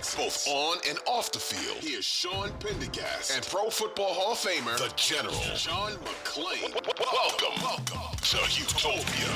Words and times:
Texas, 0.00 0.46
both 0.46 0.48
on 0.48 0.78
and 0.88 0.98
off 1.06 1.30
the 1.30 1.38
field. 1.38 1.76
Here's 1.82 2.06
Sean 2.06 2.50
Pendergast 2.58 3.32
and 3.34 3.46
Pro 3.46 3.68
Football 3.68 4.14
Hall 4.14 4.32
of 4.32 4.38
Famer, 4.38 4.78
the 4.78 4.90
General 4.96 5.34
John 5.54 5.92
McClain. 5.92 6.72
Welcome, 6.72 7.62
welcome 7.62 8.16
to 8.16 8.36
Houtopia. 8.38 9.28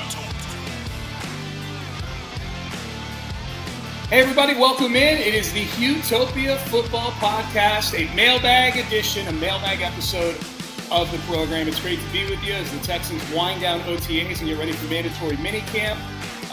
Hey, 4.09 4.21
everybody, 4.21 4.55
welcome 4.55 4.95
in. 4.95 5.19
It 5.19 5.35
is 5.35 5.53
the 5.53 5.65
Houtopia 5.65 6.57
Football 6.57 7.11
Podcast, 7.11 7.93
a 7.93 8.11
mailbag 8.15 8.75
edition, 8.87 9.27
a 9.27 9.33
mailbag 9.33 9.81
episode 9.81 10.35
of 10.91 11.11
the 11.11 11.19
program. 11.27 11.67
It's 11.67 11.79
great 11.79 11.99
to 11.99 12.11
be 12.11 12.27
with 12.27 12.43
you 12.43 12.53
as 12.53 12.71
the 12.71 12.79
Texans 12.79 13.21
wind 13.31 13.61
down 13.61 13.81
OTAs 13.81 14.39
and 14.39 14.49
get 14.49 14.57
ready 14.57 14.71
for 14.71 14.89
mandatory 14.89 15.37
minicamp. 15.37 15.99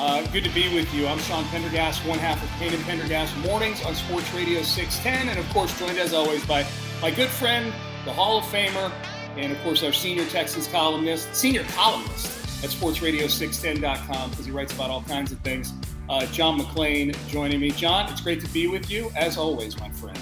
Uh, 0.03 0.21
good 0.33 0.43
to 0.43 0.51
be 0.51 0.69
with 0.75 0.93
you. 0.93 1.07
I'm 1.07 1.21
Sean 1.21 1.45
Pendergast, 1.45 2.05
one 2.05 2.19
half 2.19 2.43
of 2.43 2.49
Payne 2.59 2.75
and 2.75 2.83
Pendergast 2.83 3.37
Mornings 3.37 3.85
on 3.85 3.95
Sports 3.95 4.35
Radio 4.35 4.61
610, 4.61 5.29
and 5.29 5.39
of 5.39 5.49
course, 5.55 5.79
joined 5.79 5.97
as 5.97 6.13
always 6.13 6.45
by 6.45 6.67
my 7.01 7.13
good 7.13 7.29
friend, 7.29 7.73
the 8.05 8.13
Hall 8.13 8.39
of 8.39 8.45
Famer, 8.47 8.91
and 9.37 9.53
of 9.53 9.63
course, 9.63 9.85
our 9.85 9.93
senior 9.93 10.27
Texans 10.27 10.67
columnist, 10.67 11.33
senior 11.33 11.63
columnist 11.77 12.27
at 12.65 12.71
sportsradio610.com 12.71 14.31
because 14.31 14.45
he 14.45 14.51
writes 14.51 14.73
about 14.73 14.91
all 14.91 15.03
kinds 15.03 15.31
of 15.31 15.39
things. 15.39 15.73
Uh, 16.09 16.27
John 16.27 16.59
McClain 16.59 17.17
joining 17.29 17.61
me. 17.61 17.71
John, 17.71 18.11
it's 18.11 18.23
great 18.23 18.41
to 18.41 18.49
be 18.49 18.67
with 18.67 18.91
you 18.91 19.13
as 19.15 19.39
always, 19.39 19.79
my 19.79 19.89
friend. 19.91 20.19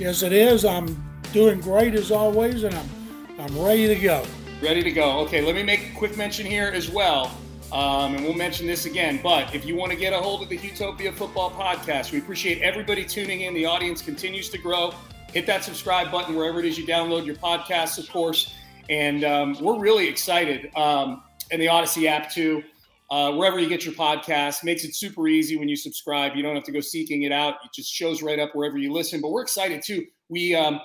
Yes, 0.00 0.24
it 0.24 0.32
is. 0.32 0.64
I'm 0.64 1.00
doing 1.32 1.60
great 1.60 1.94
as 1.94 2.10
always, 2.10 2.64
and 2.64 2.74
I'm 2.74 2.90
I'm 3.38 3.56
ready 3.56 3.86
to 3.86 3.94
go. 3.94 4.24
Ready 4.60 4.82
to 4.82 4.90
go. 4.90 5.20
Okay, 5.20 5.42
let 5.42 5.54
me 5.54 5.62
make 5.62 5.92
a 5.92 5.96
quick 5.96 6.16
mention 6.16 6.44
here 6.44 6.72
as 6.74 6.90
well. 6.90 7.30
Um, 7.72 8.14
and 8.14 8.24
we'll 8.24 8.34
mention 8.34 8.66
this 8.66 8.86
again. 8.86 9.20
But 9.22 9.54
if 9.54 9.64
you 9.64 9.76
want 9.76 9.92
to 9.92 9.98
get 9.98 10.12
a 10.12 10.18
hold 10.18 10.42
of 10.42 10.48
the 10.48 10.56
Houtopia 10.56 11.12
Football 11.12 11.50
Podcast, 11.50 12.12
we 12.12 12.18
appreciate 12.18 12.62
everybody 12.62 13.04
tuning 13.04 13.42
in. 13.42 13.54
The 13.54 13.66
audience 13.66 14.02
continues 14.02 14.48
to 14.50 14.58
grow. 14.58 14.94
Hit 15.32 15.46
that 15.46 15.64
subscribe 15.64 16.10
button 16.10 16.36
wherever 16.36 16.60
it 16.60 16.64
is 16.64 16.78
you 16.78 16.86
download 16.86 17.26
your 17.26 17.34
podcasts, 17.36 17.98
of 17.98 18.08
course. 18.10 18.54
And 18.88 19.24
um, 19.24 19.56
we're 19.60 19.78
really 19.78 20.06
excited. 20.08 20.70
Um, 20.76 21.22
and 21.50 21.60
the 21.60 21.66
Audacy 21.66 22.06
app, 22.06 22.30
too. 22.30 22.62
Uh, 23.10 23.32
wherever 23.32 23.58
you 23.58 23.68
get 23.68 23.84
your 23.84 23.94
podcast, 23.94 24.64
makes 24.64 24.84
it 24.84 24.94
super 24.94 25.28
easy 25.28 25.56
when 25.56 25.68
you 25.68 25.76
subscribe. 25.76 26.34
You 26.34 26.42
don't 26.42 26.54
have 26.54 26.64
to 26.64 26.72
go 26.72 26.80
seeking 26.80 27.22
it 27.22 27.32
out. 27.32 27.54
It 27.64 27.72
just 27.72 27.92
shows 27.92 28.22
right 28.22 28.38
up 28.38 28.54
wherever 28.54 28.78
you 28.78 28.92
listen. 28.92 29.20
But 29.20 29.30
we're 29.30 29.42
excited 29.42 29.82
too. 29.82 30.06
We 30.28 30.54
um, 30.54 30.80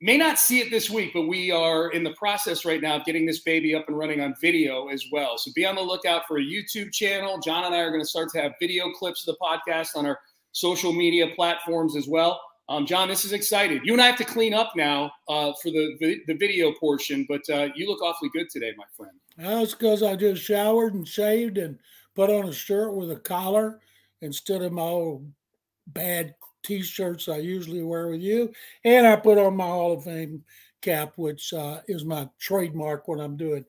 may 0.00 0.16
not 0.16 0.38
see 0.38 0.60
it 0.60 0.70
this 0.70 0.88
week, 0.88 1.12
but 1.12 1.22
we 1.22 1.50
are 1.50 1.90
in 1.90 2.02
the 2.02 2.12
process 2.12 2.64
right 2.64 2.80
now 2.80 2.96
of 2.96 3.04
getting 3.04 3.26
this 3.26 3.40
baby 3.40 3.74
up 3.74 3.86
and 3.88 3.98
running 3.98 4.20
on 4.20 4.34
video 4.40 4.88
as 4.88 5.04
well. 5.12 5.36
So 5.36 5.50
be 5.54 5.66
on 5.66 5.74
the 5.74 5.82
lookout 5.82 6.22
for 6.26 6.38
a 6.38 6.42
YouTube 6.42 6.92
channel. 6.92 7.38
John 7.38 7.64
and 7.64 7.74
I 7.74 7.80
are 7.80 7.90
going 7.90 8.02
to 8.02 8.08
start 8.08 8.30
to 8.30 8.40
have 8.40 8.52
video 8.60 8.90
clips 8.92 9.26
of 9.26 9.34
the 9.34 9.44
podcast 9.44 9.88
on 9.96 10.06
our 10.06 10.18
social 10.52 10.92
media 10.92 11.28
platforms 11.36 11.96
as 11.96 12.08
well. 12.08 12.40
Um, 12.68 12.86
John, 12.86 13.08
this 13.08 13.24
is 13.24 13.32
exciting. 13.32 13.80
You 13.84 13.92
and 13.94 14.00
I 14.00 14.06
have 14.06 14.16
to 14.18 14.24
clean 14.24 14.54
up 14.54 14.72
now 14.76 15.10
uh, 15.28 15.52
for 15.60 15.70
the, 15.70 16.20
the 16.26 16.34
video 16.34 16.72
portion, 16.78 17.26
but 17.28 17.42
uh, 17.50 17.68
you 17.74 17.88
look 17.88 18.00
awfully 18.00 18.30
good 18.32 18.48
today, 18.48 18.72
my 18.78 18.84
friend. 18.96 19.12
That's 19.36 19.74
because 19.74 20.02
I 20.02 20.14
just 20.14 20.42
showered 20.42 20.94
and 20.94 21.06
shaved 21.06 21.58
and 21.58 21.78
put 22.14 22.30
on 22.30 22.48
a 22.48 22.52
shirt 22.52 22.94
with 22.94 23.10
a 23.10 23.16
collar 23.16 23.80
instead 24.22 24.62
of 24.62 24.72
my 24.72 24.82
old 24.82 25.26
bad 25.88 26.34
t-shirts 26.62 27.28
I 27.28 27.38
usually 27.38 27.82
wear 27.82 28.08
with 28.08 28.20
you. 28.20 28.52
And 28.84 29.06
I 29.06 29.16
put 29.16 29.38
on 29.38 29.56
my 29.56 29.66
Hall 29.66 29.92
of 29.92 30.04
Fame 30.04 30.44
cap, 30.82 31.12
which 31.16 31.52
uh, 31.52 31.80
is 31.88 32.04
my 32.04 32.28
trademark 32.38 33.08
when 33.08 33.20
I'm 33.20 33.36
doing 33.36 33.64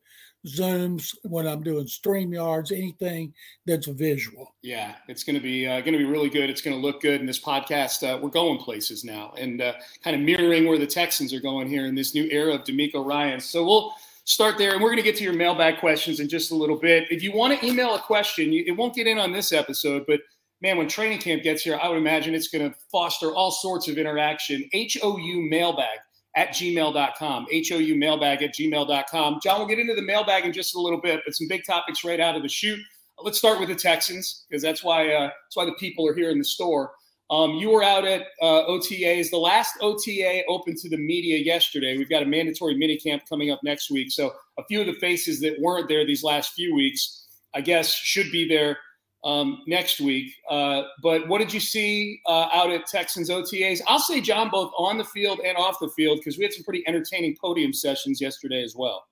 zooms, 0.45 1.15
when 1.23 1.47
I'm 1.47 1.61
doing 1.61 1.87
stream 1.87 2.33
yards, 2.33 2.71
anything 2.71 3.33
that's 3.65 3.87
visual. 3.87 4.55
Yeah, 4.61 4.95
it's 5.07 5.23
going 5.23 5.35
to 5.35 5.41
be 5.41 5.67
uh, 5.67 5.81
going 5.81 5.93
to 5.93 5.99
be 5.99 6.05
really 6.05 6.29
good. 6.29 6.49
It's 6.49 6.61
going 6.61 6.75
to 6.75 6.81
look 6.81 7.01
good. 7.01 7.19
And 7.19 7.29
this 7.29 7.39
podcast, 7.39 8.07
uh, 8.07 8.17
we're 8.17 8.29
going 8.29 8.57
places 8.57 9.03
now, 9.03 9.33
and 9.37 9.61
uh, 9.61 9.73
kind 10.03 10.15
of 10.15 10.21
mirroring 10.21 10.65
where 10.65 10.79
the 10.79 10.87
Texans 10.87 11.33
are 11.33 11.41
going 11.41 11.67
here 11.67 11.85
in 11.85 11.95
this 11.95 12.15
new 12.15 12.27
era 12.31 12.53
of 12.55 12.63
DeMeco 12.63 13.05
Ryan. 13.05 13.39
So 13.39 13.63
we'll 13.63 13.93
start 14.23 14.57
there, 14.57 14.73
and 14.73 14.81
we're 14.81 14.89
going 14.89 14.97
to 14.97 15.03
get 15.03 15.15
to 15.17 15.23
your 15.23 15.33
mailbag 15.33 15.79
questions 15.79 16.19
in 16.19 16.27
just 16.27 16.51
a 16.51 16.55
little 16.55 16.77
bit. 16.77 17.05
If 17.11 17.21
you 17.21 17.33
want 17.33 17.59
to 17.59 17.65
email 17.65 17.95
a 17.95 17.99
question, 17.99 18.51
you, 18.51 18.63
it 18.65 18.71
won't 18.71 18.95
get 18.95 19.07
in 19.07 19.19
on 19.19 19.31
this 19.31 19.51
episode, 19.51 20.05
but 20.07 20.21
man, 20.61 20.77
when 20.77 20.87
training 20.87 21.19
camp 21.19 21.43
gets 21.43 21.63
here, 21.63 21.79
I 21.81 21.89
would 21.89 21.97
imagine 21.97 22.33
it's 22.33 22.47
going 22.47 22.69
to 22.69 22.77
foster 22.91 23.33
all 23.33 23.51
sorts 23.51 23.87
of 23.87 23.97
interaction. 23.97 24.69
HOU 24.73 25.47
mailbag 25.49 25.99
at 26.35 26.49
gmail.com. 26.49 27.47
HOU 27.51 27.95
mailbag 27.95 28.43
at 28.43 28.53
gmail.com. 28.53 29.39
John, 29.43 29.59
we'll 29.59 29.67
get 29.67 29.79
into 29.79 29.95
the 29.95 30.01
mailbag 30.01 30.45
in 30.45 30.53
just 30.53 30.75
a 30.75 30.79
little 30.79 31.01
bit, 31.01 31.21
but 31.25 31.35
some 31.35 31.47
big 31.47 31.63
topics 31.65 32.03
right 32.03 32.19
out 32.19 32.35
of 32.35 32.43
the 32.43 32.49
chute. 32.49 32.79
Let's 33.23 33.37
start 33.37 33.59
with 33.59 33.69
the 33.69 33.75
Texans 33.75 34.45
because 34.49 34.63
that's 34.63 34.83
why 34.83 35.13
uh, 35.13 35.27
that's 35.27 35.55
why 35.55 35.65
the 35.65 35.73
people 35.73 36.07
are 36.07 36.13
here 36.15 36.31
in 36.31 36.39
the 36.39 36.43
store. 36.43 36.91
Um, 37.29 37.51
you 37.51 37.69
were 37.69 37.83
out 37.83 38.03
at 38.03 38.23
uh, 38.41 38.65
OTAs. 38.67 39.29
The 39.29 39.37
last 39.37 39.75
OTA 39.79 40.43
open 40.49 40.75
to 40.77 40.89
the 40.89 40.97
media 40.97 41.37
yesterday. 41.37 41.97
We've 41.97 42.09
got 42.09 42.23
a 42.23 42.25
mandatory 42.25 42.75
minicamp 42.75 43.21
coming 43.29 43.51
up 43.51 43.59
next 43.63 43.91
week. 43.91 44.11
So 44.11 44.33
a 44.57 44.65
few 44.65 44.81
of 44.81 44.87
the 44.87 44.95
faces 44.95 45.39
that 45.41 45.55
weren't 45.59 45.87
there 45.87 46.05
these 46.05 46.23
last 46.23 46.53
few 46.53 46.75
weeks, 46.75 47.27
I 47.53 47.61
guess, 47.61 47.93
should 47.93 48.31
be 48.31 48.47
there 48.49 48.77
um, 49.23 49.63
next 49.67 50.01
week. 50.01 50.33
Uh, 50.49 50.83
but 51.01 51.27
what 51.27 51.39
did 51.39 51.53
you 51.53 51.59
see 51.59 52.21
uh, 52.25 52.49
out 52.53 52.71
at 52.71 52.87
Texans 52.87 53.29
OTAs? 53.29 53.81
I'll 53.87 53.99
say, 53.99 54.21
John, 54.21 54.49
both 54.49 54.71
on 54.77 54.97
the 54.97 55.03
field 55.03 55.39
and 55.45 55.57
off 55.57 55.77
the 55.79 55.89
field, 55.89 56.19
because 56.19 56.37
we 56.37 56.43
had 56.43 56.53
some 56.53 56.63
pretty 56.63 56.83
entertaining 56.87 57.35
podium 57.39 57.73
sessions 57.73 58.19
yesterday 58.19 58.63
as 58.63 58.75
well. 58.75 59.05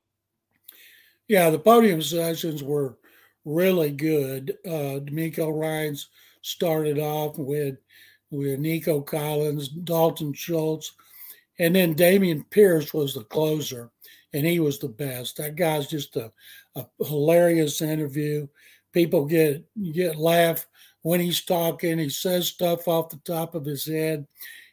Yeah, 1.27 1.51
the 1.51 1.59
podium 1.59 2.01
sessions 2.01 2.63
were 2.63 2.97
really 3.45 3.91
good. 3.91 4.57
Uh, 4.65 4.99
DeMeco 4.99 5.57
Ryans 5.57 6.09
started 6.41 6.99
off 6.99 7.37
with 7.37 7.77
with 8.31 8.59
Nico 8.59 9.01
Collins, 9.01 9.69
Dalton 9.69 10.33
Schultz, 10.33 10.93
and 11.57 11.75
then 11.75 11.95
Dameon 11.95 12.47
Pierce 12.51 12.93
was 12.93 13.15
the 13.15 13.23
closer, 13.23 13.89
and 14.33 14.45
he 14.45 14.59
was 14.59 14.77
the 14.77 14.87
best. 14.87 15.37
That 15.37 15.55
guy's 15.55 15.87
just 15.87 16.15
a, 16.15 16.31
a 16.75 16.85
hilarious 17.03 17.81
interview. 17.81 18.47
People 18.93 19.25
get 19.25 19.65
get 19.93 20.15
laugh 20.15 20.65
when 21.01 21.19
he's 21.19 21.43
talking. 21.45 21.97
He 21.97 22.09
says 22.09 22.47
stuff 22.47 22.87
off 22.87 23.09
the 23.09 23.19
top 23.25 23.55
of 23.55 23.65
his 23.65 23.85
head. 23.85 24.27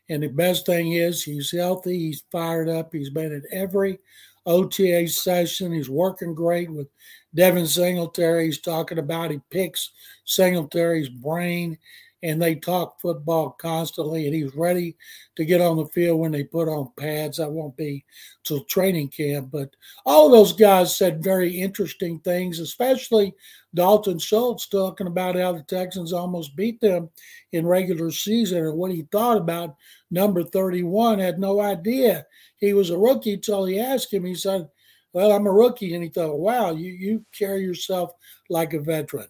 And 0.09 0.23
the 0.23 0.29
best 0.29 0.67
thing 0.67 0.93
is 0.93 1.23
he's 1.23 1.51
healthy, 1.51 1.99
he's 1.99 2.25
fired 2.31 2.69
up, 2.69 2.93
he's 2.93 3.11
been 3.11 3.35
at 3.35 3.43
every 3.51 3.99
OTA 4.47 5.09
session. 5.09 5.73
He's 5.73 5.91
working 5.91 6.35
great 6.35 6.71
with 6.71 6.87
Devin 7.35 7.67
Singletary. 7.67 8.47
He's 8.47 8.61
talking 8.61 8.99
about 8.99 9.33
he 9.33 9.41
picks 9.51 9.91
Singletary's 10.25 11.09
brain 11.09 11.77
and 12.23 12.41
they 12.41 12.55
talk 12.55 13.01
football 13.01 13.51
constantly 13.51 14.27
and 14.27 14.35
he's 14.35 14.55
ready 14.55 14.97
to 15.37 15.45
get 15.45 15.61
on 15.61 15.77
the 15.77 15.87
field 15.87 16.19
when 16.19 16.33
they 16.33 16.45
put 16.45 16.69
on 16.69 16.91
pads. 16.99 17.37
That 17.37 17.51
won't 17.51 17.77
be 17.77 18.05
till 18.45 18.65
training 18.65 19.09
camp. 19.09 19.51
But 19.53 19.71
all 20.05 20.31
those 20.31 20.53
guys 20.53 20.97
said 20.97 21.23
very 21.23 21.51
interesting 21.51 22.19
things, 22.21 22.59
especially 22.59 23.35
Dalton 23.75 24.19
Schultz 24.19 24.67
talking 24.67 25.07
about 25.07 25.37
how 25.37 25.53
the 25.53 25.63
Texans 25.63 26.13
almost 26.13 26.57
beat 26.57 26.81
them 26.81 27.11
in 27.53 27.67
regular 27.67 28.11
season 28.11 28.65
and 28.65 28.77
what 28.77 28.93
he 28.93 29.03
thought 29.13 29.37
about 29.37 29.77
number 30.11 30.43
31. 30.43 31.19
Had 31.19 31.39
no 31.39 31.61
idea 31.61 32.27
he 32.57 32.73
was 32.73 32.91
a 32.91 32.99
rookie 32.99 33.35
until 33.35 33.67
he 33.67 33.79
asked 33.79 34.13
him. 34.13 34.25
He 34.25 34.35
said, 34.35 34.69
Well, 35.13 35.33
I'm 35.33 35.47
a 35.47 35.53
rookie. 35.53 35.95
And 35.95 36.03
he 36.03 36.09
thought, 36.09 36.39
wow, 36.39 36.73
you, 36.73 36.93
you 36.93 37.25
carry 37.37 37.63
yourself 37.63 38.13
like 38.49 38.73
a 38.73 38.81
veteran. 38.81 39.29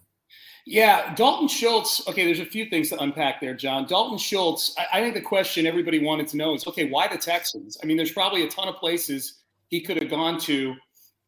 Yeah, 0.69 1.15
Dalton 1.15 1.47
Schultz. 1.47 2.05
Okay, 2.09 2.25
there's 2.25 2.41
a 2.41 2.45
few 2.45 2.65
things 2.65 2.89
to 2.89 2.99
unpack 2.99 3.39
there, 3.39 3.53
John. 3.53 3.85
Dalton 3.85 4.17
Schultz. 4.17 4.75
I, 4.77 4.99
I, 4.99 5.01
think 5.01 5.13
the 5.13 5.21
question 5.21 5.65
everybody 5.65 6.03
wanted 6.03 6.27
to 6.27 6.35
know 6.35 6.55
is, 6.55 6.67
okay, 6.67 6.89
why 6.89 7.07
the 7.07 7.17
Texans? 7.17 7.77
I 7.81 7.85
mean, 7.85 7.95
there's 7.95 8.11
probably 8.11 8.43
a 8.43 8.49
ton 8.49 8.67
of 8.67 8.75
places 8.75 9.35
he 9.69 9.79
could 9.79 9.95
have 9.95 10.09
gone 10.09 10.37
to 10.41 10.75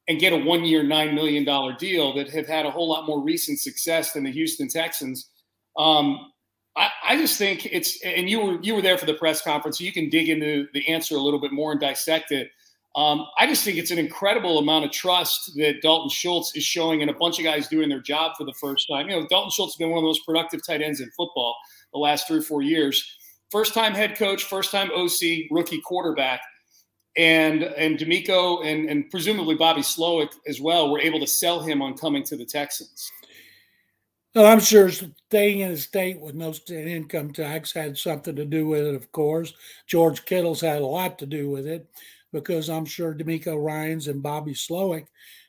and 0.09 0.19
get 0.19 0.33
a 0.33 0.37
one-year, 0.37 0.83
nine 0.83 1.15
million 1.15 1.45
dollar 1.45 1.71
deal 1.71 2.13
that 2.15 2.29
have 2.31 2.47
had 2.47 2.65
a 2.65 2.69
whole 2.69 2.89
lot 2.89 3.07
more 3.07 3.23
recent 3.23 3.59
success 3.59 4.11
than 4.11 4.25
the 4.25 4.31
Houston 4.31 4.67
Texans. 4.67 5.29
Um, 5.77 6.33
I, 6.75 6.89
I, 7.07 7.15
just 7.15 7.37
think 7.37 7.65
it's, 7.65 7.97
and 8.03 8.29
you 8.29 8.41
were 8.41 8.59
you 8.61 8.75
were 8.75 8.81
there 8.81 8.97
for 8.97 9.05
the 9.05 9.13
press 9.13 9.41
conference, 9.41 9.77
so 9.77 9.85
you 9.85 9.93
can 9.93 10.09
dig 10.09 10.27
into 10.27 10.67
the 10.73 10.85
answer 10.89 11.15
a 11.15 11.19
little 11.19 11.39
bit 11.39 11.53
more 11.53 11.71
and 11.71 11.79
dissect 11.79 12.33
it. 12.33 12.49
Um, 12.95 13.27
I 13.37 13.45
just 13.45 13.63
think 13.63 13.77
it's 13.77 13.91
an 13.91 13.99
incredible 13.99 14.57
amount 14.57 14.85
of 14.85 14.91
trust 14.91 15.51
that 15.57 15.81
Dalton 15.81 16.09
Schultz 16.09 16.55
is 16.55 16.63
showing, 16.63 17.01
and 17.01 17.11
a 17.11 17.13
bunch 17.13 17.37
of 17.37 17.45
guys 17.45 17.67
doing 17.67 17.87
their 17.87 18.01
job 18.01 18.33
for 18.37 18.45
the 18.45 18.53
first 18.59 18.87
time. 18.91 19.07
You 19.09 19.19
know, 19.19 19.27
Dalton 19.29 19.51
Schultz 19.51 19.73
has 19.73 19.77
been 19.77 19.89
one 19.89 19.99
of 19.99 20.03
the 20.03 20.07
most 20.07 20.25
productive 20.25 20.61
tight 20.65 20.81
ends 20.81 20.99
in 20.99 21.09
football 21.11 21.55
the 21.93 21.99
last 21.99 22.27
three 22.27 22.39
or 22.39 22.43
four 22.43 22.61
years. 22.61 23.17
First 23.51 23.73
time 23.73 23.93
head 23.93 24.17
coach, 24.17 24.43
first 24.43 24.71
time 24.71 24.89
OC, 24.91 25.49
rookie 25.51 25.81
quarterback, 25.81 26.41
and 27.15 27.63
and 27.63 27.97
DeMeco 27.97 28.65
and 28.65 28.89
and 28.89 29.09
presumably 29.09 29.55
Bobby 29.55 29.81
Slowik 29.81 30.33
as 30.47 30.59
well 30.59 30.91
were 30.91 30.99
able 30.99 31.19
to 31.19 31.27
sell 31.27 31.59
him 31.61 31.81
on 31.81 31.95
coming 31.95 32.23
to 32.23 32.37
the 32.37 32.45
Texans. 32.45 33.11
Well, 34.35 34.45
I'm 34.45 34.59
sure 34.59 34.91
staying 34.91 35.59
in 35.59 35.71
a 35.71 35.77
state 35.77 36.19
with 36.19 36.35
no 36.35 36.51
state 36.51 36.87
income 36.87 37.33
tax 37.33 37.73
had 37.73 37.97
something 37.97 38.35
to 38.35 38.45
do 38.45 38.67
with 38.67 38.85
it. 38.85 38.93
Of 38.93 39.11
course, 39.11 39.53
George 39.87 40.25
Kittle's 40.25 40.61
had 40.61 40.81
a 40.81 40.85
lot 40.85 41.17
to 41.19 41.25
do 41.25 41.49
with 41.49 41.67
it 41.67 41.87
because 42.31 42.69
I'm 42.69 42.85
sure 42.85 43.13
DeMeco 43.13 43.61
Ryans 43.61 44.07
and 44.07 44.23
Bobby 44.23 44.53
Slowik 44.53 45.07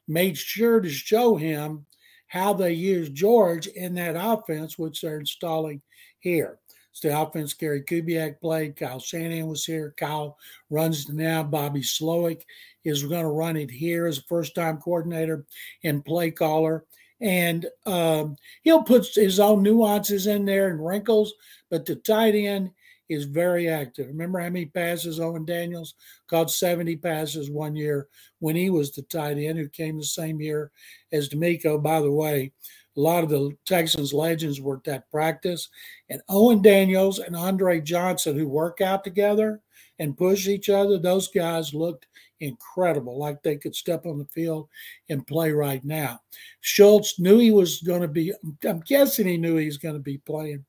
made 0.09 0.37
sure 0.37 0.81
to 0.81 0.89
show 0.89 1.37
him 1.37 1.87
how 2.27 2.53
they 2.53 2.73
use 2.73 3.09
George 3.11 3.67
in 3.67 3.95
that 3.95 4.17
offense, 4.17 4.79
which 4.79 5.01
they're 5.01 5.21
installing 5.21 5.83
here. 6.21 6.59
It's 6.91 7.01
the 7.01 7.21
offense 7.21 7.55
Gary 7.55 7.83
Kubiak 7.83 8.41
played. 8.41 8.77
Kyle 8.77 8.99
Shanahan 8.99 9.47
was 9.47 9.65
here. 9.65 9.95
Kyle 9.97 10.37
runs 10.71 11.09
now. 11.09 11.43
Bobby 11.43 11.83
Slowik 11.83 12.43
is 12.85 13.05
going 13.05 13.23
to 13.23 13.29
run 13.29 13.57
it 13.57 13.71
here 13.71 14.07
as 14.07 14.19
a 14.19 14.23
first 14.23 14.55
time 14.55 14.79
coordinator 14.79 15.45
and 15.85 16.05
play 16.05 16.31
caller. 16.31 16.85
And 17.21 17.67
um, 17.87 18.37
he'll 18.63 18.83
put 18.83 19.07
his 19.15 19.39
own 19.39 19.63
nuances 19.63 20.27
in 20.27 20.45
there 20.45 20.69
and 20.69 20.85
wrinkles, 20.85 21.35
but 21.71 21.85
the 21.85 21.97
tight 21.97 22.35
end 22.35 22.71
is 23.11 23.25
very 23.25 23.69
active. 23.69 24.07
Remember 24.07 24.39
how 24.39 24.49
many 24.49 24.67
passes 24.67 25.21
Owen 25.21 25.45
Daniels 25.45 25.95
caught 26.29 26.51
70 26.51 26.97
passes 26.97 27.51
one 27.51 27.77
year 27.77 28.09
when 28.39 28.57
he 28.57 28.71
was 28.71 28.93
the 28.93 29.03
tight 29.03 29.37
end 29.37 29.59
who 29.59 29.69
came 29.69 29.99
the 29.99 30.05
same 30.05 30.41
year 30.41 30.71
as 31.13 31.29
DeMeco. 31.29 31.83
By 31.83 32.01
the 32.01 32.13
way, 32.13 32.53
a 32.97 33.01
lot 33.01 33.25
of 33.25 33.31
the 33.31 33.51
Texans 33.67 34.13
legends 34.13 34.61
were 34.61 34.77
at 34.77 34.85
that 34.85 35.11
practice. 35.11 35.69
And 36.09 36.23
Owen 36.29 36.63
Daniels 36.63 37.19
and 37.19 37.37
Andre 37.37 37.81
Johnson, 37.81 38.39
who 38.39 38.49
work 38.49 38.81
out 38.81 39.05
together 39.05 39.61
and 40.01 40.17
push 40.17 40.49
each 40.49 40.69
other, 40.69 40.99
those 40.99 41.29
guys 41.29 41.73
looked 41.73 42.07
incredible, 42.41 43.19
like 43.19 43.43
they 43.43 43.57
could 43.57 43.77
step 43.77 44.07
on 44.07 44.19
the 44.19 44.25
field 44.25 44.69
and 45.11 45.27
play 45.27 45.53
right 45.53 45.85
now. 45.85 46.19
Schultz 46.63 47.21
knew 47.21 47.39
he 47.39 47.53
was 47.53 47.83
going 47.83 48.01
to 48.01 48.09
be, 48.09 48.33
I'm 48.65 48.81
guessing 48.81 49.29
he 49.29 49.37
knew 49.37 49.57
he 49.57 49.67
was 49.67 49.77
going 49.77 49.95
to 49.95 50.01
be 50.01 50.19
playing 50.19 50.65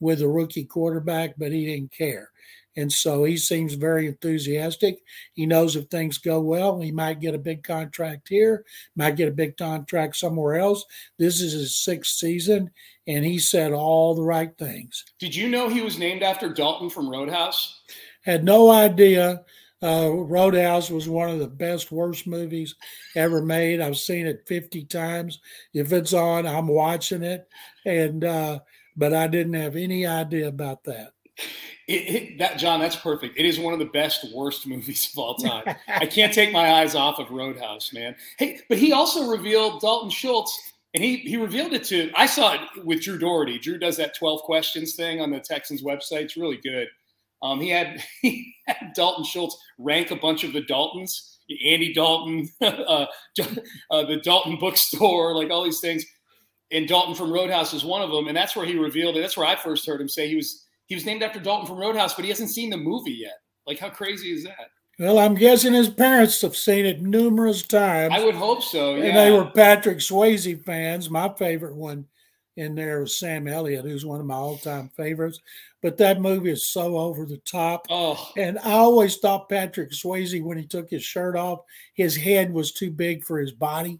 with 0.00 0.20
a 0.20 0.28
rookie 0.28 0.66
quarterback, 0.66 1.34
but 1.38 1.50
he 1.50 1.64
didn't 1.64 1.92
care. 1.92 2.30
And 2.76 2.92
so 2.92 3.24
he 3.24 3.36
seems 3.36 3.74
very 3.74 4.06
enthusiastic. 4.06 4.98
He 5.34 5.46
knows 5.46 5.76
if 5.76 5.86
things 5.86 6.18
go 6.18 6.40
well, 6.40 6.80
he 6.80 6.90
might 6.90 7.20
get 7.20 7.34
a 7.34 7.38
big 7.38 7.62
contract 7.62 8.28
here, 8.28 8.64
might 8.96 9.16
get 9.16 9.28
a 9.28 9.32
big 9.32 9.56
contract 9.56 10.16
somewhere 10.16 10.56
else. 10.56 10.84
This 11.16 11.40
is 11.40 11.52
his 11.52 11.76
sixth 11.76 12.16
season, 12.16 12.70
and 13.06 13.24
he 13.24 13.38
said 13.38 13.72
all 13.72 14.14
the 14.14 14.24
right 14.24 14.50
things. 14.58 15.04
Did 15.20 15.36
you 15.36 15.48
know 15.48 15.68
he 15.68 15.82
was 15.82 15.98
named 15.98 16.24
after 16.24 16.48
Dalton 16.48 16.90
from 16.90 17.08
Roadhouse? 17.08 17.80
Had 18.24 18.44
no 18.44 18.70
idea. 18.70 19.44
Uh, 19.82 20.10
Roadhouse 20.10 20.90
was 20.90 21.08
one 21.08 21.28
of 21.28 21.38
the 21.38 21.46
best, 21.46 21.92
worst 21.92 22.26
movies 22.26 22.74
ever 23.16 23.42
made. 23.42 23.80
I've 23.80 23.98
seen 23.98 24.26
it 24.26 24.44
50 24.46 24.84
times. 24.84 25.40
If 25.74 25.92
it's 25.92 26.14
on, 26.14 26.46
I'm 26.46 26.68
watching 26.68 27.22
it. 27.22 27.46
And, 27.84 28.24
uh, 28.24 28.60
but 28.96 29.12
I 29.12 29.26
didn't 29.26 29.54
have 29.54 29.76
any 29.76 30.06
idea 30.06 30.48
about 30.48 30.84
that. 30.84 31.12
It, 31.86 31.92
it, 31.92 32.38
that 32.38 32.58
John, 32.58 32.80
that's 32.80 32.96
perfect. 32.96 33.38
It 33.38 33.44
is 33.44 33.58
one 33.58 33.74
of 33.74 33.78
the 33.78 33.86
best 33.86 34.32
worst 34.34 34.66
movies 34.66 35.10
of 35.12 35.18
all 35.18 35.34
time. 35.34 35.64
I 35.88 36.06
can't 36.06 36.32
take 36.32 36.52
my 36.52 36.74
eyes 36.74 36.94
off 36.94 37.18
of 37.18 37.30
Roadhouse, 37.30 37.92
man. 37.92 38.16
Hey, 38.38 38.60
but 38.68 38.78
he 38.78 38.92
also 38.92 39.28
revealed 39.28 39.80
Dalton 39.80 40.10
Schultz, 40.10 40.72
and 40.94 41.02
he 41.02 41.16
he 41.16 41.36
revealed 41.36 41.74
it 41.74 41.84
to. 41.84 42.10
I 42.14 42.26
saw 42.26 42.54
it 42.54 42.84
with 42.84 43.02
Drew 43.02 43.18
Dougherty. 43.18 43.58
Drew 43.58 43.78
does 43.78 43.96
that 43.98 44.16
twelve 44.16 44.42
questions 44.42 44.94
thing 44.94 45.20
on 45.20 45.30
the 45.30 45.40
Texans 45.40 45.82
website. 45.82 46.22
It's 46.22 46.36
really 46.36 46.58
good. 46.58 46.88
Um, 47.44 47.60
he 47.60 47.68
had 47.68 48.02
he 48.22 48.56
had 48.66 48.92
Dalton 48.96 49.24
Schultz 49.24 49.56
rank 49.78 50.10
a 50.10 50.16
bunch 50.16 50.42
of 50.42 50.52
the 50.52 50.62
Daltons, 50.62 51.38
Andy 51.64 51.92
Dalton, 51.92 52.48
uh, 52.60 53.06
uh, 53.90 54.04
the 54.06 54.20
Dalton 54.24 54.58
bookstore, 54.58 55.36
like 55.36 55.50
all 55.50 55.62
these 55.62 55.80
things 55.80 56.04
and 56.74 56.88
Dalton 56.88 57.14
from 57.14 57.32
Roadhouse 57.32 57.72
is 57.72 57.84
one 57.84 58.02
of 58.02 58.10
them. 58.10 58.26
And 58.26 58.36
that's 58.36 58.56
where 58.56 58.66
he 58.66 58.76
revealed 58.76 59.16
it. 59.16 59.20
That's 59.20 59.36
where 59.36 59.46
I 59.46 59.56
first 59.56 59.86
heard 59.86 60.00
him 60.00 60.08
say 60.08 60.28
he 60.28 60.36
was 60.36 60.66
he 60.86 60.94
was 60.94 61.06
named 61.06 61.22
after 61.22 61.40
Dalton 61.40 61.66
from 61.66 61.78
Roadhouse, 61.78 62.14
but 62.14 62.24
he 62.24 62.30
hasn't 62.30 62.50
seen 62.50 62.68
the 62.68 62.76
movie 62.76 63.12
yet. 63.12 63.38
Like, 63.66 63.78
how 63.78 63.88
crazy 63.88 64.32
is 64.32 64.44
that? 64.44 64.70
Well, 64.98 65.18
I'm 65.18 65.34
guessing 65.34 65.72
his 65.72 65.88
parents 65.88 66.42
have 66.42 66.54
seen 66.54 66.84
it 66.84 67.00
numerous 67.00 67.62
times. 67.62 68.12
I 68.14 68.22
would 68.22 68.34
hope 68.34 68.62
so. 68.62 68.94
Yeah. 68.94 69.04
And 69.04 69.16
they 69.16 69.30
were 69.30 69.46
Patrick 69.46 69.98
Swayze 69.98 70.62
fans. 70.62 71.08
My 71.08 71.32
favorite 71.36 71.74
one 71.74 72.06
in 72.56 72.74
there 72.74 73.00
was 73.00 73.18
Sam 73.18 73.48
Elliott, 73.48 73.84
who's 73.84 74.06
one 74.06 74.20
of 74.20 74.26
my 74.26 74.34
all-time 74.34 74.90
favorites. 74.96 75.40
But 75.82 75.96
that 75.98 76.20
movie 76.20 76.50
is 76.50 76.68
so 76.68 76.96
over 76.96 77.26
the 77.26 77.38
top. 77.38 77.86
Oh. 77.90 78.32
And 78.36 78.58
I 78.60 78.72
always 78.72 79.18
thought 79.18 79.48
Patrick 79.48 79.90
Swayze, 79.90 80.42
when 80.42 80.56
he 80.56 80.66
took 80.66 80.88
his 80.88 81.02
shirt 81.04 81.36
off, 81.36 81.60
his 81.94 82.16
head 82.16 82.52
was 82.52 82.72
too 82.72 82.90
big 82.90 83.24
for 83.24 83.38
his 83.38 83.52
body. 83.52 83.98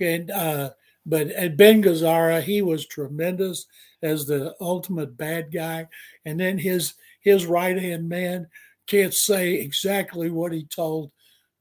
And 0.00 0.30
uh, 0.30 0.70
but 1.06 1.28
at 1.28 1.56
Ben 1.56 1.82
Gazzara, 1.82 2.42
he 2.42 2.62
was 2.62 2.86
tremendous 2.86 3.66
as 4.02 4.26
the 4.26 4.54
ultimate 4.60 5.16
bad 5.16 5.52
guy. 5.52 5.86
And 6.24 6.40
then 6.40 6.58
his 6.58 6.94
his 7.20 7.46
right 7.46 7.76
hand 7.78 8.08
man 8.08 8.48
can't 8.86 9.14
say 9.14 9.54
exactly 9.54 10.30
what 10.30 10.52
he 10.52 10.64
told 10.64 11.12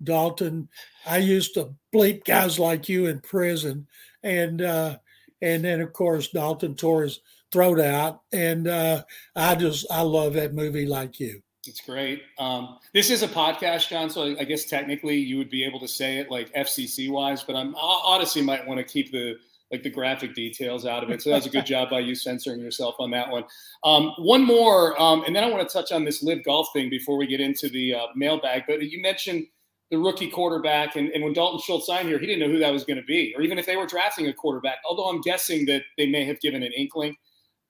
Dalton. 0.02 0.70
I 1.06 1.18
used 1.18 1.54
to 1.56 1.76
bleep 1.94 2.24
guys 2.24 2.58
like 2.58 2.90
you 2.90 3.08
in 3.08 3.20
prison, 3.20 3.88
and 4.24 4.62
uh, 4.62 4.98
and 5.42 5.64
then 5.64 5.82
of 5.82 5.94
course 5.94 6.30
Dalton 6.30 6.76
tore 6.76 7.04
his 7.04 7.22
throat 7.52 7.80
out, 7.80 8.22
and 8.32 8.68
uh, 8.68 9.04
I 9.36 9.56
just 9.56 9.86
I 9.92 10.02
love 10.02 10.34
that 10.34 10.54
movie 10.54 10.86
like 10.86 11.20
you. 11.20 11.42
It's 11.68 11.82
great. 11.82 12.24
Um, 12.38 12.80
this 12.94 13.10
is 13.10 13.22
a 13.22 13.28
podcast, 13.28 13.90
John, 13.90 14.10
so 14.10 14.36
I 14.40 14.44
guess 14.44 14.66
technically 14.66 15.18
you 15.18 15.38
would 15.38 15.50
be 15.50 15.64
able 15.64 15.80
to 15.82 15.88
say 15.88 16.18
it 16.18 16.32
like 16.32 16.54
FCC 16.54 17.12
wise, 17.12 17.44
but 17.44 17.56
I'm 17.56 17.74
Audacy 17.76 18.44
might 18.44 18.66
want 18.66 18.80
to 18.80 18.84
keep 18.84 19.12
the 19.12 19.36
like 19.72 19.84
the 19.84 19.90
graphic 19.90 20.34
details 20.34 20.86
out 20.86 21.04
of 21.04 21.12
it. 21.12 21.22
So 21.22 21.30
that's 21.30 21.46
a 21.46 21.50
good 21.50 21.66
job 21.66 21.92
by 21.92 22.00
you 22.00 22.16
censoring 22.16 22.60
yourself 22.60 22.96
on 22.98 23.12
that 23.12 23.30
one. 23.30 23.44
Um, 23.84 24.14
one 24.18 24.44
more, 24.44 25.00
um, 25.00 25.24
and 25.26 25.36
then 25.36 25.44
I 25.44 25.50
want 25.50 25.68
to 25.68 25.72
touch 25.72 25.92
on 25.92 26.04
this 26.04 26.24
LIV 26.24 26.44
golf 26.44 26.70
thing 26.74 26.90
before 26.90 27.18
we 27.18 27.28
get 27.28 27.40
into 27.40 27.70
the 27.70 27.94
uh, 27.94 28.08
mailbag. 28.16 28.64
But 28.68 28.82
you 28.82 29.02
mentioned 29.02 29.46
the 29.92 29.98
rookie 29.98 30.30
quarterback, 30.30 30.96
and, 30.96 31.10
and 31.10 31.24
when 31.24 31.34
Dalton 31.34 31.60
Schultz 31.60 31.88
signed 31.88 32.08
here, 32.08 32.20
he 32.20 32.28
didn't 32.28 32.40
know 32.40 32.54
who 32.54 32.60
that 32.60 32.72
was 32.72 32.84
going 32.84 32.98
to 32.98 33.06
be, 33.06 33.34
or 33.36 33.42
even 33.42 33.58
if 33.58 33.66
they 33.66 33.76
were 33.76 33.88
drafting 33.88 34.28
a 34.28 34.34
quarterback. 34.34 34.78
Although 34.88 35.10
I'm 35.10 35.22
guessing 35.22 35.66
that 35.66 35.84
they 35.98 36.08
may 36.08 36.26
have 36.26 36.40
given 36.42 36.62
an 36.62 36.72
inkling 36.74 37.16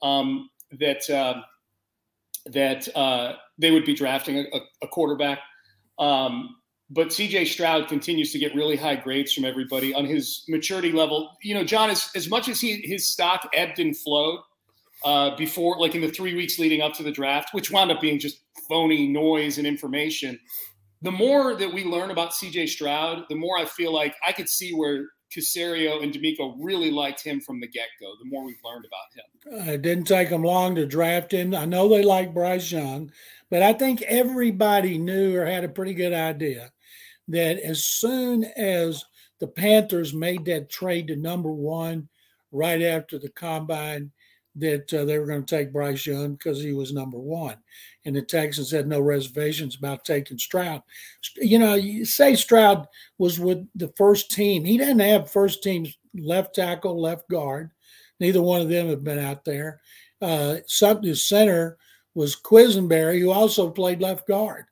um, 0.01 0.49
that 0.79 1.09
uh, 1.09 1.41
that 2.47 2.93
uh, 2.95 3.33
they 3.57 3.71
would 3.71 3.85
be 3.85 3.93
drafting 3.93 4.37
a, 4.37 4.59
a 4.81 4.87
quarterback. 4.87 5.39
Um, 5.97 6.55
but 6.89 7.09
CJ 7.09 7.47
Stroud 7.47 7.87
continues 7.87 8.31
to 8.31 8.39
get 8.39 8.55
really 8.55 8.75
high 8.75 8.95
grades 8.95 9.31
from 9.33 9.45
everybody 9.45 9.93
on 9.93 10.05
his 10.05 10.43
maturity 10.47 10.91
level. 10.91 11.37
You 11.43 11.53
know, 11.53 11.63
John, 11.63 11.89
as, 11.89 12.09
as 12.15 12.29
much 12.29 12.49
as 12.49 12.59
he 12.59 12.81
his 12.83 13.07
stock 13.07 13.47
ebbed 13.53 13.79
and 13.79 13.95
flowed 13.95 14.39
uh, 15.05 15.35
before, 15.35 15.79
like 15.79 15.95
in 15.95 16.01
the 16.01 16.11
three 16.11 16.35
weeks 16.35 16.57
leading 16.57 16.81
up 16.81 16.93
to 16.93 17.03
the 17.03 17.11
draft, 17.11 17.53
which 17.53 17.71
wound 17.71 17.91
up 17.91 18.01
being 18.01 18.19
just 18.19 18.41
phony 18.67 19.07
noise 19.07 19.57
and 19.57 19.67
information. 19.67 20.39
The 21.01 21.11
more 21.11 21.55
that 21.55 21.73
we 21.73 21.85
learn 21.85 22.11
about 22.11 22.31
CJ 22.31 22.69
Stroud, 22.69 23.23
the 23.29 23.35
more 23.35 23.57
I 23.57 23.65
feel 23.65 23.93
like 23.93 24.15
I 24.25 24.33
could 24.33 24.49
see 24.49 24.73
where 24.73 25.05
Caserio 25.35 26.03
and 26.03 26.11
DeMeco 26.11 26.55
really 26.59 26.91
liked 26.91 27.23
him 27.23 27.39
from 27.39 27.59
the 27.59 27.67
get 27.67 27.87
go. 28.01 28.11
The 28.21 28.29
more 28.29 28.43
we've 28.43 28.57
learned 28.63 28.85
about 28.85 29.13
him, 29.15 29.69
uh, 29.69 29.73
it 29.73 29.81
didn't 29.81 30.05
take 30.05 30.29
them 30.29 30.43
long 30.43 30.75
to 30.75 30.85
draft 30.85 31.31
him. 31.31 31.53
I 31.53 31.65
know 31.65 31.87
they 31.87 32.03
like 32.03 32.33
Bryce 32.33 32.71
Young, 32.71 33.11
but 33.49 33.61
I 33.61 33.73
think 33.73 34.01
everybody 34.01 34.97
knew 34.97 35.37
or 35.37 35.45
had 35.45 35.63
a 35.63 35.69
pretty 35.69 35.93
good 35.93 36.13
idea 36.13 36.71
that 37.27 37.59
as 37.59 37.85
soon 37.85 38.43
as 38.43 39.05
the 39.39 39.47
Panthers 39.47 40.13
made 40.13 40.45
that 40.45 40.69
trade 40.69 41.07
to 41.07 41.15
number 41.15 41.51
one 41.51 42.09
right 42.51 42.81
after 42.81 43.19
the 43.19 43.29
combine, 43.29 44.11
that 44.55 44.93
uh, 44.93 45.05
they 45.05 45.17
were 45.17 45.25
going 45.25 45.43
to 45.43 45.55
take 45.55 45.71
Bryce 45.73 46.05
Young 46.05 46.33
because 46.33 46.61
he 46.61 46.73
was 46.73 46.91
number 46.91 47.17
one. 47.17 47.55
And 48.05 48.15
the 48.15 48.21
Texans 48.21 48.71
had 48.71 48.87
no 48.87 48.99
reservations 48.99 49.75
about 49.75 50.05
taking 50.05 50.37
Stroud. 50.37 50.81
You 51.35 51.59
know, 51.59 51.75
you 51.75 52.05
say 52.05 52.35
Stroud 52.35 52.87
was 53.17 53.39
with 53.39 53.67
the 53.75 53.91
first 53.95 54.31
team. 54.31 54.65
He 54.65 54.77
didn't 54.77 54.99
have 54.99 55.31
first 55.31 55.63
team 55.63 55.87
left 56.15 56.55
tackle, 56.55 56.99
left 56.99 57.29
guard. 57.29 57.71
Neither 58.19 58.41
one 58.41 58.61
of 58.61 58.69
them 58.69 58.89
have 58.89 59.03
been 59.03 59.19
out 59.19 59.45
there. 59.45 59.81
Uh, 60.21 60.57
the 60.81 61.15
center 61.15 61.77
was 62.15 62.35
Quessenberry, 62.35 63.19
who 63.19 63.31
also 63.31 63.69
played 63.69 64.01
left 64.01 64.27
guard. 64.27 64.65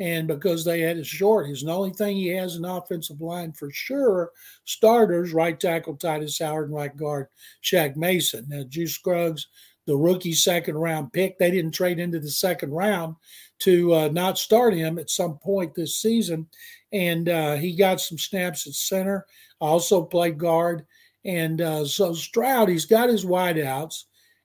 And 0.00 0.26
because 0.26 0.64
they 0.64 0.80
had 0.80 0.96
a 0.96 1.04
short, 1.04 1.46
he's 1.46 1.60
the 1.60 1.70
only 1.70 1.92
thing 1.92 2.16
he 2.16 2.28
has 2.28 2.56
an 2.56 2.64
offensive 2.64 3.20
line 3.20 3.52
for 3.52 3.70
sure. 3.70 4.32
Starters, 4.64 5.34
right 5.34 5.60
tackle 5.60 5.94
Tytus 5.94 6.42
Howard 6.42 6.68
and 6.68 6.74
right 6.74 6.96
guard 6.96 7.26
Shaq 7.62 7.96
Mason. 7.96 8.46
Now, 8.48 8.62
Juice 8.62 8.94
Scruggs, 8.94 9.46
the 9.86 9.94
rookie 9.94 10.32
second 10.32 10.76
round 10.76 11.12
pick, 11.12 11.38
they 11.38 11.50
didn't 11.50 11.72
trade 11.72 11.98
into 11.98 12.18
the 12.18 12.30
second 12.30 12.70
round 12.70 13.14
to 13.60 13.94
uh, 13.94 14.08
not 14.08 14.38
start 14.38 14.72
him 14.72 14.98
at 14.98 15.10
some 15.10 15.36
point 15.36 15.74
this 15.74 15.96
season. 15.96 16.46
And 16.92 17.28
uh, 17.28 17.56
he 17.56 17.76
got 17.76 18.00
some 18.00 18.16
snaps 18.16 18.66
at 18.66 18.72
center, 18.72 19.26
also 19.60 20.02
played 20.02 20.38
guard. 20.38 20.86
And 21.26 21.60
uh, 21.60 21.84
so 21.84 22.14
Stroud, 22.14 22.70
he's 22.70 22.86
got 22.86 23.10
his 23.10 23.26
wideouts, 23.26 24.04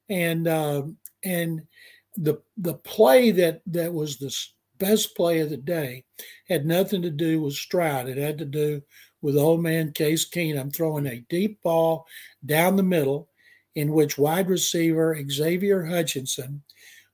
and 0.09 0.47
uh, 0.49 0.83
and 1.23 1.61
the 2.17 2.41
the 2.57 2.73
play 2.73 3.31
that 3.31 3.61
that 3.67 3.93
was 3.93 4.17
the 4.17 4.35
best 4.77 5.15
play 5.15 5.39
of 5.39 5.49
the 5.49 5.57
day 5.57 6.03
had 6.47 6.65
nothing 6.65 7.01
to 7.01 7.09
do 7.09 7.41
with 7.41 7.53
Stroud. 7.53 8.07
It 8.07 8.17
had 8.17 8.37
to 8.39 8.45
do 8.45 8.81
with 9.21 9.37
old 9.37 9.61
man 9.61 9.91
Case 9.91 10.29
Keenum 10.29 10.73
throwing 10.73 11.07
a 11.07 11.25
deep 11.29 11.61
ball 11.61 12.05
down 12.45 12.75
the 12.75 12.83
middle, 12.83 13.29
in 13.75 13.91
which 13.91 14.17
wide 14.17 14.49
receiver 14.49 15.17
Xavier 15.29 15.83
Hutchinson 15.83 16.63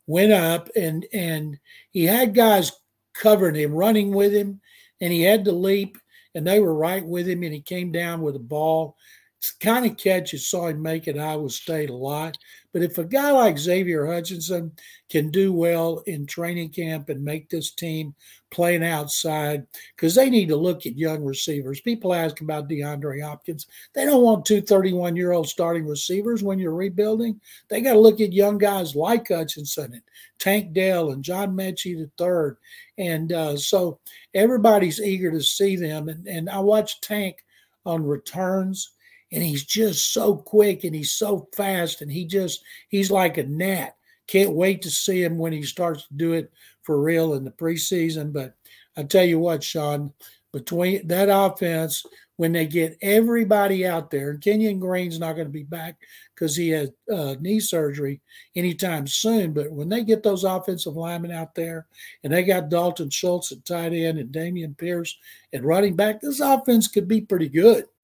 went 0.08 0.32
up 0.32 0.70
and 0.76 1.06
and 1.14 1.58
he 1.92 2.04
had 2.06 2.36
guys 2.36 2.72
covering 3.14 3.56
him, 3.56 3.74
running 3.74 4.14
with 4.14 4.34
him, 4.34 4.62
and 5.00 5.12
he 5.12 5.22
had 5.22 5.46
to 5.46 5.52
leap, 5.52 5.98
and 6.36 6.46
they 6.46 6.60
were 6.60 6.74
right 6.74 7.06
with 7.06 7.28
him, 7.28 7.44
and 7.44 7.54
he 7.54 7.62
came 7.62 7.92
down 7.92 8.22
with 8.22 8.36
a 8.36 8.40
ball. 8.40 8.96
It's 9.42 9.54
kind 9.54 9.88
of 9.88 9.98
catch 9.98 10.34
you 10.34 10.38
saw 10.38 10.68
him 10.68 10.84
make 10.84 11.08
at 11.08 11.18
Iowa 11.18 11.50
State 11.50 11.90
a 11.90 11.96
lot. 11.96 12.38
But 12.74 12.84
if 12.84 13.00
a 13.00 13.04
guy 13.04 13.32
like 13.32 13.58
Xavier 13.58 14.06
Hutchinson 14.06 14.72
can 15.10 15.32
do 15.32 15.52
well 15.52 16.04
in 16.06 16.28
training 16.28 16.70
camp 16.70 17.10
and 17.10 17.26
make 17.26 17.50
this 17.50 17.72
team 17.72 18.14
playing 18.52 18.84
outside, 18.84 19.66
because 19.96 20.14
they 20.14 20.30
need 20.30 20.50
to 20.50 20.56
look 20.56 20.86
at 20.86 20.96
young 20.96 21.24
receivers. 21.24 21.82
People 21.82 22.14
ask 22.14 22.40
about 22.42 22.70
DeAndre 22.70 23.24
Hopkins. 23.24 23.66
They 23.94 24.06
don't 24.06 24.22
want 24.22 24.46
two 24.46 24.62
31 24.62 25.16
year 25.16 25.32
old 25.32 25.50
starting 25.50 25.88
receivers 25.88 26.44
when 26.44 26.60
you're 26.60 26.76
rebuilding. 26.76 27.42
They 27.68 27.82
got 27.82 27.94
to 27.94 28.00
look 28.00 28.22
at 28.22 28.32
young 28.34 28.60
guys 28.60 28.96
like 28.96 29.30
Hutchinson 29.30 29.94
and 29.94 30.04
Tank 30.38 30.72
Dell 30.72 31.14
and 31.14 31.24
John 31.24 31.56
Metchie 31.56 32.08
III. 32.22 32.58
And 33.04 33.34
uh, 33.34 33.58
so 33.58 33.98
everybody's 34.36 35.02
eager 35.02 35.32
to 35.32 35.42
see 35.42 35.78
them. 35.78 36.10
And, 36.10 36.28
and 36.28 36.48
I 36.48 36.60
watched 36.60 37.04
Tank 37.04 37.44
on 37.88 38.06
returns 38.06 38.92
and 39.32 39.44
he's 39.44 39.64
just 39.64 40.14
so 40.14 40.36
quick 40.36 40.84
and 40.84 40.94
he's 40.94 41.12
so 41.12 41.48
fast 41.56 42.02
and 42.02 42.12
he 42.12 42.26
just 42.26 42.64
he's 42.90 43.12
like 43.12 43.38
a 43.38 43.44
gnat. 43.44 43.96
Can't 44.28 44.54
wait 44.54 44.82
to 44.84 44.92
see 44.92 45.24
him 45.24 45.38
when 45.38 45.54
he 45.54 45.64
starts 45.64 46.08
to 46.08 46.14
do 46.14 46.34
it 46.34 46.52
for 46.84 47.02
real 47.02 47.34
in 47.34 47.44
the 47.44 47.52
preseason. 47.52 48.32
But 48.32 48.56
I 48.96 49.04
tell 49.04 49.26
you 49.26 49.40
what, 49.40 49.64
Sean, 49.64 50.14
between 50.52 51.08
that 51.08 51.30
offense, 51.32 52.06
when 52.38 52.52
they 52.52 52.66
get 52.66 52.98
everybody 53.02 53.86
out 53.86 54.10
there, 54.10 54.36
Kenyon 54.38 54.80
Green's 54.80 55.20
not 55.20 55.34
going 55.34 55.48
to 55.48 55.54
be 55.54 55.64
back 55.64 55.98
because 56.34 56.56
he 56.56 56.70
had 56.70 56.92
uh, 57.14 57.36
knee 57.40 57.60
surgery 57.60 58.20
anytime 58.56 59.06
soon. 59.06 59.54
But 59.54 59.72
when 59.72 59.90
they 59.90 60.04
get 60.04 60.24
those 60.24 60.44
offensive 60.44 60.96
linemen 60.96 61.32
out 61.32 61.54
there, 61.54 61.86
and 62.24 62.34
they 62.34 62.44
got 62.44 62.70
Dalton 62.70 63.12
Schultz 63.12 63.52
at 63.52 63.64
tight 63.64 63.94
end 63.94 64.18
and 64.18 64.34
Dameon 64.34 64.78
Pierce 64.78 65.18
at 65.54 65.64
running 65.64 65.96
back, 65.96 66.20
this 66.20 66.40
offense 66.40 66.88
could 66.88 67.08
be 67.08 67.22
pretty 67.22 67.48
good. 67.48 67.86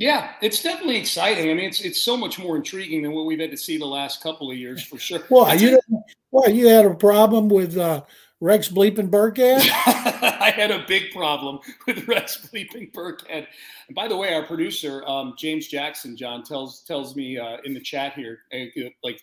Yeah, 0.00 0.32
it's 0.40 0.62
definitely 0.62 0.96
exciting. 0.96 1.50
I 1.50 1.54
mean, 1.54 1.66
it's 1.66 1.82
it's 1.82 2.02
so 2.02 2.16
much 2.16 2.38
more 2.38 2.56
intriguing 2.56 3.02
than 3.02 3.12
what 3.12 3.26
we've 3.26 3.38
had 3.38 3.50
to 3.50 3.56
see 3.58 3.76
the 3.76 3.84
last 3.84 4.22
couple 4.22 4.50
of 4.50 4.56
years 4.56 4.82
for 4.82 4.98
sure. 4.98 5.20
Well, 5.28 5.54
you 5.54 5.78
well, 6.30 6.48
you 6.48 6.68
had 6.68 6.86
a 6.86 6.94
problem 6.94 7.50
with 7.50 7.76
uh, 7.76 8.02
Rex 8.40 8.70
Bleeping 8.70 9.10
Burkhead. 9.10 9.60
I 10.40 10.54
had 10.56 10.70
a 10.70 10.86
big 10.88 11.12
problem 11.12 11.58
with 11.86 12.08
Rex 12.08 12.48
Bleeping 12.50 12.90
Burkhead. 12.94 13.46
And 13.88 13.94
by 13.94 14.08
the 14.08 14.16
way, 14.16 14.32
our 14.32 14.42
producer 14.42 15.04
um, 15.06 15.34
James 15.36 15.68
Jackson, 15.68 16.16
John 16.16 16.44
tells 16.44 16.80
tells 16.84 17.14
me 17.14 17.36
uh, 17.36 17.58
in 17.66 17.74
the 17.74 17.80
chat 17.80 18.14
here, 18.14 18.38
uh, 18.54 18.88
like 19.04 19.20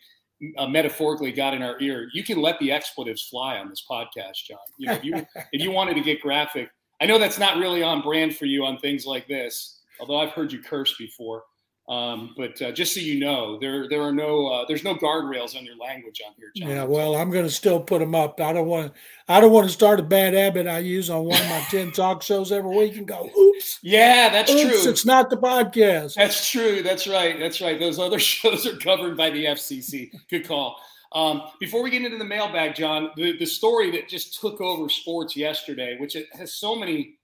uh, 0.60 0.68
metaphorically 0.68 1.32
got 1.32 1.56
in 1.56 1.64
our 1.64 1.82
ear. 1.82 2.08
You 2.14 2.24
can 2.24 2.40
let 2.40 2.60
the 2.60 2.72
expletives 2.72 3.24
fly 3.24 3.58
on 3.58 3.68
this 3.68 3.84
podcast, 3.90 4.46
John. 4.48 4.60
You 4.78 4.88
know, 4.90 4.94
if 4.94 5.04
you 5.04 5.26
if 5.54 5.60
you 5.60 5.72
wanted 5.72 5.96
to 5.96 6.02
get 6.02 6.22
graphic, 6.22 6.70
I 7.02 7.08
know 7.08 7.18
that's 7.18 7.40
not 7.40 7.58
really 7.58 7.82
on 7.82 8.04
brand 8.04 8.36
for 8.36 8.46
you 8.46 8.64
on 8.64 8.78
things 8.78 9.08
like 9.08 9.28
this 9.28 9.74
although 10.00 10.20
I've 10.20 10.32
heard 10.32 10.52
you 10.52 10.62
curse 10.62 10.96
before. 10.98 11.44
Um, 11.90 12.34
but 12.36 12.62
uh, 12.62 12.74
just 12.74 12.94
so 12.94 13.00
you 13.00 13.18
know, 13.18 13.58
there 13.60 13.88
there 13.88 14.02
are 14.02 14.12
no 14.12 14.48
uh, 14.48 14.66
there's 14.68 14.84
no 14.84 14.94
guardrails 14.94 15.56
on 15.56 15.64
your 15.64 15.78
language 15.78 16.22
on 16.26 16.34
here, 16.38 16.52
John. 16.54 16.70
Yeah, 16.70 16.84
well, 16.84 17.16
I'm 17.16 17.32
going 17.32 17.46
to 17.46 17.52
still 17.52 17.80
put 17.80 18.00
them 18.00 18.14
up. 18.14 18.42
I 18.42 18.52
don't 18.52 18.68
want 18.68 18.94
to 18.94 19.00
I 19.30 19.40
don't 19.40 19.54
want 19.54 19.68
to 19.68 19.74
start 19.74 20.02
a 20.02 20.04
bad 20.04 20.34
habit 20.34 20.68
I 20.68 20.80
use 20.80 21.10
on 21.10 21.24
one 21.24 21.42
of 21.42 21.48
my 21.48 21.62
ten 21.70 21.94
talk 21.94 22.22
shows 22.22 22.52
every 22.52 22.76
week 22.76 22.98
and 22.98 23.08
go, 23.08 23.30
"Oops." 23.40 23.80
Yeah, 23.84 24.28
that's 24.28 24.52
oops, 24.52 24.84
true. 24.84 24.92
It's 24.92 25.06
not 25.06 25.30
the 25.30 25.38
podcast. 25.38 26.16
That's 26.16 26.50
true. 26.50 26.84
That's 26.84 27.08
right. 27.08 27.40
That's 27.40 27.62
right. 27.62 27.80
Those 27.80 28.00
other 28.00 28.20
shows 28.20 28.68
are 28.68 28.76
governed 28.76 29.16
by 29.16 29.30
the 29.30 29.46
FCC. 29.46 30.12
Good 30.30 30.46
call. 30.46 30.78
Um, 31.14 31.44
before 31.62 31.84
we 31.84 31.90
get 31.90 32.04
into 32.04 32.18
the 32.18 32.26
mailbag, 32.26 32.76
John, 32.76 33.12
the, 33.16 33.38
the 33.38 33.46
story 33.46 33.92
that 33.92 34.10
just 34.10 34.42
took 34.42 34.60
over 34.60 34.90
sports 34.90 35.38
yesterday, 35.38 35.98
which 35.98 36.18
it 36.18 36.28
has 36.34 36.54
so 36.54 36.76
many 36.76 37.17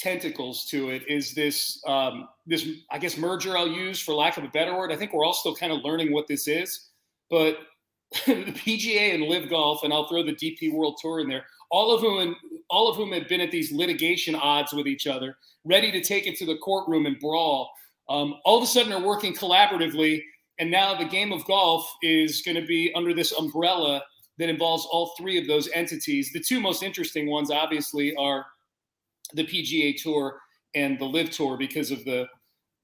tentacles 0.00 0.64
to 0.66 0.90
it 0.90 1.02
is 1.08 1.34
this 1.34 1.82
um, 1.86 2.28
this 2.46 2.66
I 2.90 2.98
guess 2.98 3.16
merger 3.16 3.56
I'll 3.56 3.68
use 3.68 4.00
for 4.00 4.14
lack 4.14 4.38
of 4.38 4.44
a 4.44 4.48
better 4.48 4.76
word. 4.76 4.92
I 4.92 4.96
think 4.96 5.12
we're 5.12 5.24
all 5.24 5.34
still 5.34 5.54
kind 5.54 5.72
of 5.72 5.82
learning 5.84 6.12
what 6.12 6.26
this 6.26 6.48
is, 6.48 6.88
but 7.28 7.58
the 8.26 8.52
PGA 8.52 9.14
and 9.14 9.24
LIV 9.24 9.50
Golf, 9.50 9.84
and 9.84 9.92
I'll 9.92 10.08
throw 10.08 10.22
the 10.22 10.34
DP 10.34 10.72
World 10.72 10.98
Tour 11.00 11.20
in 11.20 11.28
there. 11.28 11.44
All 11.70 11.94
of 11.94 12.00
whom 12.00 12.34
all 12.70 12.88
of 12.88 12.96
whom 12.96 13.12
have 13.12 13.28
been 13.28 13.40
at 13.40 13.50
these 13.50 13.72
litigation 13.72 14.34
odds 14.34 14.72
with 14.72 14.86
each 14.86 15.06
other, 15.06 15.36
ready 15.64 15.92
to 15.92 16.02
take 16.02 16.26
it 16.26 16.36
to 16.38 16.46
the 16.46 16.56
courtroom 16.58 17.06
and 17.06 17.18
brawl. 17.20 17.70
Um, 18.08 18.36
all 18.44 18.56
of 18.56 18.64
a 18.64 18.66
sudden 18.66 18.92
are 18.92 19.06
working 19.06 19.34
collaboratively, 19.34 20.22
and 20.58 20.70
now 20.70 20.96
the 20.96 21.04
game 21.04 21.32
of 21.32 21.44
golf 21.44 21.88
is 22.02 22.42
going 22.42 22.56
to 22.56 22.66
be 22.66 22.92
under 22.94 23.14
this 23.14 23.32
umbrella 23.32 24.02
that 24.38 24.48
involves 24.48 24.86
all 24.90 25.12
three 25.18 25.38
of 25.38 25.46
those 25.46 25.68
entities. 25.74 26.32
The 26.32 26.40
two 26.40 26.60
most 26.60 26.82
interesting 26.82 27.28
ones, 27.28 27.50
obviously, 27.50 28.14
are 28.16 28.46
the 29.34 29.44
PGA 29.44 30.00
Tour 30.00 30.38
and 30.74 30.98
the 30.98 31.04
LIV 31.04 31.30
Tour 31.30 31.56
because 31.56 31.90
of 31.90 32.04
the 32.04 32.26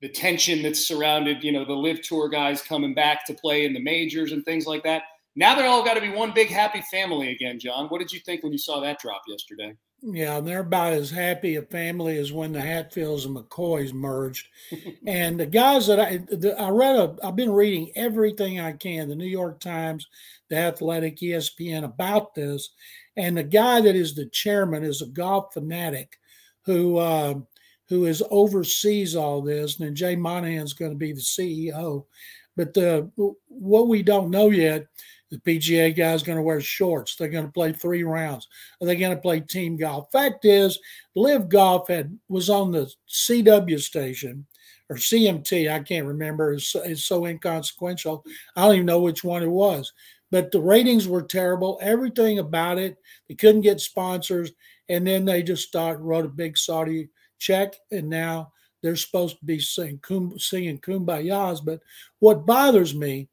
the 0.02 0.08
tension 0.10 0.62
that's 0.62 0.86
surrounded, 0.86 1.42
you 1.42 1.52
know, 1.52 1.64
the 1.64 1.72
LIV 1.72 2.02
Tour 2.02 2.28
guys 2.28 2.60
coming 2.60 2.92
back 2.92 3.24
to 3.26 3.34
play 3.34 3.64
in 3.64 3.72
the 3.72 3.80
majors 3.80 4.32
and 4.32 4.44
things 4.44 4.66
like 4.66 4.82
that. 4.82 5.04
Now 5.36 5.54
they're 5.54 5.66
all 5.66 5.84
got 5.84 5.94
to 5.94 6.00
be 6.00 6.10
one 6.10 6.32
big 6.34 6.48
happy 6.48 6.82
family 6.90 7.30
again, 7.30 7.58
John. 7.58 7.86
What 7.88 7.98
did 7.98 8.12
you 8.12 8.20
think 8.20 8.42
when 8.42 8.52
you 8.52 8.58
saw 8.58 8.80
that 8.80 8.98
drop 9.00 9.22
yesterday? 9.26 9.74
Yeah, 10.02 10.40
they're 10.40 10.60
about 10.60 10.92
as 10.92 11.10
happy 11.10 11.56
a 11.56 11.62
family 11.62 12.18
as 12.18 12.32
when 12.32 12.52
the 12.52 12.60
Hatfields 12.60 13.24
and 13.24 13.36
McCoys 13.36 13.92
merged. 13.92 14.46
and 15.06 15.40
the 15.40 15.46
guys 15.46 15.86
that 15.86 15.98
I 15.98 16.18
the, 16.18 16.54
I 16.60 16.68
read, 16.68 16.96
a, 16.96 17.16
I've 17.22 17.36
been 17.36 17.52
reading 17.52 17.90
everything 17.96 18.60
I 18.60 18.72
can, 18.72 19.08
the 19.08 19.14
New 19.14 19.24
York 19.24 19.60
Times, 19.60 20.06
the 20.48 20.56
Athletic, 20.56 21.16
ESPN 21.18 21.84
about 21.84 22.34
this. 22.34 22.70
And 23.16 23.36
the 23.36 23.42
guy 23.42 23.80
that 23.80 23.96
is 23.96 24.14
the 24.14 24.26
chairman 24.26 24.84
is 24.84 25.00
a 25.00 25.06
golf 25.06 25.54
fanatic 25.54 26.18
who 26.66 26.98
uh, 26.98 27.34
who 27.88 28.04
is 28.04 28.22
oversees 28.30 29.16
all 29.16 29.40
this, 29.40 29.78
and 29.78 29.86
then 29.86 29.94
Jay 29.94 30.16
Monahan's 30.16 30.74
going 30.74 30.90
to 30.90 30.96
be 30.96 31.12
the 31.12 31.20
CEO. 31.20 32.04
But 32.56 32.74
the 32.74 33.10
what 33.48 33.88
we 33.88 34.02
don't 34.02 34.30
know 34.30 34.50
yet, 34.50 34.86
the 35.30 35.38
PGA 35.38 35.96
guy's 35.96 36.22
going 36.22 36.36
to 36.36 36.42
wear 36.42 36.60
shorts. 36.60 37.16
They're 37.16 37.28
going 37.28 37.46
to 37.46 37.52
play 37.52 37.72
three 37.72 38.02
rounds. 38.02 38.48
Are 38.80 38.86
they 38.86 38.96
going 38.96 39.14
to 39.14 39.22
play 39.22 39.40
team 39.40 39.76
golf? 39.76 40.10
Fact 40.12 40.44
is, 40.44 40.78
LIV 41.14 41.48
Golf 41.48 41.88
had 41.88 42.18
was 42.28 42.50
on 42.50 42.70
the 42.70 42.90
CW 43.08 43.80
station 43.80 44.46
or 44.88 44.96
CMT. 44.96 45.70
I 45.70 45.80
can't 45.80 46.06
remember. 46.06 46.52
It's, 46.52 46.74
it's 46.74 47.04
so 47.04 47.26
inconsequential. 47.26 48.24
I 48.54 48.62
don't 48.62 48.74
even 48.74 48.86
know 48.86 49.00
which 49.00 49.24
one 49.24 49.42
it 49.42 49.50
was. 49.50 49.92
But 50.30 50.50
the 50.50 50.60
ratings 50.60 51.06
were 51.06 51.22
terrible. 51.22 51.78
Everything 51.80 52.40
about 52.40 52.78
it. 52.78 52.96
They 53.28 53.34
couldn't 53.34 53.60
get 53.60 53.80
sponsors, 53.80 54.52
and 54.88 55.06
then 55.06 55.24
they 55.24 55.42
just 55.42 55.66
start 55.66 56.00
wrote 56.00 56.24
a 56.24 56.28
big 56.28 56.56
Saudi 56.56 57.08
check, 57.38 57.74
and 57.90 58.08
now 58.08 58.52
they're 58.82 58.96
supposed 58.96 59.38
to 59.38 59.44
be 59.44 59.58
singing, 59.58 60.00
singing 60.38 60.78
kumbayas. 60.78 61.64
But 61.64 61.80
what 62.18 62.46
bothers 62.46 62.94
me 62.94 63.28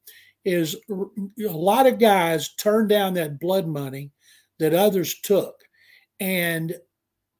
is 0.45 0.75
a 0.89 1.49
lot 1.49 1.87
of 1.87 1.99
guys 1.99 2.53
turned 2.55 2.89
down 2.89 3.13
that 3.13 3.39
blood 3.39 3.67
money 3.67 4.11
that 4.59 4.73
others 4.73 5.19
took. 5.21 5.55
And 6.19 6.75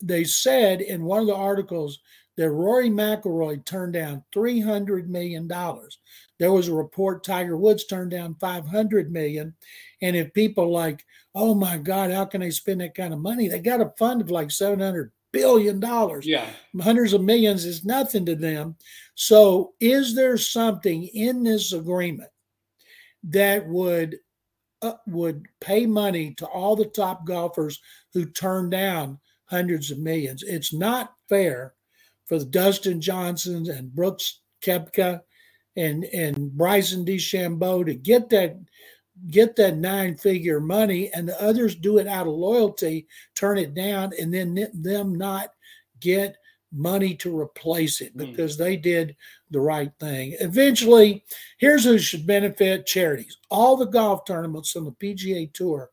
they 0.02 0.24
said 0.24 0.82
in 0.82 1.04
one 1.04 1.22
of 1.22 1.28
the 1.28 1.36
articles 1.36 2.00
that 2.36 2.50
Rory 2.50 2.90
McIlroy 2.90 3.64
turned 3.66 3.94
down 3.94 4.24
$300 4.36 5.08
million. 5.08 5.48
There 6.40 6.52
was 6.52 6.68
a 6.68 6.74
report 6.74 7.24
Tiger 7.24 7.58
Woods 7.58 7.86
turned 7.86 8.12
down 8.12 8.36
500 8.40 9.12
million. 9.12 9.54
And 10.02 10.16
if 10.16 10.34
people 10.34 10.72
like, 10.72 11.06
oh 11.36 11.56
my 11.56 11.78
God, 11.78 12.12
how 12.12 12.26
can 12.26 12.42
they 12.42 12.52
spend 12.52 12.82
that 12.82 12.96
kind 12.96 13.14
of 13.14 13.20
money? 13.20 13.48
They 13.48 13.60
got 13.60 13.82
a 13.82 13.94
fund 13.98 14.22
of 14.22 14.30
like 14.30 14.52
700 14.52 15.12
billion 15.32 15.80
dollars. 15.80 16.26
Yeah. 16.26 16.48
Hundreds 16.80 17.12
of 17.14 17.22
millions 17.22 17.66
is 17.66 17.84
nothing 17.84 18.26
to 18.28 18.36
them. 18.36 18.76
So 19.16 19.74
is 19.80 20.16
there 20.16 20.38
something 20.38 21.04
in 21.04 21.44
this 21.44 21.74
agreement 21.74 22.30
that 23.24 23.68
would 23.68 24.20
uh, 24.82 24.94
would 25.08 25.48
pay 25.60 25.86
money 25.86 26.34
to 26.36 26.46
all 26.46 26.76
the 26.76 26.86
top 26.86 27.26
golfers 27.26 27.80
who 28.14 28.26
turn 28.26 28.70
down 28.70 29.20
hundreds 29.46 29.92
of 29.92 29.98
millions? 29.98 30.44
It's 30.44 30.74
not 30.74 31.14
fair 31.30 31.74
for 32.26 32.38
the 32.40 32.46
Dustin 32.46 33.02
Johnsons 33.02 33.70
and 33.70 33.94
Brooks 33.94 34.40
Koepka 34.62 35.22
and 35.76 36.04
and 36.06 36.52
Bryson 36.52 37.06
DeChambeau 37.06 37.86
to 37.86 37.96
get 37.96 38.30
that 38.30 38.58
get 39.30 39.56
that 39.56 39.78
nine 39.78 40.16
figure 40.16 40.60
money 40.60 41.12
and 41.14 41.28
the 41.28 41.42
others 41.42 41.76
do 41.76 41.98
it 41.98 42.08
out 42.08 42.28
of 42.28 42.34
loyalty, 42.34 43.08
turn 43.36 43.58
it 43.58 43.74
down, 43.74 44.12
and 44.20 44.34
then 44.34 44.68
them 44.74 45.16
not 45.16 45.50
get 46.00 46.38
money 46.72 47.16
to 47.16 47.40
replace 47.40 48.02
it 48.02 48.12
hmm. 48.14 48.20
because 48.20 48.56
mm. 48.56 48.60
they 48.60 48.76
did 48.76 49.16
the 49.52 49.60
right 49.60 49.92
thing. 50.00 50.36
Eventually, 50.40 51.24
here's 51.60 51.84
who 51.84 52.00
should 52.00 52.26
benefit 52.26 52.88
charities. 52.88 53.38
All 53.52 53.78
the 53.78 53.86
golf 53.86 54.26
tournaments 54.26 54.76
on 54.76 54.86
the 54.86 54.92
PGA 54.92 55.54
Tour 55.54 55.92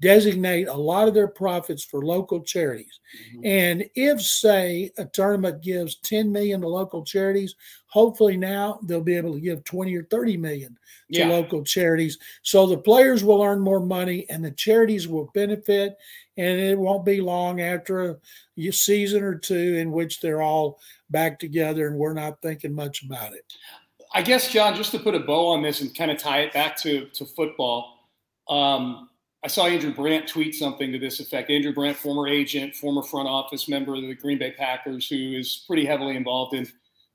designate 0.00 0.68
a 0.68 0.74
lot 0.74 1.08
of 1.08 1.14
their 1.14 1.28
profits 1.28 1.84
for 1.84 2.04
local 2.04 2.40
charities. 2.40 3.00
Mm-hmm. 3.34 3.40
And 3.44 3.84
if, 3.94 4.22
say, 4.22 4.92
a 4.96 5.04
tournament 5.04 5.62
gives 5.62 5.96
10 5.96 6.32
million 6.32 6.62
to 6.62 6.68
local 6.68 7.04
charities, 7.04 7.54
hopefully 7.90 8.36
now 8.36 8.78
they'll 8.84 9.02
be 9.02 9.16
able 9.16 9.34
to 9.34 9.40
give 9.40 9.64
20 9.64 9.94
or 9.96 10.04
30 10.04 10.36
million 10.36 10.78
to 11.12 11.20
yeah. 11.20 11.28
local 11.28 11.62
charities. 11.62 12.18
So 12.42 12.66
the 12.66 12.78
players 12.78 13.22
will 13.22 13.42
earn 13.42 13.60
more 13.60 13.80
money 13.80 14.26
and 14.30 14.44
the 14.44 14.52
charities 14.52 15.08
will 15.08 15.30
benefit. 15.34 15.96
And 16.36 16.58
it 16.58 16.78
won't 16.78 17.04
be 17.04 17.20
long 17.20 17.60
after 17.60 18.10
a 18.10 18.70
season 18.70 19.22
or 19.22 19.34
two 19.34 19.76
in 19.76 19.90
which 19.90 20.20
they're 20.20 20.40
all 20.40 20.80
back 21.10 21.38
together 21.38 21.88
and 21.88 21.96
we're 21.96 22.14
not 22.14 22.40
thinking 22.40 22.74
much 22.74 23.02
about 23.02 23.32
it. 23.32 23.44
I 24.14 24.22
guess, 24.22 24.50
John, 24.50 24.74
just 24.74 24.92
to 24.92 24.98
put 24.98 25.14
a 25.14 25.20
bow 25.20 25.48
on 25.48 25.62
this 25.62 25.80
and 25.80 25.94
kind 25.94 26.10
of 26.10 26.18
tie 26.18 26.40
it 26.40 26.52
back 26.52 26.76
to, 26.78 27.06
to 27.06 27.26
football. 27.26 28.08
Um, 28.48 29.08
I 29.44 29.48
saw 29.48 29.66
Andrew 29.66 29.94
Brandt 29.94 30.28
tweet 30.28 30.54
something 30.54 30.92
to 30.92 30.98
this 30.98 31.20
effect. 31.20 31.50
Andrew 31.50 31.72
Brandt, 31.72 31.96
former 31.96 32.28
agent, 32.28 32.76
former 32.76 33.02
front 33.02 33.28
office 33.28 33.68
member 33.68 33.94
of 33.94 34.02
the 34.02 34.14
Green 34.14 34.38
Bay 34.38 34.52
Packers, 34.52 35.08
who 35.08 35.16
is 35.16 35.64
pretty 35.66 35.84
heavily 35.84 36.16
involved 36.16 36.54
in 36.54 36.66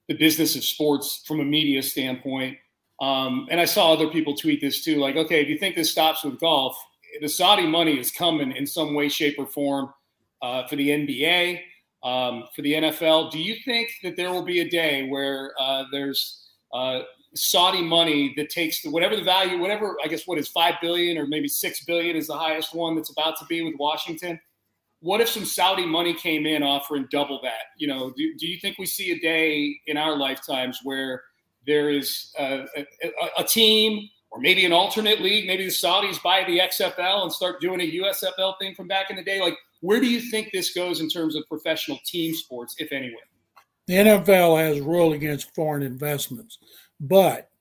the 0.08 0.16
business 0.16 0.56
of 0.56 0.64
sports 0.64 1.24
from 1.26 1.40
a 1.40 1.46
media 1.46 1.82
standpoint. 1.82 2.58
Um, 3.02 3.48
and 3.52 3.60
I 3.60 3.66
saw 3.66 3.92
other 3.92 4.08
people 4.08 4.36
tweet 4.36 4.62
this 4.62 4.84
too, 4.84 4.98
like, 4.98 5.16
okay, 5.16 5.42
if 5.42 5.50
you 5.50 5.58
think 5.58 5.76
this 5.76 5.92
stops 5.92 6.24
with 6.24 6.40
golf, 6.40 6.78
the 7.22 7.28
Saudi 7.28 7.66
money 7.66 8.00
is 8.00 8.12
coming 8.12 8.52
in 8.52 8.66
some 8.66 8.94
way, 8.94 9.10
shape, 9.10 9.36
or 9.38 9.46
form 9.46 9.94
uh, 10.42 10.68
for 10.68 10.76
the 10.76 10.90
NBA, 10.90 11.62
um, 12.04 12.44
for 12.56 12.62
the 12.62 12.74
NFL. 12.74 13.32
Do 13.32 13.40
you 13.40 13.56
think 13.66 13.90
that 14.04 14.16
there 14.16 14.32
will 14.32 14.44
be 14.44 14.62
a 14.62 14.70
day 14.70 15.08
where 15.10 15.54
uh, 15.60 15.86
there's 15.92 16.48
uh, 16.74 17.02
Saudi 17.36 17.82
money 17.82 18.34
that 18.38 18.50
takes 18.50 18.82
the, 18.82 18.90
whatever 18.90 19.16
the 19.16 19.24
value, 19.24 19.60
whatever 19.60 19.98
I 20.04 20.08
guess 20.08 20.28
what 20.28 20.38
is 20.38 20.48
five 20.48 20.76
billion 20.82 21.18
or 21.18 21.28
maybe 21.28 21.48
six 21.48 21.84
billion 21.84 22.16
is 22.16 22.28
the 22.28 22.38
highest 22.38 22.74
one 22.74 22.96
that's 22.96 23.10
about 23.10 23.38
to 23.40 23.46
be 23.46 23.62
with 23.62 23.76
Washington. 23.78 24.40
What 25.06 25.22
if 25.22 25.30
some 25.30 25.46
Saudi 25.46 25.86
money 25.86 26.16
came 26.16 26.48
in 26.48 26.64
offering 26.64 27.08
double 27.12 27.40
that? 27.44 27.66
You 27.78 27.88
know, 27.88 28.12
do, 28.18 28.34
do 28.40 28.48
you 28.48 28.58
think 28.60 28.80
we 28.80 28.88
see 28.88 29.12
a 29.12 29.20
day 29.20 29.80
in 29.86 29.98
our 29.98 30.18
lifetimes 30.18 30.80
where 30.84 31.22
there 31.68 31.92
is 31.92 32.34
a, 32.40 32.66
a, 32.76 32.86
a 33.38 33.44
team 33.44 34.10
or 34.32 34.40
maybe 34.40 34.66
an 34.66 34.74
alternate 34.74 35.22
league? 35.22 35.46
Maybe 35.46 35.64
the 35.64 35.70
Saudis 35.70 36.20
buy 36.24 36.44
the 36.48 36.58
XFL 36.58 37.22
and 37.22 37.32
start 37.32 37.62
doing 37.62 37.82
a 37.82 37.92
USFL 38.02 38.58
thing 38.58 38.74
from 38.74 38.88
back 38.88 39.12
in 39.12 39.16
the 39.16 39.24
day. 39.24 39.40
Like, 39.40 39.54
where 39.82 40.00
do 40.00 40.08
you 40.08 40.20
think 40.20 40.50
this 40.52 40.74
goes 40.74 41.02
in 41.02 41.08
terms 41.08 41.36
of 41.36 41.44
professional 41.48 42.00
team 42.04 42.34
sports, 42.34 42.74
if 42.80 42.92
anywhere? 42.92 43.28
The 43.86 43.94
NFL 43.94 44.58
has 44.58 44.82
ruled 44.82 45.14
against 45.14 45.54
foreign 45.54 45.84
investments. 45.84 46.58
But 47.00 47.52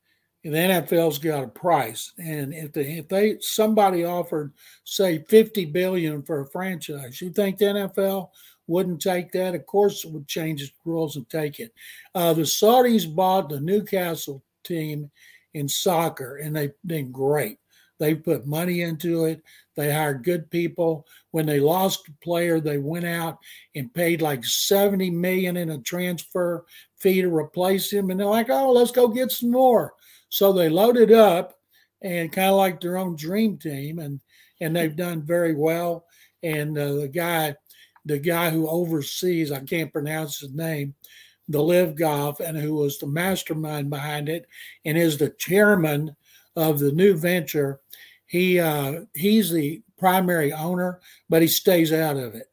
the 0.44 0.50
NFL's 0.50 1.18
got 1.18 1.44
a 1.44 1.48
price, 1.48 2.12
and 2.18 2.52
if 2.52 2.72
they 2.72 2.98
if 2.98 3.09
they 3.09 3.38
somebody 3.40 4.04
offered 4.04 4.52
say 4.85 5.24
fifty 5.28 5.64
billion 5.64 6.22
for 6.22 6.40
a 6.40 6.50
franchise, 6.50 7.20
you 7.20 7.30
think 7.30 7.57
the 7.57 7.64
NFL 7.64 8.28
wouldn't 8.66 9.00
take 9.00 9.33
that? 9.33 9.54
Of 9.54 9.64
course, 9.64 10.04
it 10.04 10.12
would 10.12 10.28
change 10.28 10.62
its 10.62 10.72
rules 10.85 11.16
and 11.16 11.28
take 11.30 11.61
it. 11.61 11.72
Uh, 12.14 12.35
the 12.35 12.42
Saudis 12.42 13.12
bought 13.12 13.48
the 13.48 13.61
Newcastle 13.61 14.42
team 14.64 15.11
in 15.54 15.68
soccer, 15.68 16.37
and 16.37 16.54
they've 16.54 16.74
been 16.85 17.11
great. 17.11 17.59
They 17.98 18.14
put 18.14 18.46
money 18.46 18.83
into 18.83 19.24
it. 19.24 19.42
They 19.76 19.92
hired 19.92 20.24
good 20.24 20.50
people. 20.50 21.07
When 21.30 21.46
they 21.46 21.61
lost 21.61 22.09
a 22.09 22.24
player, 22.24 22.61
they 22.61 22.78
went 22.78 23.07
out 23.07 23.38
and 23.74 23.92
paid 23.94 24.20
like 24.20 24.44
70 24.44 25.11
million 25.11 25.57
in 25.57 25.70
a 25.70 25.78
transfer 25.78 26.64
fee 26.98 27.22
to 27.22 27.35
replace 27.35 27.92
him. 27.92 28.11
And 28.11 28.18
they're 28.18 28.26
like, 28.26 28.50
oh, 28.50 28.72
let's 28.72 28.90
go 28.90 29.09
get 29.09 29.30
some 29.30 29.52
more. 29.52 29.94
So 30.35 30.53
they 30.53 30.68
loaded 30.68 31.12
up 31.12 31.55
and 32.03 32.33
kind 32.33 32.49
of 32.49 32.57
like 32.57 32.81
their 32.81 32.97
own 32.97 33.16
dream 33.16 33.57
team. 33.59 33.99
And 33.99 34.20
and 34.61 34.75
they've 34.75 34.97
done 34.97 35.23
very 35.23 35.55
well. 35.55 36.07
And 36.42 36.77
uh, 36.79 36.94
the 36.94 37.09
guy, 37.09 37.57
the 38.05 38.18
guy 38.18 38.51
who 38.51 38.68
oversees, 38.68 39.51
I 39.51 39.61
can't 39.61 39.92
pronounce 39.92 40.38
his 40.38 40.53
name, 40.53 40.94
the 41.49 41.62
LIV 41.62 41.97
Golf, 41.97 42.40
and 42.40 42.57
who 42.57 42.75
was 42.75 42.99
the 42.99 43.07
mastermind 43.07 43.90
behind 43.90 44.29
it, 44.29 44.47
and 44.85 44.97
is 44.97 45.18
the 45.18 45.31
chairman 45.31 46.14
of 46.57 46.79
the 46.79 46.92
new 46.92 47.16
venture 47.16 47.81
he 48.27 48.59
uh, 48.59 49.03
he's 49.14 49.51
the 49.53 49.83
primary 49.97 50.53
owner, 50.53 51.01
but 51.29 51.42
he 51.42 51.49
stays 51.49 51.92
out 51.92 52.16
of 52.16 52.35
it, 52.35 52.49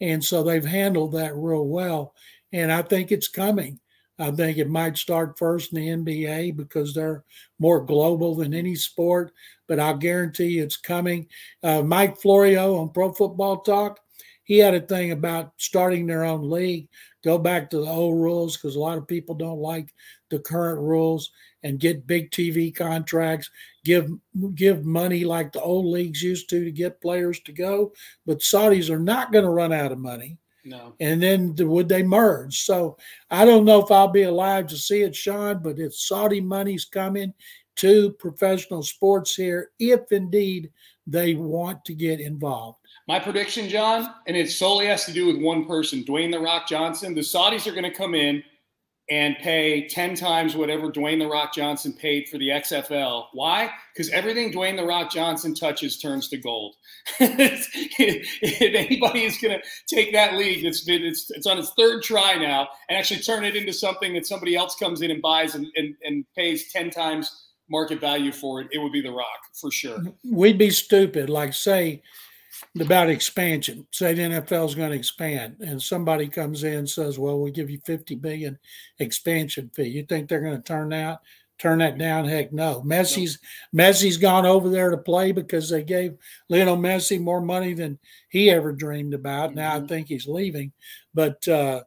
and 0.00 0.24
so 0.24 0.42
they've 0.42 0.64
handled 0.64 1.12
that 1.12 1.36
real 1.36 1.66
well. 1.66 2.14
And 2.52 2.72
I 2.72 2.80
think 2.82 3.12
it's 3.12 3.28
coming. 3.28 3.78
I 4.18 4.30
think 4.30 4.56
it 4.56 4.70
might 4.70 4.96
start 4.96 5.38
first 5.38 5.72
in 5.72 6.04
the 6.04 6.14
NBA 6.14 6.56
because 6.56 6.94
they're 6.94 7.24
more 7.58 7.84
global 7.84 8.34
than 8.34 8.54
any 8.54 8.74
sport, 8.74 9.32
but 9.66 9.78
I'll 9.78 9.96
guarantee 9.96 10.58
it's 10.58 10.76
coming. 10.76 11.26
Uh, 11.62 11.82
Mike 11.82 12.18
Florio 12.18 12.76
on 12.76 12.90
Pro 12.90 13.12
Football 13.12 13.58
Talk, 13.58 14.00
he 14.44 14.58
had 14.58 14.74
a 14.74 14.80
thing 14.80 15.12
about 15.12 15.52
starting 15.58 16.06
their 16.06 16.24
own 16.24 16.48
league, 16.48 16.88
go 17.24 17.36
back 17.36 17.68
to 17.70 17.78
the 17.78 17.90
old 17.90 18.14
rules 18.14 18.56
because 18.56 18.76
a 18.76 18.80
lot 18.80 18.96
of 18.96 19.08
people 19.08 19.34
don't 19.34 19.58
like 19.58 19.92
the 20.30 20.38
current 20.38 20.80
rules 20.80 21.30
and 21.62 21.80
get 21.80 22.06
big 22.06 22.30
TV 22.30 22.74
contracts, 22.74 23.50
give 23.84 24.10
give 24.54 24.84
money 24.84 25.24
like 25.24 25.52
the 25.52 25.60
old 25.60 25.86
leagues 25.86 26.22
used 26.22 26.48
to 26.50 26.64
to 26.64 26.70
get 26.70 27.00
players 27.00 27.40
to 27.40 27.52
go. 27.52 27.92
But 28.24 28.38
Saudis 28.38 28.88
are 28.88 29.00
not 29.00 29.32
going 29.32 29.44
to 29.44 29.50
run 29.50 29.72
out 29.72 29.92
of 29.92 29.98
money. 29.98 30.38
No. 30.66 30.94
And 30.98 31.22
then 31.22 31.54
would 31.56 31.88
they 31.88 32.02
merge? 32.02 32.62
So 32.62 32.96
I 33.30 33.44
don't 33.44 33.64
know 33.64 33.82
if 33.82 33.90
I'll 33.90 34.08
be 34.08 34.24
alive 34.24 34.66
to 34.68 34.76
see 34.76 35.02
it, 35.02 35.14
Sean, 35.14 35.60
but 35.62 35.78
if 35.78 35.94
Saudi 35.94 36.40
money's 36.40 36.84
coming 36.84 37.32
to 37.76 38.10
professional 38.12 38.82
sports 38.82 39.34
here, 39.34 39.70
if 39.78 40.10
indeed 40.10 40.72
they 41.06 41.34
want 41.34 41.84
to 41.84 41.94
get 41.94 42.20
involved. 42.20 42.78
My 43.06 43.20
prediction, 43.20 43.68
John, 43.68 44.12
and 44.26 44.36
it 44.36 44.50
solely 44.50 44.86
has 44.86 45.04
to 45.04 45.12
do 45.12 45.26
with 45.26 45.40
one 45.40 45.66
person, 45.66 46.02
Dwayne 46.02 46.32
the 46.32 46.40
Rock 46.40 46.66
Johnson. 46.66 47.14
The 47.14 47.20
Saudis 47.20 47.68
are 47.68 47.72
going 47.72 47.84
to 47.84 47.90
come 47.90 48.16
in 48.16 48.42
and 49.08 49.36
pay 49.38 49.86
10 49.86 50.16
times 50.16 50.56
whatever 50.56 50.90
Dwayne 50.90 51.20
The 51.20 51.28
Rock 51.28 51.54
Johnson 51.54 51.92
paid 51.92 52.28
for 52.28 52.38
the 52.38 52.48
XFL. 52.48 53.26
Why? 53.32 53.70
Because 53.94 54.10
everything 54.10 54.52
Dwayne 54.52 54.76
The 54.76 54.84
Rock 54.84 55.12
Johnson 55.12 55.54
touches 55.54 55.98
turns 55.98 56.28
to 56.28 56.38
gold. 56.38 56.74
if 57.20 58.60
anybody 58.60 59.24
is 59.24 59.38
going 59.38 59.60
to 59.60 59.94
take 59.94 60.12
that 60.12 60.34
league, 60.34 60.64
it's, 60.64 60.82
been, 60.82 61.04
it's, 61.04 61.30
it's 61.30 61.46
on 61.46 61.58
its 61.58 61.70
third 61.78 62.02
try 62.02 62.34
now, 62.34 62.68
and 62.88 62.98
actually 62.98 63.20
turn 63.20 63.44
it 63.44 63.54
into 63.54 63.72
something 63.72 64.12
that 64.14 64.26
somebody 64.26 64.56
else 64.56 64.74
comes 64.74 65.02
in 65.02 65.12
and 65.12 65.22
buys 65.22 65.54
and, 65.54 65.66
and, 65.76 65.94
and 66.02 66.24
pays 66.36 66.72
10 66.72 66.90
times 66.90 67.44
market 67.68 68.00
value 68.00 68.32
for 68.32 68.60
it, 68.60 68.68
it 68.72 68.78
would 68.78 68.92
be 68.92 69.00
The 69.00 69.10
Rock 69.10 69.40
for 69.60 69.70
sure. 69.70 69.98
We'd 70.24 70.58
be 70.58 70.70
stupid, 70.70 71.30
like 71.30 71.54
say 71.54 72.02
about 72.80 73.10
expansion. 73.10 73.86
Say 73.92 74.14
the 74.14 74.22
NFL 74.22 74.68
is 74.68 74.74
going 74.74 74.90
to 74.90 74.96
expand, 74.96 75.56
and 75.60 75.80
somebody 75.80 76.28
comes 76.28 76.64
in 76.64 76.74
and 76.74 76.90
says, 76.90 77.18
"Well, 77.18 77.40
we'll 77.40 77.52
give 77.52 77.70
you 77.70 77.80
fifty 77.84 78.14
billion 78.14 78.58
expansion 78.98 79.70
fee." 79.74 79.84
You 79.84 80.04
think 80.04 80.28
they're 80.28 80.40
going 80.40 80.56
to 80.56 80.62
turn 80.62 80.90
that 80.90 81.20
turn 81.58 81.78
that 81.78 81.98
down? 81.98 82.26
Heck, 82.26 82.52
no. 82.52 82.82
Messi's 82.82 83.38
no. 83.72 83.84
Messi's 83.84 84.16
gone 84.16 84.46
over 84.46 84.68
there 84.68 84.90
to 84.90 84.98
play 84.98 85.32
because 85.32 85.70
they 85.70 85.82
gave 85.82 86.16
Lionel 86.48 86.76
Messi 86.76 87.20
more 87.20 87.40
money 87.40 87.74
than 87.74 87.98
he 88.28 88.50
ever 88.50 88.72
dreamed 88.72 89.14
about. 89.14 89.50
Mm-hmm. 89.50 89.58
Now 89.58 89.74
I 89.74 89.78
mm-hmm. 89.78 89.86
think 89.86 90.08
he's 90.08 90.26
leaving, 90.26 90.72
but 91.14 91.46
uh, 91.48 91.82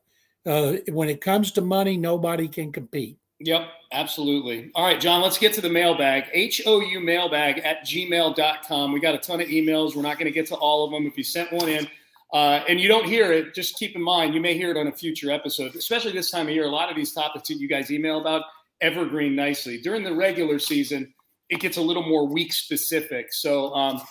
uh, 0.45 0.73
when 0.89 1.09
it 1.09 1.21
comes 1.21 1.51
to 1.51 1.61
money, 1.61 1.97
nobody 1.97 2.47
can 2.47 2.71
compete. 2.71 3.17
Yep, 3.41 3.69
absolutely. 3.93 4.69
All 4.75 4.83
right, 4.83 4.99
John, 4.99 5.21
let's 5.21 5.37
get 5.37 5.53
to 5.53 5.61
the 5.61 5.69
mailbag. 5.69 6.25
HOU 6.33 6.99
mailbag 6.99 7.59
at 7.59 7.85
gmail.com. 7.85 8.91
We 8.91 8.99
got 8.99 9.15
a 9.15 9.17
ton 9.17 9.39
of 9.39 9.47
emails. 9.47 9.95
We're 9.95 10.01
not 10.01 10.17
going 10.17 10.25
to 10.25 10.31
get 10.31 10.47
to 10.47 10.55
all 10.55 10.85
of 10.85 10.91
them. 10.91 11.07
If 11.07 11.17
you 11.17 11.23
sent 11.23 11.51
one 11.53 11.69
in 11.69 11.87
uh, 12.33 12.63
and 12.67 12.81
you 12.81 12.89
don't 12.89 13.05
hear 13.05 13.31
it, 13.31 13.55
just 13.55 13.77
keep 13.77 13.95
in 13.95 14.01
mind 14.01 14.33
you 14.33 14.41
may 14.41 14.55
hear 14.55 14.71
it 14.71 14.77
on 14.77 14.87
a 14.87 14.91
future 14.91 15.31
episode, 15.31 15.75
especially 15.75 16.11
this 16.11 16.31
time 16.31 16.47
of 16.47 16.53
year. 16.53 16.65
A 16.65 16.69
lot 16.69 16.89
of 16.89 16.97
these 16.97 17.13
topics 17.13 17.47
that 17.47 17.55
you 17.55 17.69
guys 17.69 17.91
email 17.91 18.19
about 18.19 18.43
evergreen 18.81 19.35
nicely. 19.35 19.79
During 19.79 20.03
the 20.03 20.13
regular 20.13 20.59
season, 20.59 21.13
it 21.49 21.61
gets 21.61 21.77
a 21.77 21.81
little 21.81 22.03
more 22.03 22.27
week 22.27 22.51
specific. 22.51 23.31
So, 23.31 23.73
um, 23.73 24.01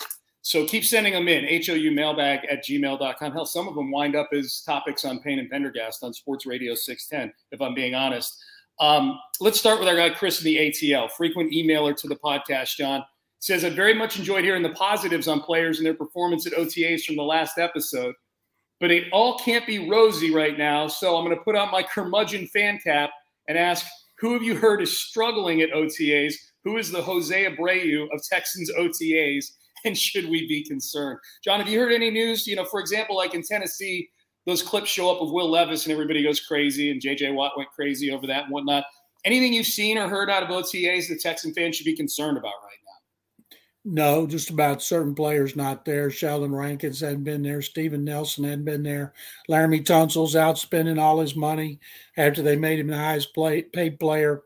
so 0.41 0.67
keep 0.67 0.87
sending 0.87 1.13
them 1.13 1.29
in. 1.29 1.63
HOU 1.63 1.91
mailbag 1.91 2.47
at 2.51 2.65
gmail.com. 2.65 3.33
Hell, 3.33 3.45
some 3.45 3.69
of 3.69 3.75
them 3.75 3.91
wind 3.91 4.17
up 4.17 4.31
as 4.33 4.63
topics 4.65 5.05
on 5.05 5.21
Payne 5.21 5.39
and 5.39 5.51
Pendergast 5.51 6.03
on 6.03 6.15
Sports 6.15 6.47
Radio 6.47 6.75
610, 6.75 7.33
if 7.53 7.61
I'm 7.61 7.75
being 7.75 7.95
honest. 7.95 8.43
Um, 8.81 9.19
let's 9.41 9.59
start 9.59 9.81
with 9.81 9.89
our 9.89 9.97
guy, 9.97 10.11
Chris 10.11 10.41
in 10.41 10.45
the 10.45 10.57
ATL, 10.57 11.11
frequent 11.11 11.53
emailer 11.53 11.97
to 11.97 12.09
the 12.09 12.17
podcast, 12.17 12.77
John. 12.77 13.05
Says, 13.41 13.65
I 13.65 13.71
very 13.71 13.95
much 13.95 14.19
enjoyed 14.19 14.45
hearing 14.45 14.63
the 14.63 14.71
positives 14.71 15.29
on 15.29 15.41
players 15.41 15.79
and 15.79 15.87
their 15.87 15.95
performance 15.95 16.47
at 16.47 16.55
OTAs 16.55 17.05
from 17.05 17.17
the 17.17 17.23
last 17.23 17.59
episode, 17.59 18.15
but 18.81 18.91
it 18.91 19.05
all 19.13 19.39
can't 19.39 19.67
be 19.67 19.89
rosy 19.89 20.35
right 20.35 20.59
now. 20.59 20.89
So 20.89 21.17
I'm 21.17 21.25
going 21.25 21.37
to 21.37 21.45
put 21.45 21.55
on 21.55 21.71
my 21.71 21.83
curmudgeon 21.83 22.49
fan 22.49 22.81
cap 22.83 23.11
and 23.47 23.57
ask, 23.57 23.87
who 24.19 24.33
have 24.33 24.43
you 24.43 24.57
heard 24.57 24.83
is 24.83 24.99
struggling 24.99 25.63
at 25.63 25.71
OTAs? 25.71 26.35
Who 26.65 26.77
is 26.77 26.91
the 26.91 27.01
Jose 27.01 27.45
Abreu 27.45 28.09
of 28.13 28.23
Texans 28.29 28.71
OTAs? 28.73 29.53
And 29.85 29.97
should 29.97 30.29
we 30.29 30.49
be 30.49 30.65
concerned? 30.65 31.21
John, 31.45 31.61
have 31.61 31.69
you 31.69 31.79
heard 31.79 31.93
any 31.93 32.11
news? 32.11 32.49
You 32.49 32.57
know, 32.57 32.65
for 32.65 32.81
example, 32.81 33.17
like 33.17 33.35
in 33.35 33.43
Tennessee, 33.43 34.11
those 34.47 34.63
clips 34.63 34.89
show 34.91 35.11
up 35.11 35.21
of 35.21 35.31
Will 35.31 35.51
Levis 35.51 35.85
and 35.85 35.93
everybody 35.93 36.23
goes 36.23 36.41
crazy, 36.41 36.91
and 36.91 37.01
JJ 37.01 37.35
Watt 37.35 37.53
went 37.57 37.71
crazy 37.71 38.11
over 38.11 38.27
that 38.27 38.45
and 38.45 38.53
whatnot. 38.53 38.85
Anything 39.25 39.53
you've 39.53 39.67
seen 39.67 39.99
or 39.99 40.09
heard 40.09 40.31
out 40.31 40.43
of 40.43 40.49
OTAs 40.49 41.09
the 41.09 41.19
Texan 41.19 41.53
fans 41.53 41.77
should 41.77 41.85
be 41.85 41.97
concerned 41.97 42.39
about 42.39 42.55
right 42.65 42.79
now? 42.87 43.57
No, 43.85 44.27
just 44.27 44.51
about 44.51 44.83
certain 44.83 45.15
players 45.15 45.57
not 45.57 45.85
there. 45.85 46.11
Sheldon 46.11 46.55
Rankins 46.55 47.01
hadn't 47.01 47.25
been 47.25 47.43
there. 47.43 47.63
Steven 47.63 48.05
Nelson 48.05 48.45
hadn't 48.45 48.65
been 48.65 48.83
there. 48.83 49.13
Laremy 49.51 49.85
Tunsil's 49.85 50.37
out 50.37 50.59
spending 50.59 50.99
all 50.99 51.21
his 51.21 51.37
money 51.37 51.81
after 52.17 52.43
they 52.43 52.57
made 52.57 52.79
him 52.79 52.89
the 52.89 52.97
highest 52.97 53.35
play, 53.35 53.63
paid 53.63 53.99
player 53.99 54.43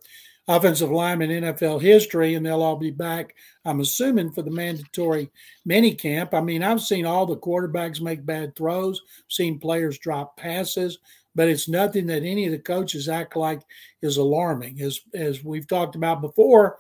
offensive 0.49 0.91
lineman 0.91 1.31
in 1.31 1.45
NFL 1.45 1.81
history, 1.81 2.35
and 2.35 2.45
they'll 2.45 2.63
all 2.63 2.77
be 2.77 2.91
back, 2.91 3.35
I'm 3.65 3.81
assuming, 3.81 4.33
for 4.33 4.43
the 4.43 4.51
mandatory 4.51 5.31
mini 5.65 5.95
camp. 5.95 6.35
I 6.35 6.41
mean, 6.41 6.63
I've 6.63 6.83
seen 6.83 7.07
all 7.07 7.27
the 7.27 7.37
quarterbacks 7.37 8.01
make 8.01 8.27
bad 8.27 8.57
throws, 8.57 9.01
seen 9.29 9.59
players 9.59 9.99
drop 9.99 10.37
passes, 10.37 10.99
but 11.35 11.49
it's 11.49 11.69
nothing 11.69 12.07
that 12.07 12.25
any 12.25 12.47
of 12.47 12.53
the 12.53 12.59
coaches 12.59 13.09
act 13.09 13.37
like 13.37 13.63
is 14.03 14.17
alarming. 14.17 14.81
As 14.83 15.01
as 15.15 15.45
we've 15.45 15.67
talked 15.67 15.95
about 15.95 16.21
before, 16.21 16.79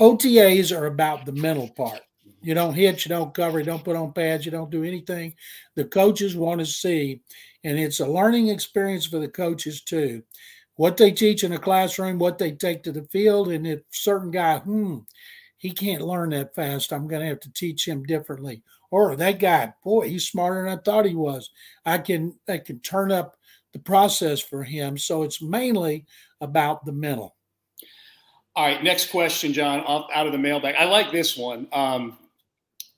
OTAs 0.00 0.76
are 0.76 0.86
about 0.86 1.26
the 1.26 1.32
mental 1.32 1.68
part. 1.68 2.00
You 2.40 2.54
don't 2.54 2.74
hit, 2.74 3.04
you 3.04 3.08
don't 3.08 3.34
cover, 3.34 3.58
you 3.58 3.64
don't 3.64 3.82
put 3.82 3.96
on 3.96 4.12
pads, 4.12 4.44
you 4.44 4.52
don't 4.52 4.70
do 4.70 4.84
anything 4.84 5.34
the 5.74 5.84
coaches 5.84 6.36
want 6.36 6.60
to 6.60 6.66
see. 6.66 7.20
And 7.64 7.78
it's 7.78 7.98
a 7.98 8.06
learning 8.06 8.48
experience 8.48 9.04
for 9.06 9.18
the 9.18 9.28
coaches 9.28 9.82
too 9.82 10.22
what 10.76 10.96
they 10.96 11.10
teach 11.10 11.42
in 11.42 11.50
the 11.50 11.58
classroom, 11.58 12.18
what 12.18 12.38
they 12.38 12.52
take 12.52 12.82
to 12.84 12.92
the 12.92 13.04
field, 13.04 13.48
and 13.48 13.66
if 13.66 13.80
certain 13.90 14.30
guy, 14.30 14.58
hmm, 14.58 14.98
he 15.56 15.70
can't 15.70 16.02
learn 16.02 16.30
that 16.30 16.54
fast, 16.54 16.92
I'm 16.92 17.08
going 17.08 17.22
to 17.22 17.28
have 17.28 17.40
to 17.40 17.52
teach 17.52 17.86
him 17.86 18.04
differently. 18.04 18.62
Or 18.90 19.16
that 19.16 19.40
guy, 19.40 19.74
boy, 19.82 20.08
he's 20.08 20.28
smarter 20.28 20.62
than 20.62 20.78
I 20.78 20.80
thought 20.80 21.06
he 21.06 21.14
was. 21.14 21.50
I 21.84 21.98
can 21.98 22.38
I 22.48 22.58
can 22.58 22.78
turn 22.80 23.10
up 23.10 23.36
the 23.72 23.78
process 23.80 24.40
for 24.40 24.62
him. 24.62 24.96
So 24.96 25.22
it's 25.22 25.42
mainly 25.42 26.06
about 26.40 26.84
the 26.84 26.92
mental. 26.92 27.34
All 28.54 28.64
right, 28.64 28.82
next 28.82 29.10
question, 29.10 29.52
John, 29.52 29.80
out 29.86 30.26
of 30.26 30.32
the 30.32 30.38
mailbag. 30.38 30.76
I 30.78 30.84
like 30.84 31.10
this 31.12 31.36
one. 31.36 31.66
Um, 31.72 32.16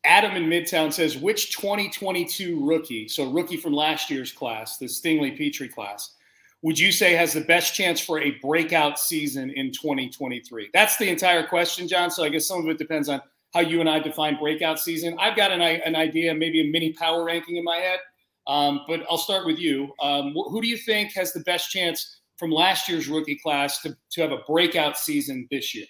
Adam 0.04 0.36
in 0.36 0.44
Midtown 0.44 0.92
says, 0.92 1.16
which 1.16 1.56
2022 1.56 2.64
rookie, 2.64 3.08
so 3.08 3.28
rookie 3.30 3.56
from 3.56 3.72
last 3.72 4.08
year's 4.08 4.30
class, 4.30 4.78
the 4.78 4.86
Stingley 4.86 5.36
Pitre 5.36 5.68
class, 5.68 6.14
would 6.62 6.78
you 6.78 6.90
say 6.90 7.14
has 7.14 7.32
the 7.32 7.40
best 7.42 7.74
chance 7.74 8.00
for 8.00 8.20
a 8.20 8.32
breakout 8.42 8.98
season 8.98 9.50
in 9.50 9.72
2023? 9.72 10.70
That's 10.74 10.96
the 10.96 11.08
entire 11.08 11.46
question, 11.46 11.86
John. 11.86 12.10
So 12.10 12.24
I 12.24 12.28
guess 12.28 12.46
some 12.46 12.60
of 12.60 12.68
it 12.68 12.78
depends 12.78 13.08
on 13.08 13.20
how 13.54 13.60
you 13.60 13.80
and 13.80 13.88
I 13.88 14.00
define 14.00 14.38
breakout 14.38 14.80
season. 14.80 15.16
I've 15.18 15.36
got 15.36 15.52
an, 15.52 15.60
an 15.60 15.96
idea, 15.96 16.34
maybe 16.34 16.60
a 16.60 16.70
mini 16.70 16.92
power 16.92 17.24
ranking 17.24 17.56
in 17.56 17.64
my 17.64 17.76
head, 17.76 18.00
um, 18.46 18.80
but 18.88 19.04
I'll 19.08 19.18
start 19.18 19.46
with 19.46 19.58
you. 19.58 19.92
Um, 20.00 20.32
who 20.32 20.60
do 20.60 20.68
you 20.68 20.76
think 20.76 21.12
has 21.14 21.32
the 21.32 21.40
best 21.40 21.70
chance 21.70 22.20
from 22.36 22.50
last 22.50 22.88
year's 22.88 23.08
rookie 23.08 23.38
class 23.38 23.80
to, 23.82 23.96
to 24.12 24.20
have 24.20 24.32
a 24.32 24.38
breakout 24.46 24.98
season 24.98 25.46
this 25.50 25.74
year? 25.74 25.86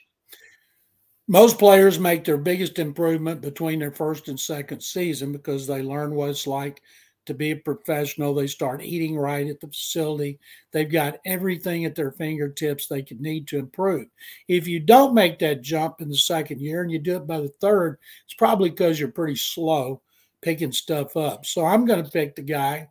Most 1.30 1.58
players 1.58 1.98
make 1.98 2.24
their 2.24 2.38
biggest 2.38 2.78
improvement 2.78 3.42
between 3.42 3.80
their 3.80 3.92
first 3.92 4.28
and 4.28 4.40
second 4.40 4.82
season 4.82 5.32
because 5.32 5.66
they 5.66 5.82
learn 5.82 6.14
what 6.14 6.30
it's 6.30 6.46
like 6.46 6.80
to 7.28 7.34
be 7.34 7.52
a 7.52 7.56
professional. 7.56 8.34
They 8.34 8.48
start 8.48 8.82
eating 8.82 9.16
right 9.16 9.46
at 9.46 9.60
the 9.60 9.68
facility. 9.68 10.40
They've 10.72 10.90
got 10.90 11.18
everything 11.24 11.84
at 11.84 11.94
their 11.94 12.10
fingertips 12.10 12.86
they 12.86 13.02
could 13.02 13.20
need 13.20 13.46
to 13.48 13.58
improve. 13.58 14.08
If 14.48 14.66
you 14.66 14.80
don't 14.80 15.14
make 15.14 15.38
that 15.38 15.62
jump 15.62 16.00
in 16.00 16.08
the 16.08 16.16
second 16.16 16.60
year 16.60 16.82
and 16.82 16.90
you 16.90 16.98
do 16.98 17.16
it 17.16 17.26
by 17.26 17.40
the 17.40 17.52
third, 17.60 17.98
it's 18.24 18.34
probably 18.34 18.70
because 18.70 18.98
you're 18.98 19.10
pretty 19.10 19.36
slow 19.36 20.02
picking 20.42 20.72
stuff 20.72 21.16
up. 21.16 21.46
So 21.46 21.64
I'm 21.64 21.84
going 21.84 22.02
to 22.04 22.10
pick 22.10 22.34
the 22.34 22.42
guy 22.42 22.88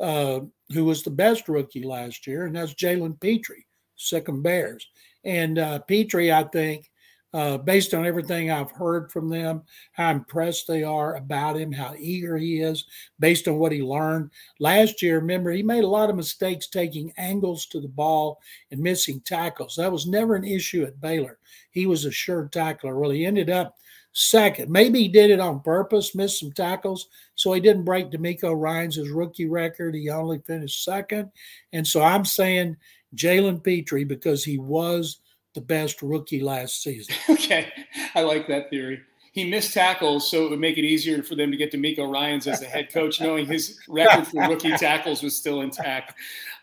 uh, 0.00 0.40
who 0.72 0.84
was 0.84 1.02
the 1.02 1.10
best 1.10 1.48
rookie 1.48 1.84
last 1.84 2.26
year, 2.26 2.46
and 2.46 2.56
that's 2.56 2.74
Jalen 2.74 3.20
Pitre, 3.20 3.64
Sic 3.96 4.28
'em 4.28 4.42
Bears. 4.42 4.86
And 5.24 5.58
uh, 5.58 5.78
Pitre, 5.80 6.32
I 6.32 6.44
think, 6.44 6.90
uh, 7.34 7.58
based 7.58 7.92
on 7.92 8.06
everything 8.06 8.50
I've 8.50 8.70
heard 8.70 9.10
from 9.10 9.28
them, 9.28 9.62
how 9.92 10.10
impressed 10.10 10.66
they 10.66 10.82
are 10.82 11.16
about 11.16 11.56
him, 11.56 11.72
how 11.72 11.94
eager 11.98 12.36
he 12.36 12.60
is, 12.60 12.84
based 13.18 13.48
on 13.48 13.58
what 13.58 13.72
he 13.72 13.82
learned. 13.82 14.30
Last 14.60 15.02
year, 15.02 15.18
remember, 15.18 15.50
he 15.50 15.62
made 15.62 15.84
a 15.84 15.88
lot 15.88 16.08
of 16.08 16.16
mistakes 16.16 16.68
taking 16.68 17.12
angles 17.16 17.66
to 17.66 17.80
the 17.80 17.88
ball 17.88 18.40
and 18.70 18.80
missing 18.80 19.20
tackles. 19.20 19.76
That 19.76 19.92
was 19.92 20.06
never 20.06 20.34
an 20.34 20.44
issue 20.44 20.84
at 20.84 21.00
Baylor. 21.00 21.38
He 21.70 21.86
was 21.86 22.04
a 22.04 22.10
sure 22.10 22.48
tackler. 22.50 22.98
Well, 22.98 23.10
he 23.10 23.26
ended 23.26 23.50
up 23.50 23.76
second. 24.12 24.70
Maybe 24.70 25.00
he 25.02 25.08
did 25.08 25.30
it 25.30 25.40
on 25.40 25.60
purpose, 25.60 26.14
missed 26.14 26.40
some 26.40 26.52
tackles, 26.52 27.08
so 27.34 27.52
he 27.52 27.60
didn't 27.60 27.84
break 27.84 28.10
DeMeco 28.10 28.58
Ryans' 28.58 29.10
rookie 29.10 29.46
record. 29.46 29.94
He 29.94 30.08
only 30.08 30.38
finished 30.38 30.84
second. 30.84 31.30
And 31.72 31.86
so 31.86 32.02
I'm 32.02 32.24
saying 32.24 32.78
Jalen 33.14 33.62
Pitre 33.62 34.04
because 34.04 34.42
he 34.44 34.56
was– 34.58 35.18
the 35.56 35.60
best 35.62 36.02
rookie 36.02 36.40
last 36.40 36.82
season. 36.82 37.14
okay, 37.30 37.72
I 38.14 38.20
like 38.20 38.46
that 38.46 38.70
theory. 38.70 39.00
He 39.32 39.50
missed 39.50 39.74
tackles, 39.74 40.30
so 40.30 40.44
it 40.44 40.50
would 40.50 40.60
make 40.60 40.78
it 40.78 40.84
easier 40.84 41.22
for 41.22 41.34
them 41.34 41.50
to 41.50 41.56
get 41.56 41.72
DeMeco 41.72 42.10
Ryans 42.10 42.46
as 42.46 42.60
the 42.60 42.66
head 42.66 42.92
coach, 42.92 43.20
knowing 43.20 43.46
his 43.46 43.78
record 43.88 44.26
for 44.26 44.48
rookie 44.48 44.70
tackles 44.76 45.22
was 45.22 45.36
still 45.36 45.62
intact. 45.62 46.14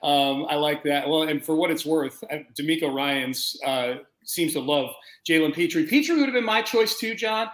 Um, 0.02 0.46
I 0.48 0.56
like 0.56 0.84
that. 0.84 1.08
Well, 1.08 1.24
and 1.24 1.44
for 1.44 1.56
what 1.56 1.72
it's 1.72 1.86
worth, 1.86 2.24
uh, 2.32 2.38
DeMeco 2.58 2.94
Ryans 2.94 3.58
uh, 3.66 3.96
seems 4.24 4.54
to 4.54 4.60
love 4.60 4.90
Jalen 5.28 5.54
Pitre. 5.54 5.84
Pitre 5.84 6.16
would 6.16 6.26
have 6.26 6.34
been 6.34 6.46
my 6.46 6.62
choice 6.62 6.98
too, 6.98 7.16
John. 7.16 7.48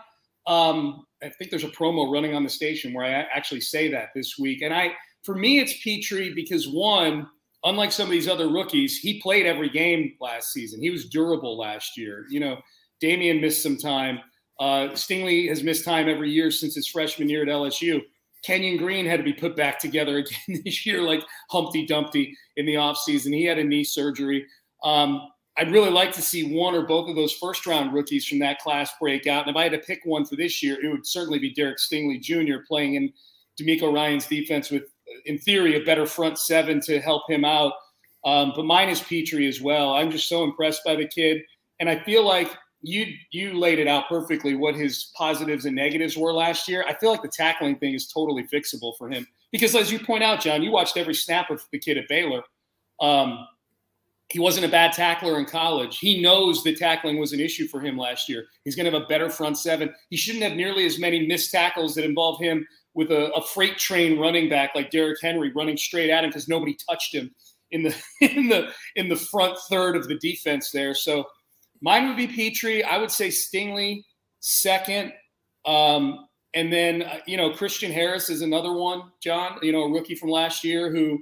Um, 0.46 1.06
I 1.24 1.30
think 1.30 1.52
there's 1.52 1.64
a 1.64 1.70
promo 1.70 2.12
running 2.12 2.34
on 2.34 2.44
the 2.44 2.50
station 2.50 2.94
where 2.94 3.06
I 3.06 3.12
actually 3.12 3.62
say 3.62 3.90
that 3.92 4.10
this 4.14 4.38
week, 4.38 4.62
and 4.62 4.74
I, 4.74 4.94
for 5.24 5.36
me, 5.36 5.60
it's 5.60 5.82
Pitre 5.82 6.34
because 6.34 6.68
one 6.68 7.28
unlike 7.64 7.92
some 7.92 8.06
of 8.06 8.12
these 8.12 8.28
other 8.28 8.50
rookies, 8.50 8.98
he 8.98 9.22
played 9.22 9.46
every 9.46 9.70
game 9.70 10.14
last 10.20 10.54
season. 10.54 10.82
He 10.82 10.90
was 10.90 11.10
durable 11.10 11.58
last 11.58 11.98
year. 11.98 12.26
You 12.30 12.40
know, 12.40 12.58
Dameon 13.02 13.42
missed 13.42 13.64
some 13.64 13.78
time. 13.78 14.20
Uh, 14.60 14.90
Stingley 14.94 15.48
has 15.48 15.64
missed 15.64 15.86
time 15.86 16.10
every 16.10 16.30
year 16.32 16.52
since 16.52 16.76
his 16.76 16.88
freshman 16.88 17.30
year 17.30 17.44
at 17.44 17.48
LSU. 17.48 18.02
Kenyon 18.44 18.78
Green 18.78 19.06
had 19.06 19.18
to 19.18 19.24
be 19.24 19.34
put 19.34 19.56
back 19.56 19.80
together 19.80 20.18
again 20.48 20.62
this 20.64 20.86
year, 20.86 21.02
like 21.02 21.24
Humpty 21.50 21.86
Dumpty 21.86 22.36
in 22.58 22.66
the 22.66 22.76
offseason. 22.76 23.34
He 23.34 23.46
had 23.46 23.60
a 23.60 23.64
knee 23.64 23.84
surgery. 23.84 24.46
Um, 24.84 25.30
I'd 25.58 25.72
really 25.72 25.90
like 25.90 26.14
to 26.14 26.22
see 26.22 26.56
one 26.56 26.74
or 26.74 26.84
both 26.84 27.10
of 27.10 27.18
those 27.18 27.34
first 27.34 27.66
round 27.66 27.94
rookies 27.94 28.26
from 28.26 28.40
that 28.40 28.60
class 28.60 28.92
break 29.00 29.28
out. 29.28 29.46
And 29.46 29.54
if 29.54 29.60
I 29.60 29.64
had 29.64 29.74
to 29.74 29.80
pick 29.80 30.00
one 30.06 30.26
for 30.26 30.38
this 30.38 30.64
year, 30.64 30.78
it 30.82 30.88
would 30.88 31.06
certainly 31.06 31.40
be 31.40 31.54
Derek 31.54 31.80
Stingley 31.80 32.22
Jr. 32.22 32.64
playing 32.66 32.96
in 32.96 33.12
DeMeco 33.60 33.94
Ryans' 33.94 34.26
defense 34.26 34.72
with 34.72 34.84
in 35.26 35.38
theory, 35.38 35.76
a 35.76 35.86
better 35.86 36.06
front 36.06 36.38
seven 36.38 36.80
to 36.82 37.00
help 37.00 37.30
him 37.30 37.46
out. 37.46 37.74
Um, 38.26 38.54
but 38.56 38.66
mine 38.66 38.90
is 38.90 39.02
Pitre 39.02 39.48
as 39.48 39.62
well. 39.62 39.94
I'm 39.94 40.12
just 40.12 40.28
so 40.28 40.44
impressed 40.44 40.82
by 40.86 40.96
the 40.96 41.08
kid. 41.08 41.42
And 41.80 41.90
I 41.90 42.00
feel 42.04 42.26
like 42.26 42.52
you 42.82 43.06
you 43.32 43.54
laid 43.54 43.80
it 43.80 43.88
out 43.88 44.08
perfectly 44.08 44.56
what 44.56 44.76
his 44.76 45.12
positives 45.16 45.66
and 45.66 45.76
negatives 45.76 46.18
were 46.18 46.34
last 46.34 46.68
year. 46.68 46.86
I 46.88 46.94
feel 46.96 47.12
like 47.12 47.22
the 47.22 47.30
tackling 47.30 47.78
thing 47.78 47.94
is 47.94 48.08
totally 48.08 48.44
fixable 48.44 48.94
for 48.98 49.10
him 49.10 49.28
because, 49.52 49.76
as 49.76 49.92
you 49.92 50.00
point 50.00 50.24
out, 50.24 50.42
John, 50.42 50.64
you 50.64 50.72
watched 50.72 50.98
every 50.98 51.14
snap 51.14 51.50
of 51.50 51.62
the 51.72 51.80
kid 51.80 51.98
at 51.98 52.08
Baylor. 52.08 52.42
Um, 53.02 53.48
he 54.30 54.40
wasn't 54.40 54.66
a 54.66 54.70
bad 54.70 54.94
tackler 54.94 55.40
in 55.40 55.46
college. 55.46 55.98
He 55.98 56.22
knows 56.22 56.64
that 56.64 56.78
tackling 56.78 57.18
was 57.18 57.34
an 57.34 57.40
issue 57.40 57.68
for 57.68 57.82
him 57.82 57.98
last 57.98 58.30
year. 58.30 58.46
He's 58.64 58.76
going 58.76 58.86
to 58.86 58.92
have 58.92 59.02
a 59.02 59.08
better 59.08 59.30
front 59.30 59.58
seven. 59.58 59.94
He 60.12 60.18
shouldn't 60.18 60.44
have 60.44 60.54
nearly 60.54 60.86
as 60.86 61.00
many 61.00 61.26
missed 61.26 61.52
tackles 61.52 61.96
that 61.96 62.06
involve 62.06 62.40
him 62.40 62.66
with 62.94 63.12
a, 63.12 63.32
a 63.34 63.42
freight 63.42 63.78
train 63.78 64.20
running 64.20 64.50
back 64.50 64.72
like 64.76 64.90
Derrick 64.90 65.20
Henry 65.22 65.52
running 65.56 65.78
straight 65.78 66.10
at 66.10 66.24
him 66.24 66.30
because 66.30 66.48
nobody 66.48 66.76
touched 66.90 67.14
him 67.14 67.34
in 67.72 67.84
the 67.84 67.96
in 68.22 68.50
the 68.50 68.72
in 68.96 69.10
the 69.10 69.16
front 69.16 69.58
third 69.70 69.96
of 69.96 70.08
the 70.08 70.18
defense 70.20 70.72
there. 70.72 70.94
So 70.94 71.26
mine 71.82 72.08
would 72.08 72.18
be 72.18 72.28
Pitre. 72.28 72.84
I 72.84 72.98
would 72.98 73.12
say 73.12 73.30
Stingley 73.30 74.04
second. 74.40 75.14
Um, 75.66 76.28
and 76.54 76.74
then, 76.74 77.04
uh, 77.04 77.20
you 77.28 77.38
know, 77.38 77.52
Christian 77.52 77.92
Harris 77.92 78.30
is 78.30 78.42
another 78.42 78.74
one, 78.74 79.04
John, 79.22 79.60
you 79.62 79.72
know, 79.72 79.84
a 79.84 79.92
rookie 79.92 80.16
from 80.16 80.30
last 80.30 80.64
year 80.64 80.92
who 80.92 81.20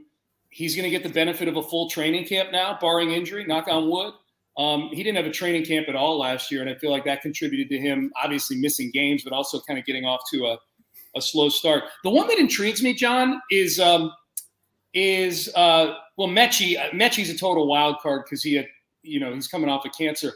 he's 0.49 0.75
going 0.75 0.86
to 0.86 0.89
get 0.89 1.03
the 1.03 1.13
benefit 1.13 1.47
of 1.47 1.58
a 1.58 1.63
full 1.63 1.89
training 1.89 2.25
camp 2.25 2.51
now, 2.51 2.77
barring 2.80 3.12
injury, 3.12 3.45
knock 3.45 3.67
on 3.67 3.89
wood. 3.89 4.13
Um, 4.58 4.89
he 4.91 5.03
didn't 5.03 5.17
have 5.17 5.25
a 5.25 5.32
training 5.32 5.65
camp 5.65 5.88
at 5.89 5.95
all 5.95 6.17
last 6.17 6.49
year, 6.49 6.62
and 6.62 6.69
I 6.69 6.75
feel 6.75 6.89
like 6.89 7.03
that 7.06 7.21
contributed 7.21 7.69
to 7.69 7.77
him 7.77 8.12
obviously 8.21 8.58
missing 8.58 8.89
games, 8.91 9.23
but 9.23 9.34
also 9.34 9.60
kind 9.62 9.77
of 9.77 9.86
getting 9.86 10.06
off 10.06 10.21
to 10.32 10.45
a, 10.47 10.58
a 11.15 11.22
slow 11.22 11.50
start. 11.50 11.86
The 12.04 12.10
one 12.10 12.28
that 12.28 12.38
intrigues 12.38 12.82
me, 12.82 12.93
John, 12.93 13.41
is 13.52 13.80
um, 13.80 14.12
is 14.93 15.50
uh, 15.56 15.96
well, 16.17 16.28
Metchie. 16.28 16.78
Uh, 16.78 16.89
Metchie's 16.91 17.30
a 17.30 17.38
total 17.38 17.67
wild 17.67 17.98
card 18.02 18.24
because 18.26 18.43
he 18.43 18.56
had, 18.56 18.67
you 19.04 19.20
know, 19.20 19.34
he's 19.34 19.48
coming 19.48 19.70
off 19.70 19.86
of 19.86 19.91
cancer. 19.98 20.34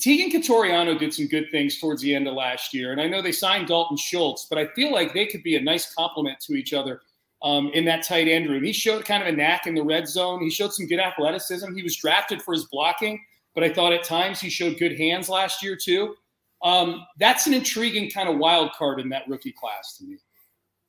Teagan 0.00 0.32
Quitoriano 0.32 0.98
did 0.98 1.14
some 1.14 1.28
good 1.28 1.46
things 1.52 1.78
towards 1.78 2.02
the 2.02 2.14
end 2.14 2.26
of 2.26 2.34
last 2.34 2.74
year, 2.74 2.90
and 2.90 3.00
I 3.00 3.06
know 3.06 3.22
they 3.22 3.32
signed 3.32 3.68
Dalton 3.68 3.96
Schultz, 3.96 4.46
but 4.50 4.58
I 4.58 4.66
feel 4.74 4.92
like 4.92 5.14
they 5.14 5.26
could 5.26 5.44
be 5.44 5.56
a 5.56 5.60
nice 5.60 5.94
complement 5.94 6.40
to 6.40 6.54
each 6.54 6.72
other 6.72 7.00
um, 7.42 7.70
in 7.74 7.84
that 7.84 8.02
tight 8.04 8.26
end 8.26 8.48
room. 8.48 8.64
He 8.64 8.72
showed 8.72 9.04
kind 9.04 9.22
of 9.22 9.28
a 9.28 9.36
knack 9.36 9.66
in 9.66 9.74
the 9.74 9.84
red 9.84 10.08
zone. 10.08 10.42
He 10.42 10.50
showed 10.50 10.72
some 10.72 10.88
good 10.88 10.98
athleticism. 10.98 11.74
He 11.74 11.82
was 11.82 11.96
drafted 11.96 12.42
for 12.42 12.54
his 12.54 12.64
blocking, 12.64 13.22
but 13.54 13.62
I 13.62 13.72
thought 13.72 13.92
at 13.92 14.02
times 14.02 14.40
he 14.40 14.50
showed 14.50 14.78
good 14.78 14.98
hands 14.98 15.28
last 15.28 15.62
year 15.62 15.76
too. 15.76 16.16
Um, 16.64 17.06
that's 17.18 17.46
an 17.46 17.54
intriguing 17.54 18.10
kind 18.10 18.28
of 18.28 18.38
wild 18.38 18.72
card 18.72 18.98
in 18.98 19.08
that 19.10 19.28
rookie 19.28 19.52
class 19.52 19.96
to 19.98 20.04
me. 20.04 20.16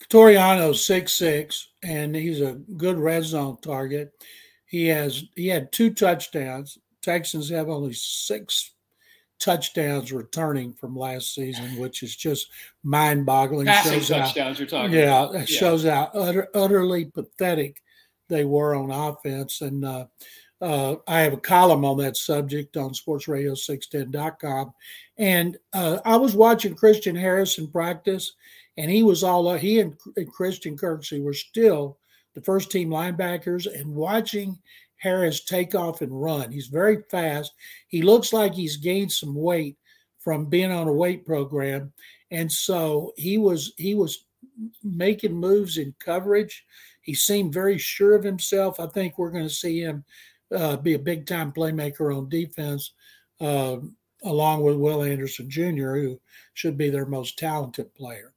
Toriano's 0.10 0.84
six 0.84 1.14
six, 1.14 1.70
and 1.84 2.16
he's 2.16 2.42
a 2.42 2.54
good 2.78 2.98
red 2.98 3.24
zone 3.24 3.58
target. 3.62 4.12
He 4.66 4.88
has 4.88 5.24
he 5.36 5.48
had 5.48 5.72
two 5.72 5.94
touchdowns. 5.94 6.78
Texans 7.02 7.50
have 7.50 7.70
only 7.70 7.94
six 7.94 8.72
touchdowns 9.40 10.12
returning 10.12 10.74
from 10.74 10.96
last 10.96 11.36
season, 11.36 11.78
which 11.78 12.04
is 12.04 12.16
just 12.16 12.48
mind-boggling. 12.84 13.68
Passing 13.68 14.00
shows 14.00 14.08
touchdowns, 14.08 14.58
how, 14.58 14.62
you're 14.62 14.68
talking. 14.68 14.94
Yeah, 14.94 15.32
it 15.34 15.50
shows 15.50 15.84
how 15.84 16.10
utter, 16.14 16.48
utterly 16.56 17.06
pathetic 17.06 17.82
they 18.28 18.46
were 18.46 18.76
on 18.76 18.92
offense. 18.92 19.62
And 19.62 19.86
uh, 19.86 20.06
uh, 20.62 20.96
I 21.08 21.22
have 21.22 21.34
a 21.34 21.38
column 21.38 21.84
on 21.84 21.98
that 21.98 22.18
subject 22.18 22.78
on 22.78 22.92
sportsradio610.com. 22.92 24.74
And 25.18 25.58
uh, 25.74 26.00
I 26.06 26.16
was 26.16 26.36
watching 26.36 26.76
Christian 26.76 27.16
Harrison 27.16 27.68
practice, 27.68 28.34
and 28.78 28.90
he 28.90 29.04
was 29.04 29.24
all 29.24 29.48
uh, 29.48 29.58
he 29.58 29.80
and, 29.80 29.96
and 30.16 30.32
Christian 30.32 30.78
Kirksey 30.78 31.22
were 31.22 31.34
still 31.34 31.98
the 32.34 32.42
first 32.42 32.72
team 32.72 32.90
linebackers, 32.90 33.68
and 33.74 33.96
watching 33.96 34.58
Harris 34.98 35.44
take 35.44 35.76
off 35.76 36.02
and 36.02 36.22
run. 36.22 36.52
He's 36.52 36.68
very 36.68 37.04
fast. 37.10 37.54
He 37.88 38.02
looks 38.02 38.34
like 38.34 38.54
he's 38.54 38.78
gained 38.78 39.12
some 39.12 39.36
weight 39.36 39.78
from 40.20 40.46
being 40.46 40.72
on 40.72 40.88
a 40.88 40.94
weight 40.94 41.26
program, 41.26 41.94
and 42.32 42.52
so 42.52 43.14
he 43.16 43.38
was 43.38 43.74
he 43.78 43.96
was 43.96 44.26
making 44.84 45.34
moves 45.34 45.78
in 45.78 45.94
coverage. 46.00 46.66
He 47.02 47.14
seemed 47.14 47.54
very 47.54 47.78
sure 47.78 48.16
of 48.16 48.24
himself. 48.24 48.80
I 48.80 48.88
think 48.88 49.18
we're 49.18 49.32
going 49.32 49.48
to 49.48 49.50
see 49.50 49.80
him 49.80 50.04
uh, 50.54 50.78
be 50.78 50.94
a 50.94 51.00
big 51.00 51.26
time 51.26 51.52
playmaker 51.52 52.16
on 52.16 52.30
defense, 52.30 52.94
uh, 53.40 53.78
along 54.24 54.64
with 54.64 54.76
Will 54.76 55.04
Anderson 55.04 55.50
Jr., 55.50 55.96
who 55.96 56.20
should 56.54 56.78
be 56.78 56.90
their 56.90 57.06
most 57.06 57.38
talented 57.38 57.94
player. 57.96 58.34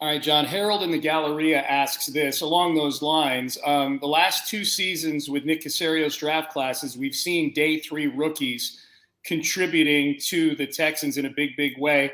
All 0.00 0.08
right, 0.08 0.20
John. 0.20 0.44
Harold 0.44 0.82
in 0.82 0.90
the 0.90 0.98
Galleria 0.98 1.62
asks 1.62 2.06
this 2.06 2.40
along 2.40 2.74
those 2.74 3.02
lines. 3.02 3.56
Um, 3.64 4.00
the 4.00 4.08
last 4.08 4.48
two 4.48 4.64
seasons 4.64 5.28
with 5.28 5.44
Nick 5.44 5.62
Caserio's 5.62 6.16
draft 6.16 6.52
classes, 6.52 6.98
we've 6.98 7.14
seen 7.14 7.52
day 7.52 7.78
three 7.78 8.08
rookies 8.08 8.80
contributing 9.24 10.18
to 10.26 10.56
the 10.56 10.66
Texans 10.66 11.18
in 11.18 11.26
a 11.26 11.30
big, 11.30 11.50
big 11.56 11.78
way. 11.78 12.10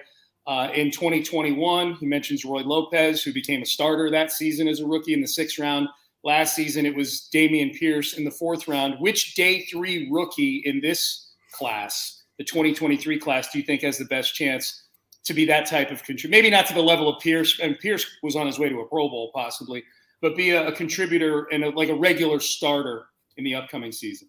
Uh, 0.47 0.71
in 0.75 0.91
2021, 0.91 1.95
he 1.95 2.07
mentions 2.07 2.45
Roy 2.45 2.61
Lopez, 2.61 3.23
who 3.23 3.33
became 3.33 3.63
a 3.63 3.67
starter 3.67 4.11
that 4.11 4.33
season 4.33 4.69
as 4.69 4.81
a 4.81 4.87
rookie 4.87 5.15
in 5.15 5.23
the 5.23 5.29
sixth 5.29 5.59
round. 5.59 5.89
Last 6.25 6.57
season, 6.57 6.85
it 6.85 6.95
was 6.95 7.29
Dameon 7.33 7.79
Pierce 7.79 8.15
in 8.15 8.25
the 8.25 8.31
fourth 8.31 8.67
round. 8.67 8.97
Which 8.99 9.35
day 9.35 9.65
three 9.67 10.09
rookie 10.11 10.63
in 10.65 10.81
this 10.81 11.33
class, 11.53 12.23
the 12.39 12.45
2023 12.45 13.19
class, 13.19 13.53
do 13.53 13.59
you 13.59 13.65
think 13.65 13.83
has 13.83 13.99
the 13.99 14.05
best 14.07 14.35
chance 14.35 14.83
to 15.29 15.35
be 15.35 15.45
that 15.45 15.67
type 15.67 15.91
of 15.91 16.03
contributor. 16.03 16.31
Maybe 16.31 16.51
not 16.51 16.67
to 16.67 16.75
the 16.75 16.83
level 16.83 17.09
of 17.09 17.23
Pierce, 17.23 17.61
and 17.61 17.79
Pierce 17.79 18.07
was 18.23 18.35
on 18.35 18.47
his 18.47 18.59
way 18.59 18.71
to 18.71 18.81
a 18.81 18.87
Pro 18.87 19.09
Bowl 19.09 19.31
possibly, 19.35 19.85
but 20.23 20.37
be 20.37 20.51
a, 20.51 20.69
a 20.69 20.73
contributor 20.73 21.47
and 21.53 21.65
a, 21.65 21.71
like 21.71 21.91
a 21.91 21.95
regular 21.95 22.41
starter 22.41 23.05
in 23.37 23.45
the 23.45 23.55
upcoming 23.55 23.93
season. 23.93 24.29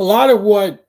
A 0.00 0.02
lot 0.02 0.30
of 0.30 0.40
what 0.40 0.88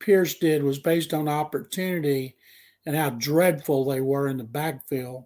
Pierce 0.00 0.34
did 0.34 0.62
was 0.62 0.78
based 0.78 1.14
on 1.14 1.28
opportunity 1.28 2.36
and 2.84 2.94
how 2.94 3.08
dreadful 3.08 3.86
they 3.86 4.02
were 4.02 4.28
in 4.28 4.36
the 4.36 4.44
backfield. 4.44 5.24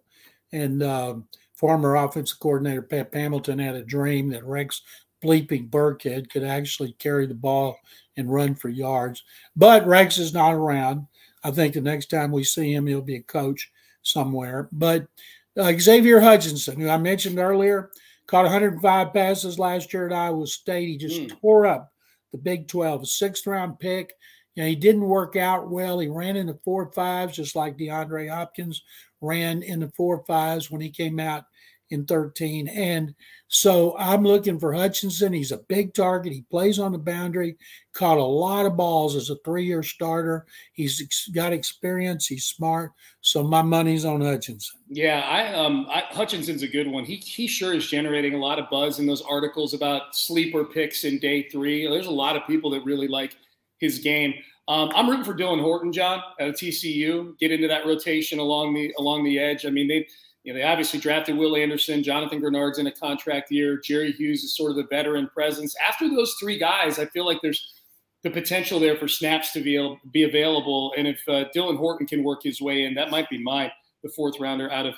And 0.52 0.84
uh, 0.84 1.16
former 1.56 1.96
offensive 1.96 2.38
coordinator 2.38 2.80
Pep 2.80 3.12
Hamilton 3.12 3.58
had 3.58 3.74
a 3.74 3.82
dream 3.82 4.28
that 4.28 4.44
Rex 4.44 4.82
bleeping 5.20 5.68
Burkhead 5.68 6.30
could 6.30 6.44
actually 6.44 6.92
carry 6.92 7.26
the 7.26 7.34
ball 7.34 7.80
and 8.16 8.32
run 8.32 8.54
for 8.54 8.68
yards. 8.68 9.24
But 9.56 9.84
Rex 9.84 10.18
is 10.18 10.32
not 10.32 10.54
around. 10.54 11.08
I 11.42 11.50
think 11.50 11.74
the 11.74 11.80
next 11.80 12.10
time 12.10 12.30
we 12.30 12.44
see 12.44 12.72
him, 12.72 12.86
he'll 12.86 13.02
be 13.02 13.16
a 13.16 13.22
coach 13.22 13.68
somewhere. 14.02 14.68
But 14.70 15.08
uh, 15.56 15.72
Xavier 15.76 16.20
Hutchinson, 16.20 16.78
who 16.78 16.88
I 16.88 16.98
mentioned 16.98 17.40
earlier, 17.40 17.90
caught 18.28 18.44
105 18.44 19.12
passes 19.12 19.58
last 19.58 19.92
year 19.92 20.06
at 20.06 20.12
Iowa 20.12 20.46
State. 20.46 20.86
He 20.86 20.96
just 20.96 21.20
mm. 21.20 21.40
tore 21.40 21.66
up 21.66 21.92
the 22.32 22.38
Big 22.38 22.68
12, 22.68 23.02
a 23.02 23.06
sixth 23.06 23.46
round 23.46 23.78
pick. 23.78 24.14
You 24.54 24.62
know, 24.62 24.68
he 24.68 24.76
didn't 24.76 25.02
work 25.02 25.36
out 25.36 25.70
well. 25.70 25.98
He 25.98 26.08
ran 26.08 26.36
in 26.36 26.46
the 26.46 26.58
four 26.64 26.90
fives, 26.92 27.36
just 27.36 27.54
like 27.54 27.78
DeAndre 27.78 28.28
Hopkins 28.28 28.82
ran 29.20 29.62
in 29.62 29.80
the 29.80 29.90
four 29.96 30.24
fives 30.26 30.70
when 30.70 30.80
he 30.80 30.90
came 30.90 31.20
out 31.20 31.44
in 31.90 32.04
13. 32.04 32.68
And 32.68 33.14
so 33.48 33.96
I'm 33.98 34.24
looking 34.24 34.58
for 34.58 34.74
Hutchinson. 34.74 35.32
He's 35.32 35.52
a 35.52 35.58
big 35.58 35.94
target. 35.94 36.32
He 36.32 36.42
plays 36.42 36.78
on 36.78 36.92
the 36.92 36.98
boundary, 36.98 37.56
caught 37.94 38.18
a 38.18 38.22
lot 38.22 38.66
of 38.66 38.76
balls 38.76 39.16
as 39.16 39.30
a 39.30 39.36
three 39.44 39.64
year 39.64 39.82
starter. 39.82 40.46
He's 40.72 41.28
got 41.34 41.52
experience. 41.52 42.26
He's 42.26 42.44
smart. 42.44 42.92
So 43.20 43.42
my 43.42 43.62
money's 43.62 44.04
on 44.04 44.20
Hutchinson. 44.20 44.80
Yeah, 44.88 45.20
I, 45.20 45.54
um, 45.54 45.86
I, 45.90 46.04
Hutchinson's 46.10 46.62
a 46.62 46.68
good 46.68 46.88
one. 46.88 47.04
He, 47.04 47.16
he 47.16 47.46
sure 47.46 47.74
is 47.74 47.86
generating 47.86 48.34
a 48.34 48.38
lot 48.38 48.58
of 48.58 48.68
buzz 48.70 48.98
in 48.98 49.06
those 49.06 49.22
articles 49.22 49.72
about 49.72 50.14
sleeper 50.14 50.64
picks 50.64 51.04
in 51.04 51.18
day 51.18 51.48
three. 51.48 51.88
There's 51.88 52.06
a 52.06 52.10
lot 52.10 52.36
of 52.36 52.46
people 52.46 52.70
that 52.70 52.84
really 52.84 53.08
like 53.08 53.36
his 53.78 53.98
game. 53.98 54.34
Um, 54.68 54.92
I'm 54.94 55.08
rooting 55.08 55.24
for 55.24 55.34
Dylan 55.34 55.62
Horton, 55.62 55.92
John, 55.92 56.22
at 56.38 56.54
TCU. 56.54 57.38
Get 57.38 57.50
into 57.50 57.68
that 57.68 57.86
rotation 57.86 58.38
along 58.38 58.74
the 58.74 58.92
along 58.98 59.24
the 59.24 59.38
edge. 59.38 59.64
I 59.64 59.70
mean, 59.70 59.88
they 59.88 60.06
know 60.52 60.58
they 60.58 60.64
obviously 60.64 61.00
drafted 61.00 61.36
Will 61.36 61.56
Anderson. 61.56 62.02
Jonathan 62.02 62.40
Greenard's 62.40 62.78
in 62.78 62.86
a 62.86 62.92
contract 62.92 63.50
year. 63.50 63.78
Jerry 63.78 64.12
Hughes 64.12 64.44
is 64.44 64.56
sort 64.56 64.70
of 64.70 64.76
the 64.76 64.86
veteran 64.90 65.28
presence. 65.28 65.74
After 65.86 66.08
those 66.08 66.34
three 66.40 66.58
guys, 66.58 66.98
I 66.98 67.06
feel 67.06 67.26
like 67.26 67.38
there's 67.42 67.74
the 68.22 68.30
potential 68.30 68.80
there 68.80 68.96
for 68.96 69.08
snaps 69.08 69.52
to 69.52 69.60
be 69.60 69.96
be 70.12 70.24
available. 70.24 70.92
And 70.96 71.06
if 71.06 71.20
uh, 71.28 71.44
Dylan 71.54 71.76
Horton 71.76 72.06
can 72.06 72.22
work 72.22 72.42
his 72.42 72.60
way 72.60 72.84
in, 72.84 72.94
that 72.94 73.10
might 73.10 73.28
be 73.28 73.42
my 73.42 73.72
the 74.02 74.10
fourth 74.10 74.38
rounder 74.40 74.70
out 74.70 74.86
of 74.86 74.94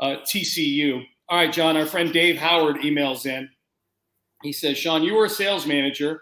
uh, 0.00 0.16
TCU. 0.24 1.02
All 1.28 1.38
right, 1.38 1.52
John. 1.52 1.76
Our 1.76 1.86
friend 1.86 2.12
Dave 2.12 2.36
Howard 2.36 2.76
emails 2.76 3.26
in. 3.26 3.48
He 4.42 4.52
says, 4.52 4.76
Sean, 4.76 5.02
you 5.02 5.14
were 5.14 5.24
a 5.24 5.30
sales 5.30 5.66
manager. 5.66 6.20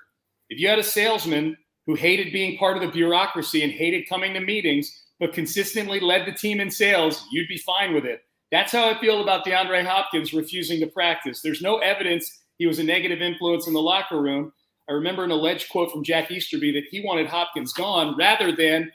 If 0.48 0.60
you 0.60 0.68
had 0.68 0.78
a 0.78 0.84
salesman 0.84 1.56
who 1.86 1.94
hated 1.94 2.32
being 2.32 2.56
part 2.56 2.76
of 2.76 2.82
the 2.82 2.90
bureaucracy 2.90 3.64
and 3.64 3.72
hated 3.72 4.08
coming 4.08 4.34
to 4.34 4.40
meetings, 4.40 4.92
but 5.18 5.32
consistently 5.32 5.98
led 5.98 6.26
the 6.26 6.32
team 6.32 6.60
in 6.60 6.70
sales, 6.70 7.24
you'd 7.32 7.48
be 7.48 7.58
fine 7.58 7.94
with 7.94 8.04
it. 8.04 8.20
That's 8.52 8.70
how 8.70 8.88
I 8.88 9.00
feel 9.00 9.22
about 9.22 9.46
DeAndre 9.46 9.84
Hopkins 9.84 10.34
refusing 10.34 10.78
to 10.80 10.86
practice. 10.86 11.40
There's 11.40 11.62
no 11.62 11.78
evidence 11.78 12.40
he 12.58 12.66
was 12.66 12.78
a 12.78 12.84
negative 12.84 13.22
influence 13.22 13.66
in 13.66 13.72
the 13.72 13.80
locker 13.80 14.20
room. 14.20 14.52
I 14.88 14.92
remember 14.92 15.24
an 15.24 15.30
alleged 15.30 15.70
quote 15.70 15.90
from 15.90 16.04
Jack 16.04 16.30
Easterby 16.30 16.70
that 16.72 16.84
he 16.90 17.02
wanted 17.04 17.26
Hopkins 17.26 17.72
gone 17.72 18.14
rather 18.16 18.54
than 18.54 18.92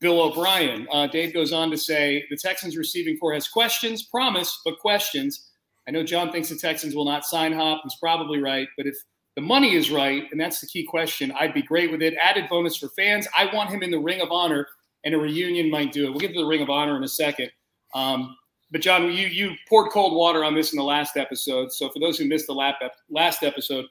Bill 0.00 0.20
O'Brien. 0.22 0.86
Uh, 0.92 1.08
Dave 1.08 1.34
goes 1.34 1.52
on 1.52 1.70
to 1.72 1.76
say 1.76 2.24
the 2.30 2.36
Texans 2.36 2.76
receiving 2.76 3.18
corps 3.18 3.34
has 3.34 3.48
questions, 3.48 4.04
promise, 4.04 4.60
but 4.64 4.78
questions. 4.78 5.50
I 5.88 5.90
know 5.90 6.04
John 6.04 6.30
thinks 6.30 6.48
the 6.48 6.56
Texans 6.56 6.94
will 6.94 7.04
not 7.04 7.24
sign 7.24 7.52
Hop. 7.52 7.80
He's 7.82 7.96
probably 7.96 8.40
right. 8.40 8.68
But 8.76 8.86
if 8.86 8.96
the 9.34 9.42
money 9.42 9.74
is 9.74 9.90
right, 9.90 10.24
and 10.30 10.40
that's 10.40 10.60
the 10.60 10.68
key 10.68 10.84
question, 10.84 11.32
I'd 11.32 11.52
be 11.52 11.62
great 11.62 11.90
with 11.90 12.00
it. 12.00 12.14
Added 12.14 12.48
bonus 12.48 12.76
for 12.76 12.88
fans. 12.90 13.26
I 13.36 13.52
want 13.52 13.70
him 13.70 13.82
in 13.82 13.90
the 13.90 13.98
Ring 13.98 14.20
of 14.20 14.30
Honor, 14.30 14.68
and 15.04 15.14
a 15.14 15.18
reunion 15.18 15.68
might 15.68 15.92
do 15.92 16.06
it. 16.06 16.10
We'll 16.10 16.20
get 16.20 16.32
to 16.32 16.40
the 16.40 16.46
Ring 16.46 16.62
of 16.62 16.70
Honor 16.70 16.96
in 16.96 17.02
a 17.02 17.08
second. 17.08 17.50
Um, 17.92 18.36
but 18.70 18.80
John, 18.80 19.10
you 19.10 19.26
you 19.26 19.54
poured 19.68 19.90
cold 19.90 20.14
water 20.14 20.44
on 20.44 20.54
this 20.54 20.72
in 20.72 20.76
the 20.78 20.84
last 20.84 21.16
episode. 21.16 21.72
So 21.72 21.88
for 21.90 21.98
those 21.98 22.18
who 22.18 22.26
missed 22.26 22.46
the 22.46 22.80
last 23.10 23.42
episode, 23.42 23.86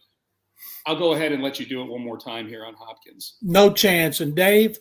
I'll 0.85 0.97
go 0.97 1.13
ahead 1.13 1.31
and 1.31 1.43
let 1.43 1.59
you 1.59 1.65
do 1.65 1.81
it 1.81 1.85
one 1.85 2.01
more 2.03 2.17
time 2.17 2.47
here 2.47 2.65
on 2.65 2.73
Hopkins. 2.73 3.35
No 3.41 3.71
chance. 3.71 4.21
And 4.21 4.35
Dave, 4.35 4.77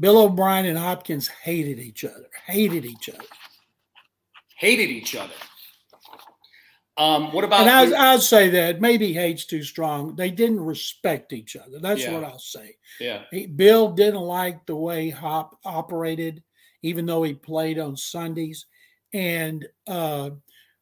Bill 0.00 0.18
O'Brien 0.18 0.66
and 0.66 0.78
Hopkins 0.78 1.28
hated 1.28 1.78
each 1.78 2.04
other. 2.04 2.28
Hated 2.46 2.84
each 2.84 3.08
other. 3.08 3.24
Hated 4.58 4.90
each 4.90 5.14
other. 5.14 5.34
Um, 6.98 7.30
what 7.32 7.44
about? 7.44 7.60
And 7.66 7.94
I, 7.94 8.12
I'll 8.12 8.20
say 8.20 8.48
that 8.50 8.80
maybe 8.80 9.12
hate's 9.12 9.44
too 9.44 9.62
strong. 9.62 10.16
They 10.16 10.30
didn't 10.30 10.60
respect 10.60 11.32
each 11.34 11.54
other. 11.54 11.78
That's 11.78 12.02
Yeah. 12.02 12.14
what 12.14 12.24
I'll 12.24 12.38
say. 12.38 12.76
Yeah. 12.98 13.24
He, 13.30 13.46
Bill 13.46 13.90
didn't 13.90 14.20
like 14.22 14.64
the 14.64 14.76
way 14.76 15.10
Hop 15.10 15.58
operated, 15.64 16.42
even 16.82 17.04
though 17.04 17.22
he 17.22 17.34
played 17.34 17.78
on 17.78 17.96
Sundays, 17.98 18.64
and 19.16 19.66
uh, 19.86 20.30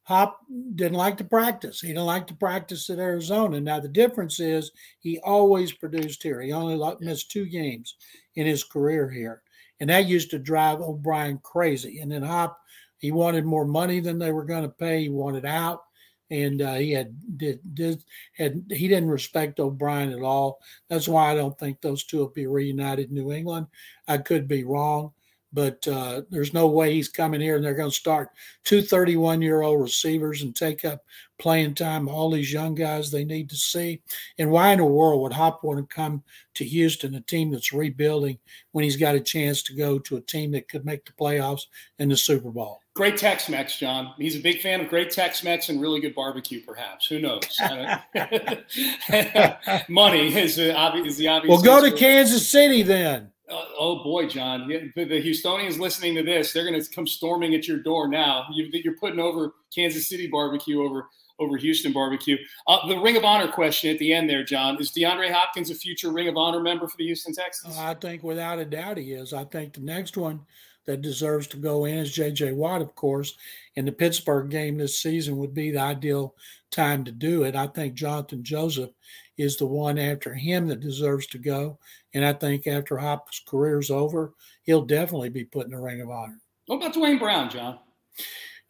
Hop 0.02 0.40
didn't 0.74 0.98
like 0.98 1.16
to 1.18 1.24
practice. 1.24 1.80
He 1.80 1.88
didn't 1.88 2.04
like 2.04 2.26
to 2.26 2.34
practice 2.34 2.90
at 2.90 2.98
Arizona. 2.98 3.60
Now 3.60 3.78
the 3.78 3.88
difference 3.88 4.40
is 4.40 4.72
he 4.98 5.20
always 5.20 5.72
produced 5.72 6.22
here. 6.22 6.40
He 6.40 6.52
only 6.52 6.78
missed 7.00 7.30
two 7.30 7.46
games 7.46 7.94
in 8.34 8.46
his 8.46 8.64
career 8.64 9.08
here, 9.08 9.42
and 9.78 9.88
that 9.88 10.06
used 10.06 10.30
to 10.32 10.38
drive 10.38 10.80
O'Brien 10.80 11.38
crazy. 11.42 12.00
And 12.00 12.10
then 12.10 12.22
Hop, 12.22 12.58
he 12.98 13.12
wanted 13.12 13.44
more 13.44 13.66
money 13.66 14.00
than 14.00 14.18
they 14.18 14.32
were 14.32 14.44
going 14.44 14.64
to 14.64 14.68
pay. 14.68 15.02
He 15.02 15.08
wanted 15.10 15.46
out 15.46 15.84
and 16.30 16.62
uh, 16.62 16.74
he 16.74 16.90
had 16.90 17.14
did, 17.38 17.60
did 17.74 18.02
had 18.36 18.64
he 18.70 18.88
didn't 18.88 19.10
respect 19.10 19.60
O'Brien 19.60 20.12
at 20.12 20.22
all. 20.22 20.58
That's 20.88 21.06
why 21.06 21.30
I 21.30 21.34
don't 21.34 21.56
think 21.58 21.80
those 21.80 22.04
two 22.04 22.18
will 22.18 22.28
be 22.28 22.46
reunited 22.46 23.10
in 23.10 23.14
New 23.14 23.32
England. 23.32 23.66
I 24.08 24.18
could 24.18 24.48
be 24.48 24.64
wrong, 24.64 25.12
but 25.54 25.86
uh, 25.86 26.22
there's 26.30 26.52
no 26.52 26.66
way 26.66 26.92
he's 26.92 27.08
coming 27.08 27.40
here 27.40 27.56
and 27.56 27.64
they're 27.64 27.74
going 27.74 27.90
to 27.90 27.96
start 27.96 28.30
two 28.64 28.82
31 28.82 29.40
year 29.40 29.62
old 29.62 29.80
receivers 29.80 30.42
and 30.42 30.54
take 30.54 30.84
up 30.84 31.02
playing 31.38 31.74
time. 31.74 32.08
All 32.08 32.30
these 32.30 32.52
young 32.52 32.74
guys 32.74 33.10
they 33.10 33.24
need 33.24 33.48
to 33.50 33.56
see. 33.56 34.02
And 34.38 34.50
why 34.50 34.72
in 34.72 34.78
the 34.78 34.84
world 34.84 35.22
would 35.22 35.32
Hop 35.32 35.62
want 35.62 35.78
to 35.78 35.94
come 35.94 36.22
to 36.54 36.64
Houston, 36.64 37.14
a 37.14 37.20
team 37.20 37.52
that's 37.52 37.72
rebuilding, 37.72 38.38
when 38.72 38.84
he's 38.84 38.96
got 38.96 39.14
a 39.14 39.20
chance 39.20 39.62
to 39.64 39.74
go 39.74 39.98
to 40.00 40.16
a 40.16 40.20
team 40.20 40.50
that 40.52 40.68
could 40.68 40.84
make 40.84 41.04
the 41.04 41.12
playoffs 41.12 41.62
and 41.98 42.10
the 42.10 42.16
Super 42.16 42.50
Bowl? 42.50 42.80
Great 42.94 43.16
Tex-Mex, 43.16 43.76
John. 43.76 44.14
He's 44.18 44.36
a 44.36 44.40
big 44.40 44.60
fan 44.60 44.80
of 44.80 44.88
great 44.88 45.10
Tex-Mex 45.10 45.68
and 45.68 45.80
really 45.80 46.00
good 46.00 46.14
barbecue, 46.14 46.60
perhaps. 46.60 47.06
Who 47.06 47.18
knows? 47.18 47.42
Money 49.88 50.36
is, 50.36 50.56
the 50.56 50.72
obvious, 50.76 51.08
is 51.08 51.16
the 51.16 51.26
obvious. 51.26 51.50
Well, 51.50 51.62
go 51.62 51.84
to. 51.84 51.96
Kansas 51.96 52.48
City 52.48 52.82
then. 52.82 53.32
Uh, 53.50 53.64
oh 53.78 54.02
boy, 54.02 54.26
John! 54.26 54.66
The, 54.68 55.04
the 55.04 55.22
Houstonians 55.22 55.78
listening 55.78 56.14
to 56.14 56.22
this, 56.22 56.52
they're 56.52 56.68
going 56.68 56.80
to 56.80 56.90
come 56.90 57.06
storming 57.06 57.54
at 57.54 57.68
your 57.68 57.78
door 57.78 58.08
now. 58.08 58.46
You, 58.52 58.68
you're 58.72 58.96
putting 58.96 59.20
over 59.20 59.52
Kansas 59.74 60.08
City 60.08 60.26
barbecue 60.26 60.82
over 60.82 61.06
over 61.38 61.56
Houston 61.56 61.92
barbecue. 61.92 62.38
Uh, 62.68 62.86
the 62.86 62.98
Ring 62.98 63.16
of 63.16 63.24
Honor 63.24 63.48
question 63.48 63.90
at 63.90 63.98
the 63.98 64.12
end 64.12 64.30
there, 64.30 64.44
John, 64.44 64.80
is 64.80 64.92
DeAndre 64.92 65.32
Hopkins 65.32 65.70
a 65.70 65.74
future 65.74 66.12
Ring 66.12 66.28
of 66.28 66.36
Honor 66.36 66.60
member 66.60 66.86
for 66.86 66.96
the 66.96 67.04
Houston 67.06 67.34
Texans? 67.34 67.76
I 67.76 67.94
think 67.94 68.22
without 68.22 68.58
a 68.58 68.64
doubt 68.64 68.98
he 68.98 69.12
is. 69.12 69.32
I 69.32 69.44
think 69.44 69.74
the 69.74 69.80
next 69.80 70.16
one 70.16 70.40
that 70.86 71.02
deserves 71.02 71.46
to 71.48 71.56
go 71.56 71.86
in 71.86 71.98
is 71.98 72.12
J.J. 72.12 72.52
Watt, 72.52 72.82
of 72.82 72.94
course. 72.94 73.36
And 73.76 73.88
the 73.88 73.92
Pittsburgh 73.92 74.50
game 74.50 74.76
this 74.76 75.00
season 75.00 75.38
would 75.38 75.54
be 75.54 75.70
the 75.70 75.80
ideal 75.80 76.34
time 76.70 77.04
to 77.04 77.12
do 77.12 77.44
it. 77.44 77.56
I 77.56 77.66
think 77.68 77.94
Johnathan 77.94 78.42
Joseph 78.42 78.90
is 79.36 79.56
the 79.56 79.66
one 79.66 79.98
after 79.98 80.34
him 80.34 80.68
that 80.68 80.80
deserves 80.80 81.26
to 81.28 81.38
go. 81.38 81.78
And 82.14 82.24
I 82.24 82.32
think 82.32 82.66
after 82.66 82.96
Hop's 82.96 83.40
career's 83.46 83.90
over, 83.90 84.32
he'll 84.62 84.84
definitely 84.84 85.28
be 85.30 85.44
put 85.44 85.66
in 85.66 85.72
the 85.72 85.80
Ring 85.80 86.00
of 86.00 86.10
Honor. 86.10 86.38
What 86.66 86.76
about 86.76 86.94
Duane 86.94 87.18
Brown, 87.18 87.50
John? 87.50 87.78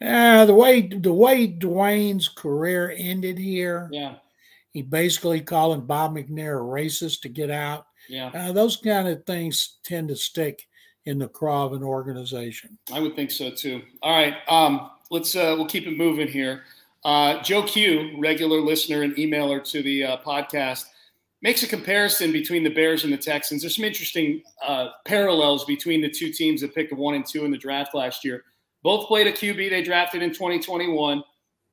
Uh, 0.04 0.44
the 0.46 0.54
way 0.54 0.82
the 0.88 1.12
way 1.12 1.46
Duane's 1.46 2.28
career 2.28 2.92
ended 2.96 3.38
here, 3.38 3.88
Yeah, 3.92 4.16
he 4.72 4.82
basically 4.82 5.40
calling 5.40 5.82
Bob 5.82 6.14
McNair 6.16 6.58
a 6.58 6.64
racist 6.64 7.20
to 7.22 7.28
get 7.28 7.50
out. 7.50 7.86
yeah, 8.08 8.30
Uh, 8.34 8.52
those 8.52 8.76
kind 8.76 9.06
of 9.06 9.24
things 9.24 9.76
tend 9.84 10.08
to 10.08 10.16
stick 10.16 10.66
in 11.06 11.18
the 11.18 11.28
craw 11.28 11.64
of 11.66 11.74
an 11.74 11.82
organization. 11.84 12.76
I 12.92 12.98
would 13.00 13.14
think 13.14 13.30
so 13.30 13.50
too. 13.50 13.82
All 14.02 14.12
right, 14.16 14.34
um, 14.48 14.90
let's 15.10 15.36
uh, 15.36 15.54
we'll 15.56 15.66
keep 15.68 15.86
it 15.86 15.96
moving 15.96 16.28
here. 16.28 16.64
Uh, 17.04 17.40
Joe 17.42 17.62
Q, 17.62 18.16
regular 18.18 18.60
listener 18.60 19.02
and 19.02 19.14
emailer 19.16 19.62
to 19.70 19.82
the 19.82 20.04
uh, 20.04 20.16
podcast, 20.18 20.86
makes 21.44 21.62
a 21.62 21.68
comparison 21.68 22.32
between 22.32 22.64
the 22.64 22.70
Bears 22.70 23.04
and 23.04 23.12
the 23.12 23.18
Texans. 23.18 23.60
There's 23.60 23.76
some 23.76 23.84
interesting 23.84 24.42
uh, 24.66 24.88
parallels 25.04 25.66
between 25.66 26.00
the 26.00 26.08
two 26.08 26.32
teams 26.32 26.62
that 26.62 26.74
picked 26.74 26.94
one 26.94 27.14
and 27.14 27.24
two 27.24 27.44
in 27.44 27.50
the 27.50 27.58
draft 27.58 27.94
last 27.94 28.24
year. 28.24 28.44
Both 28.82 29.08
played 29.08 29.26
a 29.26 29.32
QB 29.32 29.68
they 29.68 29.82
drafted 29.82 30.22
in 30.22 30.30
2021, 30.30 31.22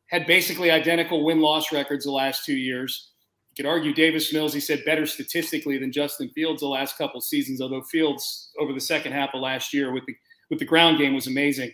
had 0.07 0.27
basically 0.27 0.71
identical 0.71 1.23
win 1.23 1.39
loss 1.39 1.71
records 1.71 2.03
the 2.03 2.12
last 2.12 2.45
two 2.45 2.57
years. 2.57 3.12
You 3.51 3.63
could 3.63 3.69
argue 3.69 3.93
Davis 3.93 4.34
Mills, 4.34 4.53
he 4.53 4.60
said, 4.60 4.84
better 4.86 5.05
statistically 5.05 5.77
than 5.77 5.91
Justin 5.91 6.29
Fields 6.29 6.62
the 6.62 6.67
last 6.67 6.97
couple 6.97 7.21
seasons, 7.21 7.62
although 7.62 7.81
Fields 7.84 8.51
over 8.60 8.73
the 8.73 8.79
second 8.79 9.13
half 9.13 9.34
of 9.34 9.39
last 9.39 9.73
year 9.73 9.93
with 9.93 10.05
the 10.05 10.15
with 10.49 10.60
the 10.60 10.65
ground 10.65 10.97
game 10.97 11.15
was 11.15 11.27
amazing. 11.27 11.71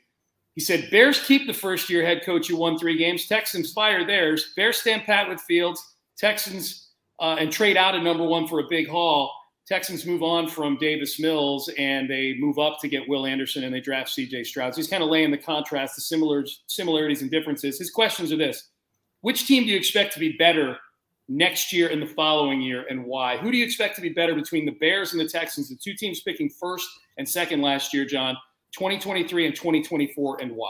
He 0.54 0.62
said, 0.62 0.92
Bears 0.92 1.24
keep 1.24 1.48
the 1.48 1.54
first 1.54 1.90
year 1.90 2.06
head 2.06 2.24
coach 2.24 2.48
who 2.48 2.58
won 2.58 2.78
three 2.78 2.96
games. 2.96 3.28
Texans 3.28 3.74
fire 3.74 4.06
theirs. 4.06 4.54
Bears 4.56 4.78
stand 4.78 5.04
pat 5.04 5.28
with 5.28 5.42
Fields. 5.42 5.96
Texans 6.16 6.87
uh, 7.20 7.38
and 7.40 7.52
trade 7.52 7.78
out 7.78 7.96
a 7.96 8.02
number 8.02 8.24
one 8.24 8.48
for 8.48 8.60
a 8.60 8.68
big 8.70 8.88
haul. 8.88 9.34
Texans 9.68 10.06
move 10.06 10.24
on 10.24 10.48
from 10.48 10.78
Davis 10.78 11.20
Mills 11.20 11.70
and 11.78 12.10
they 12.10 12.36
move 12.40 12.58
up 12.58 12.80
to 12.80 12.88
get 12.88 13.08
Will 13.08 13.26
Anderson 13.26 13.66
and 13.66 13.74
they 13.74 13.82
draft 13.82 14.10
CJ 14.10 14.46
Stroud. 14.46 14.74
So 14.74 14.78
he's 14.78 14.88
kind 14.88 15.04
of 15.04 15.10
laying 15.10 15.30
the 15.30 15.38
contrast, 15.38 15.96
the 15.96 16.02
similar 16.02 16.46
similarities 16.68 17.22
and 17.22 17.30
differences. 17.30 17.78
His 17.78 17.92
questions 17.92 18.32
are 18.32 18.38
this 18.38 18.70
Which 19.22 19.46
team 19.46 19.64
do 19.64 19.70
you 19.70 19.78
expect 19.78 20.14
to 20.14 20.20
be 20.20 20.38
better 20.38 20.78
next 21.28 21.74
year 21.74 21.90
and 21.90 22.02
the 22.02 22.08
following 22.08 22.62
year 22.62 22.86
and 22.90 23.04
why? 23.04 23.38
Who 23.38 23.52
do 23.52 23.58
you 23.58 23.66
expect 23.66 23.96
to 23.98 24.02
be 24.02 24.10
better 24.10 24.34
between 24.36 24.66
the 24.66 24.72
Bears 24.72 25.12
and 25.12 25.20
the 25.20 25.28
Texans, 25.28 25.68
the 25.68 25.76
two 25.76 25.96
teams 25.96 26.22
picking 26.22 26.50
first 26.50 26.88
and 27.18 27.28
second 27.28 27.62
last 27.62 27.94
year, 27.94 28.06
John, 28.06 28.38
2023 28.72 29.48
and 29.48 29.56
2024, 29.56 30.42
and 30.42 30.56
why? 30.56 30.70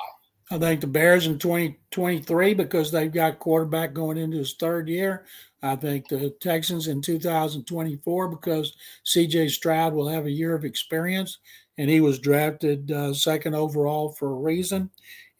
I 0.49 0.57
think 0.57 0.79
the 0.79 0.87
Bears 0.87 1.27
in 1.27 1.39
2023 1.39 2.53
because 2.53 2.89
they've 2.89 3.11
got 3.11 3.39
quarterback 3.39 3.93
going 3.93 4.17
into 4.17 4.37
his 4.37 4.53
third 4.53 4.87
year. 4.87 5.25
I 5.61 5.75
think 5.75 6.07
the 6.07 6.29
Texans 6.39 6.87
in 6.87 7.01
2024 7.01 8.29
because 8.29 8.73
CJ 9.05 9.49
Stroud 9.49 9.93
will 9.93 10.07
have 10.07 10.25
a 10.25 10.31
year 10.31 10.55
of 10.55 10.63
experience 10.63 11.39
and 11.77 11.89
he 11.89 11.99
was 11.99 12.19
drafted 12.19 12.91
uh, 12.91 13.13
second 13.13 13.55
overall 13.55 14.11
for 14.11 14.31
a 14.31 14.39
reason. 14.39 14.89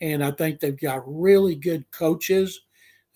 And 0.02 0.24
I 0.24 0.32
think 0.32 0.60
they've 0.60 0.80
got 0.80 1.04
really 1.06 1.56
good 1.56 1.90
coaches. 1.92 2.62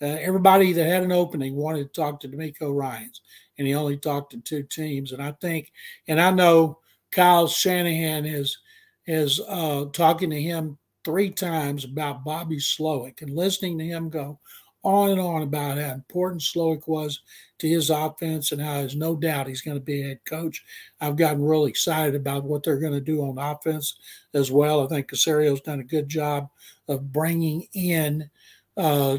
Uh, 0.00 0.06
everybody 0.06 0.72
that 0.72 0.86
had 0.86 1.02
an 1.02 1.12
opening 1.12 1.54
wanted 1.54 1.92
to 1.92 2.00
talk 2.00 2.20
to 2.20 2.28
DeMeco 2.28 2.74
Ryans, 2.74 3.20
and 3.56 3.68
he 3.68 3.74
only 3.74 3.96
talked 3.96 4.32
to 4.32 4.40
two 4.40 4.64
teams. 4.64 5.12
And 5.12 5.22
I 5.22 5.30
think, 5.40 5.70
and 6.08 6.20
I 6.20 6.32
know 6.32 6.80
Kyle 7.12 7.46
Shanahan 7.46 8.26
is 8.26 8.58
is 9.06 9.40
uh, 9.46 9.84
talking 9.92 10.30
to 10.30 10.42
him 10.42 10.76
three 11.04 11.30
times 11.30 11.84
about 11.84 12.24
Bobby 12.24 12.58
Slowik 12.58 13.22
and 13.22 13.34
listening 13.34 13.78
to 13.78 13.84
him 13.84 14.08
go 14.08 14.38
on 14.84 15.10
and 15.10 15.20
on 15.20 15.42
about 15.42 15.78
how 15.78 15.92
important 15.92 16.42
Slowik 16.42 16.88
was 16.88 17.20
to 17.58 17.68
his 17.68 17.90
offense 17.90 18.50
and 18.50 18.60
how 18.60 18.80
there's 18.80 18.96
no 18.96 19.14
doubt 19.14 19.46
he's 19.46 19.62
going 19.62 19.76
to 19.76 19.84
be 19.84 20.02
a 20.02 20.08
head 20.08 20.24
coach. 20.24 20.64
I've 21.00 21.16
gotten 21.16 21.44
really 21.44 21.70
excited 21.70 22.14
about 22.14 22.44
what 22.44 22.64
they're 22.64 22.80
going 22.80 22.92
to 22.92 23.00
do 23.00 23.22
on 23.22 23.38
offense 23.38 23.96
as 24.34 24.50
well. 24.50 24.84
I 24.84 24.88
think 24.88 25.08
Caserio's 25.08 25.60
done 25.60 25.80
a 25.80 25.84
good 25.84 26.08
job 26.08 26.48
of 26.88 27.12
bringing 27.12 27.68
in 27.74 28.28
uh, 28.76 29.18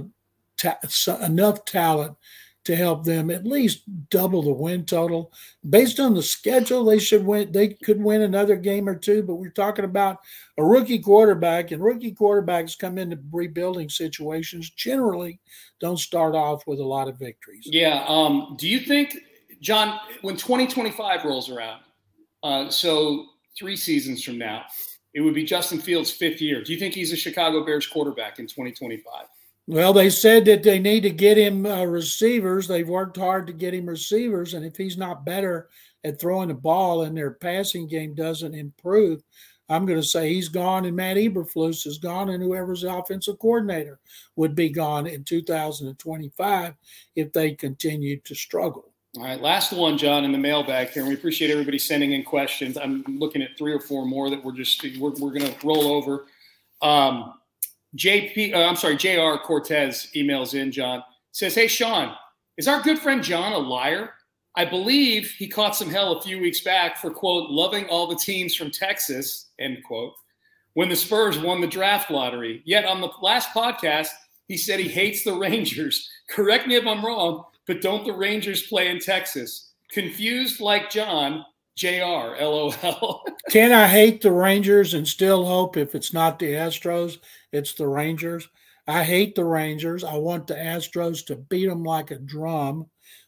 ta- 0.58 0.80
enough 1.22 1.64
talent 1.64 2.18
to 2.66 2.76
help 2.76 3.04
them 3.04 3.30
at 3.30 3.46
least 3.46 3.84
double 4.10 4.42
the 4.42 4.52
win 4.52 4.86
total. 4.86 5.32
Based 5.70 6.00
on 6.00 6.14
the 6.14 6.24
schedule, 6.24 6.86
they 6.86 7.00
should 7.00 7.26
win. 7.26 7.52
They 7.52 7.70
could 7.70 8.02
win 8.02 8.22
another 8.22 8.56
game 8.56 8.88
or 8.88 8.96
two, 8.96 9.24
but 9.24 9.36
we're 9.36 9.50
talking 9.50 9.86
about 9.86 10.20
a 10.58 10.64
rookie 10.64 11.00
quarterback, 11.00 11.72
and 11.72 11.84
rookie 11.84 12.14
quarterbacks 12.14 12.78
come 12.78 12.98
into 12.98 13.20
rebuilding 13.32 13.90
situations 13.90 14.70
generally 14.70 15.40
don't 15.80 16.00
start 16.00 16.36
off 16.36 16.66
with 16.66 16.80
a 16.80 16.84
lot 16.84 17.08
of 17.08 17.20
victories. 17.20 17.64
Yeah. 17.66 18.06
Um, 18.08 18.56
do 18.58 18.68
you 18.70 18.80
think, 18.80 19.18
John, 19.60 20.00
when 20.22 20.38
2025 20.38 21.26
rolls 21.26 21.50
around, 21.50 21.82
uh, 22.44 22.70
so 22.70 23.26
three 23.58 23.76
seasons 23.76 24.24
from 24.24 24.38
now, 24.38 24.64
it 25.14 25.22
would 25.22 25.34
be 25.34 25.44
Justin 25.44 25.80
Fields' 25.80 26.12
fifth 26.12 26.42
year. 26.42 26.64
Do 26.64 26.74
you 26.74 26.80
think 26.80 26.94
he's 26.94 27.12
a 27.12 27.18
Chicago 27.18 27.66
Bears 27.66 27.86
quarterback 27.86 28.40
in 28.40 28.48
2025? 28.48 29.26
Well, 29.66 29.94
they 29.94 30.10
said 30.10 30.46
that 30.46 30.64
they 30.64 30.80
need 30.80 31.04
to 31.04 31.10
get 31.10 31.38
him 31.38 31.66
uh, 31.66 31.86
receivers. 31.86 32.68
They've 32.68 32.88
worked 32.88 33.16
hard 33.16 33.48
to 33.48 33.54
get 33.54 33.74
him 33.74 33.86
receivers, 33.86 34.54
and 34.54 34.66
if 34.66 34.76
he's 34.76 34.98
not 34.98 35.26
better 35.26 35.70
at 36.04 36.20
throwing 36.20 36.50
the 36.50 36.54
ball 36.54 37.04
and 37.04 37.16
their 37.16 37.32
passing 37.32 37.88
game 37.88 38.14
doesn't 38.14 38.54
improve, 38.54 39.24
I'm 39.70 39.86
going 39.86 40.00
to 40.00 40.06
say 40.06 40.34
he's 40.34 40.50
gone, 40.50 40.86
and 40.86 40.96
Matt 40.96 41.16
Eberflus 41.16 41.88
is 41.88 41.98
gone, 41.98 42.30
and 42.30 42.44
whoever's 42.44 42.82
the 42.82 42.94
offensive 42.94 43.40
coordinator 43.40 44.00
would 44.36 44.54
be 44.54 44.70
gone 44.70 45.08
in 45.08 45.24
2025 45.24 46.74
if 47.16 47.32
they 47.32 47.52
continue 47.52 48.20
to 48.20 48.36
struggle. 48.36 48.92
All 49.16 49.24
right, 49.24 49.40
last 49.40 49.72
one, 49.72 49.98
John, 49.98 50.26
in 50.26 50.32
the 50.32 50.38
mailbag 50.38 50.90
here. 50.90 51.04
And 51.04 51.10
we 51.10 51.16
appreciate 51.16 51.52
everybody 51.52 51.78
sending 51.80 52.14
in 52.14 52.24
questions. 52.24 52.78
I'm 52.78 53.04
looking 53.08 53.44
at 53.44 53.58
three 53.58 53.72
or 53.72 53.80
four 53.80 54.06
more 54.06 54.30
that 54.30 54.44
we're 54.44 54.54
just 54.56 54.84
we're, 55.00 55.12
we're 55.12 55.32
going 55.32 55.54
to 55.54 55.56
roll 55.64 55.94
over. 55.94 56.26
Um, 56.82 57.36
JP, 57.98 58.56
uh, 58.56 58.68
I'm 58.68 58.76
sorry, 58.76 58.98
JR 58.98 59.38
Cortez 59.44 60.10
emails 60.16 60.60
in, 60.60 60.72
John, 60.72 61.04
says, 61.32 61.56
Hey, 61.56 61.68
Sean, 61.68 62.16
is 62.58 62.68
our 62.68 62.82
good 62.82 63.00
friend 63.00 63.24
John 63.24 63.54
a 63.54 63.58
liar? 63.58 64.14
I 64.56 64.66
believe 64.66 65.32
he 65.38 65.48
caught 65.48 65.76
some 65.76 65.90
hell 65.90 66.14
a 66.14 66.22
few 66.22 66.40
weeks 66.40 66.62
back 66.62 66.98
for, 66.98 67.10
quote, 67.10 67.50
loving 67.50 67.86
all 67.86 68.08
the 68.08 68.16
teams 68.16 68.56
from 68.56 68.70
Texas, 68.70 69.50
end 69.60 69.80
quote, 69.84 70.14
when 70.76 70.90
the 70.90 70.96
Spurs 70.96 71.40
won 71.40 71.60
the 71.60 71.68
draft 71.68 72.12
lottery. 72.12 72.62
Yet 72.66 72.86
on 72.86 73.02
the 73.02 73.10
last 73.22 73.50
podcast, 73.50 74.10
he 74.48 74.58
said 74.58 74.80
he 74.80 74.88
hates 74.88 75.24
the 75.24 75.34
Rangers. 75.38 76.10
Correct 76.30 76.68
me 76.68 76.76
if 76.76 76.86
I'm 76.86 77.04
wrong, 77.04 77.46
but 77.66 77.82
don't 77.82 78.06
the 78.06 78.14
Rangers 78.14 78.68
play 78.68 78.90
in 78.90 79.00
Texas? 79.00 79.72
Confused 79.92 80.60
like 80.60 80.92
John, 80.92 81.44
JR, 81.76 82.36
LOL. 82.40 83.24
Can 83.50 83.72
I 83.72 83.88
hate 83.88 84.22
the 84.22 84.32
Rangers 84.32 84.94
and 84.94 85.08
still 85.08 85.46
hope 85.46 85.78
if 85.78 85.96
it's 85.96 86.14
not 86.14 86.40
the 86.40 86.54
Astros, 86.54 87.18
it's 87.52 87.74
the 87.74 87.88
Rangers? 87.88 88.48
I 88.88 89.04
hate 89.04 89.36
the 89.36 89.46
Rangers. 89.46 90.04
I 90.04 90.16
want 90.16 90.48
the 90.48 90.56
Astros 90.56 91.26
to 91.28 91.36
beat 91.36 91.68
them 91.68 91.84
like 91.84 92.12
a 92.12 92.20
drum. 92.20 92.88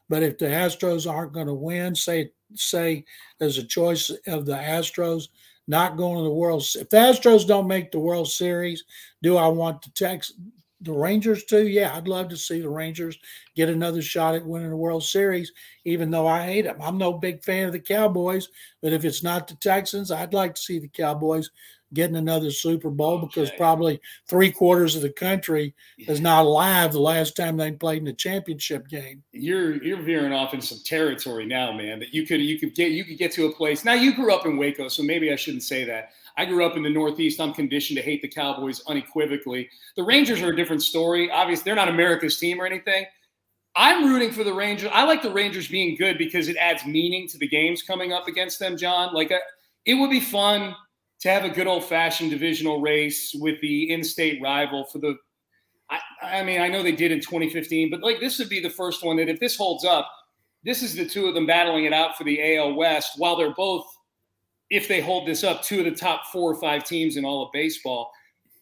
But 0.09 0.23
if 0.23 0.37
the 0.37 0.45
Astros 0.45 1.09
aren't 1.09 1.33
going 1.33 1.47
to 1.47 1.53
win, 1.53 1.95
say 1.95 2.31
say 2.53 3.03
there's 3.39 3.57
a 3.57 3.63
choice 3.63 4.11
of 4.27 4.45
the 4.45 4.55
Astros 4.55 5.29
not 5.67 5.97
going 5.97 6.17
to 6.17 6.23
the 6.23 6.29
World. 6.29 6.63
If 6.75 6.89
the 6.89 6.97
Astros 6.97 7.47
don't 7.47 7.67
make 7.67 7.91
the 7.91 7.99
World 7.99 8.29
Series, 8.29 8.83
do 9.23 9.37
I 9.37 9.47
want 9.47 9.81
the 9.81 9.89
Tex 9.91 10.33
the 10.85 10.93
Rangers 10.93 11.43
too? 11.43 11.67
Yeah, 11.67 11.95
I'd 11.95 12.07
love 12.07 12.29
to 12.29 12.37
see 12.37 12.61
the 12.61 12.69
Rangers 12.69 13.17
get 13.55 13.69
another 13.69 14.01
shot 14.01 14.35
at 14.35 14.45
winning 14.45 14.69
the 14.69 14.77
World 14.77 15.03
Series, 15.03 15.51
even 15.83 16.11
though 16.11 16.27
I 16.27 16.45
hate 16.45 16.63
them. 16.63 16.77
I'm 16.81 16.97
no 16.97 17.13
big 17.13 17.43
fan 17.43 17.67
of 17.67 17.73
the 17.73 17.79
Cowboys, 17.79 18.49
but 18.81 18.93
if 18.93 19.03
it's 19.03 19.23
not 19.23 19.47
the 19.47 19.55
Texans, 19.55 20.11
I'd 20.11 20.33
like 20.33 20.55
to 20.55 20.61
see 20.61 20.79
the 20.79 20.87
Cowboys 20.87 21.49
getting 21.93 22.15
another 22.15 22.51
Super 22.51 22.89
Bowl 22.89 23.17
okay. 23.17 23.27
because 23.27 23.51
probably 23.51 23.99
three 24.27 24.51
quarters 24.51 24.95
of 24.95 25.01
the 25.01 25.09
country 25.09 25.73
is 25.97 26.19
not 26.19 26.45
alive 26.45 26.91
the 26.91 26.99
last 26.99 27.35
time 27.35 27.57
they 27.57 27.71
played 27.71 28.01
in 28.01 28.07
a 28.07 28.13
championship 28.13 28.87
game. 28.87 29.23
You're 29.31 29.81
you're 29.83 30.01
veering 30.01 30.33
off 30.33 30.53
in 30.53 30.61
some 30.61 30.79
territory 30.85 31.45
now, 31.45 31.71
man. 31.71 31.99
That 31.99 32.13
you 32.13 32.25
could 32.25 32.41
you 32.41 32.59
could 32.59 32.75
get 32.75 32.91
you 32.91 33.03
could 33.03 33.17
get 33.17 33.31
to 33.33 33.45
a 33.45 33.51
place. 33.51 33.85
Now 33.85 33.93
you 33.93 34.13
grew 34.13 34.33
up 34.33 34.45
in 34.45 34.57
Waco, 34.57 34.87
so 34.89 35.01
maybe 35.03 35.31
I 35.31 35.35
shouldn't 35.35 35.63
say 35.63 35.83
that. 35.85 36.11
I 36.37 36.45
grew 36.45 36.65
up 36.65 36.75
in 36.75 36.83
the 36.83 36.89
Northeast. 36.89 37.39
I'm 37.39 37.53
conditioned 37.53 37.97
to 37.97 38.03
hate 38.03 38.21
the 38.21 38.27
Cowboys 38.27 38.81
unequivocally. 38.87 39.69
The 39.95 40.03
Rangers 40.03 40.41
are 40.41 40.49
a 40.49 40.55
different 40.55 40.83
story. 40.83 41.31
Obviously, 41.31 41.63
they're 41.63 41.75
not 41.75 41.87
America's 41.87 42.37
team 42.37 42.59
or 42.59 42.65
anything. 42.65 43.05
I'm 43.75 44.05
rooting 44.05 44.31
for 44.31 44.43
the 44.43 44.53
Rangers. 44.53 44.89
I 44.93 45.03
like 45.03 45.21
the 45.21 45.31
Rangers 45.31 45.67
being 45.67 45.95
good 45.95 46.17
because 46.17 46.47
it 46.47 46.57
adds 46.57 46.85
meaning 46.85 47.27
to 47.29 47.37
the 47.37 47.47
games 47.47 47.83
coming 47.83 48.13
up 48.13 48.27
against 48.27 48.59
them, 48.59 48.77
John. 48.77 49.13
Like, 49.13 49.31
uh, 49.31 49.39
it 49.85 49.95
would 49.95 50.09
be 50.09 50.19
fun 50.19 50.75
to 51.21 51.29
have 51.29 51.43
a 51.43 51.49
good 51.49 51.67
old 51.67 51.83
fashioned 51.83 52.31
divisional 52.31 52.81
race 52.81 53.33
with 53.33 53.59
the 53.61 53.91
in 53.91 54.03
state 54.03 54.41
rival 54.41 54.85
for 54.85 54.99
the. 54.99 55.15
I, 55.89 55.99
I 56.21 56.43
mean, 56.43 56.61
I 56.61 56.67
know 56.67 56.83
they 56.83 56.93
did 56.93 57.11
in 57.11 57.19
2015, 57.19 57.89
but 57.89 58.01
like 58.01 58.19
this 58.19 58.39
would 58.39 58.49
be 58.49 58.59
the 58.59 58.69
first 58.69 59.03
one 59.03 59.17
that 59.17 59.29
if 59.29 59.39
this 59.39 59.55
holds 59.55 59.85
up, 59.85 60.09
this 60.63 60.81
is 60.81 60.95
the 60.95 61.05
two 61.05 61.27
of 61.27 61.35
them 61.35 61.45
battling 61.45 61.85
it 61.85 61.93
out 61.93 62.17
for 62.17 62.23
the 62.23 62.57
AL 62.57 62.73
West 62.73 63.11
while 63.17 63.35
they're 63.35 63.53
both 63.53 63.85
if 64.69 64.87
they 64.87 65.01
hold 65.01 65.27
this 65.27 65.43
up, 65.43 65.61
two 65.61 65.79
of 65.79 65.85
the 65.85 65.91
top 65.91 66.27
four 66.31 66.51
or 66.51 66.59
five 66.59 66.83
teams 66.83 67.17
in 67.17 67.25
all 67.25 67.45
of 67.45 67.51
baseball. 67.51 68.11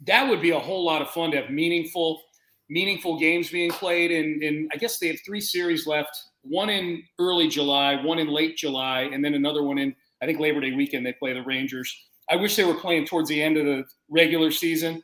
That 0.06 0.28
would 0.30 0.41
be 0.41 0.51
a 0.51 0.60
whole 0.60 0.86
lot 0.86 1.01
of 1.01 1.10
fun 1.10 1.32
to 1.32 1.41
have 1.41 1.49
meaningful, 1.49 2.22
meaningful 2.70 3.20
games 3.20 3.49
being 3.49 3.72
played. 3.72 4.12
And, 4.12 4.43
and 4.43 4.70
I 4.74 4.78
guess 4.78 4.99
they 4.99 5.08
have 5.08 5.20
three 5.26 5.41
series 5.41 5.88
left: 5.88 6.12
one 6.41 6.70
in 6.70 7.04
early 7.20 7.47
July, 7.47 8.04
one 8.04 8.20
in 8.20 8.28
late 8.28 8.58
July, 8.58 9.10
and 9.14 9.24
then 9.24 9.34
another 9.34 9.64
one 9.64 9.78
in 9.78 9.95
I 10.22 10.26
think 10.26 10.39
Labor 10.39 10.62
Day 10.62 10.72
weekend. 10.72 11.06
They 11.06 11.14
play 11.14 11.34
the 11.34 11.41
Rangers. 11.41 11.95
I 12.30 12.36
wish 12.36 12.56
they 12.56 12.64
were 12.64 12.74
playing 12.74 13.06
towards 13.06 13.30
the 13.30 13.41
end 13.41 13.58
of 13.58 13.66
the 13.66 13.84
regular 14.10 14.51
season. 14.51 15.04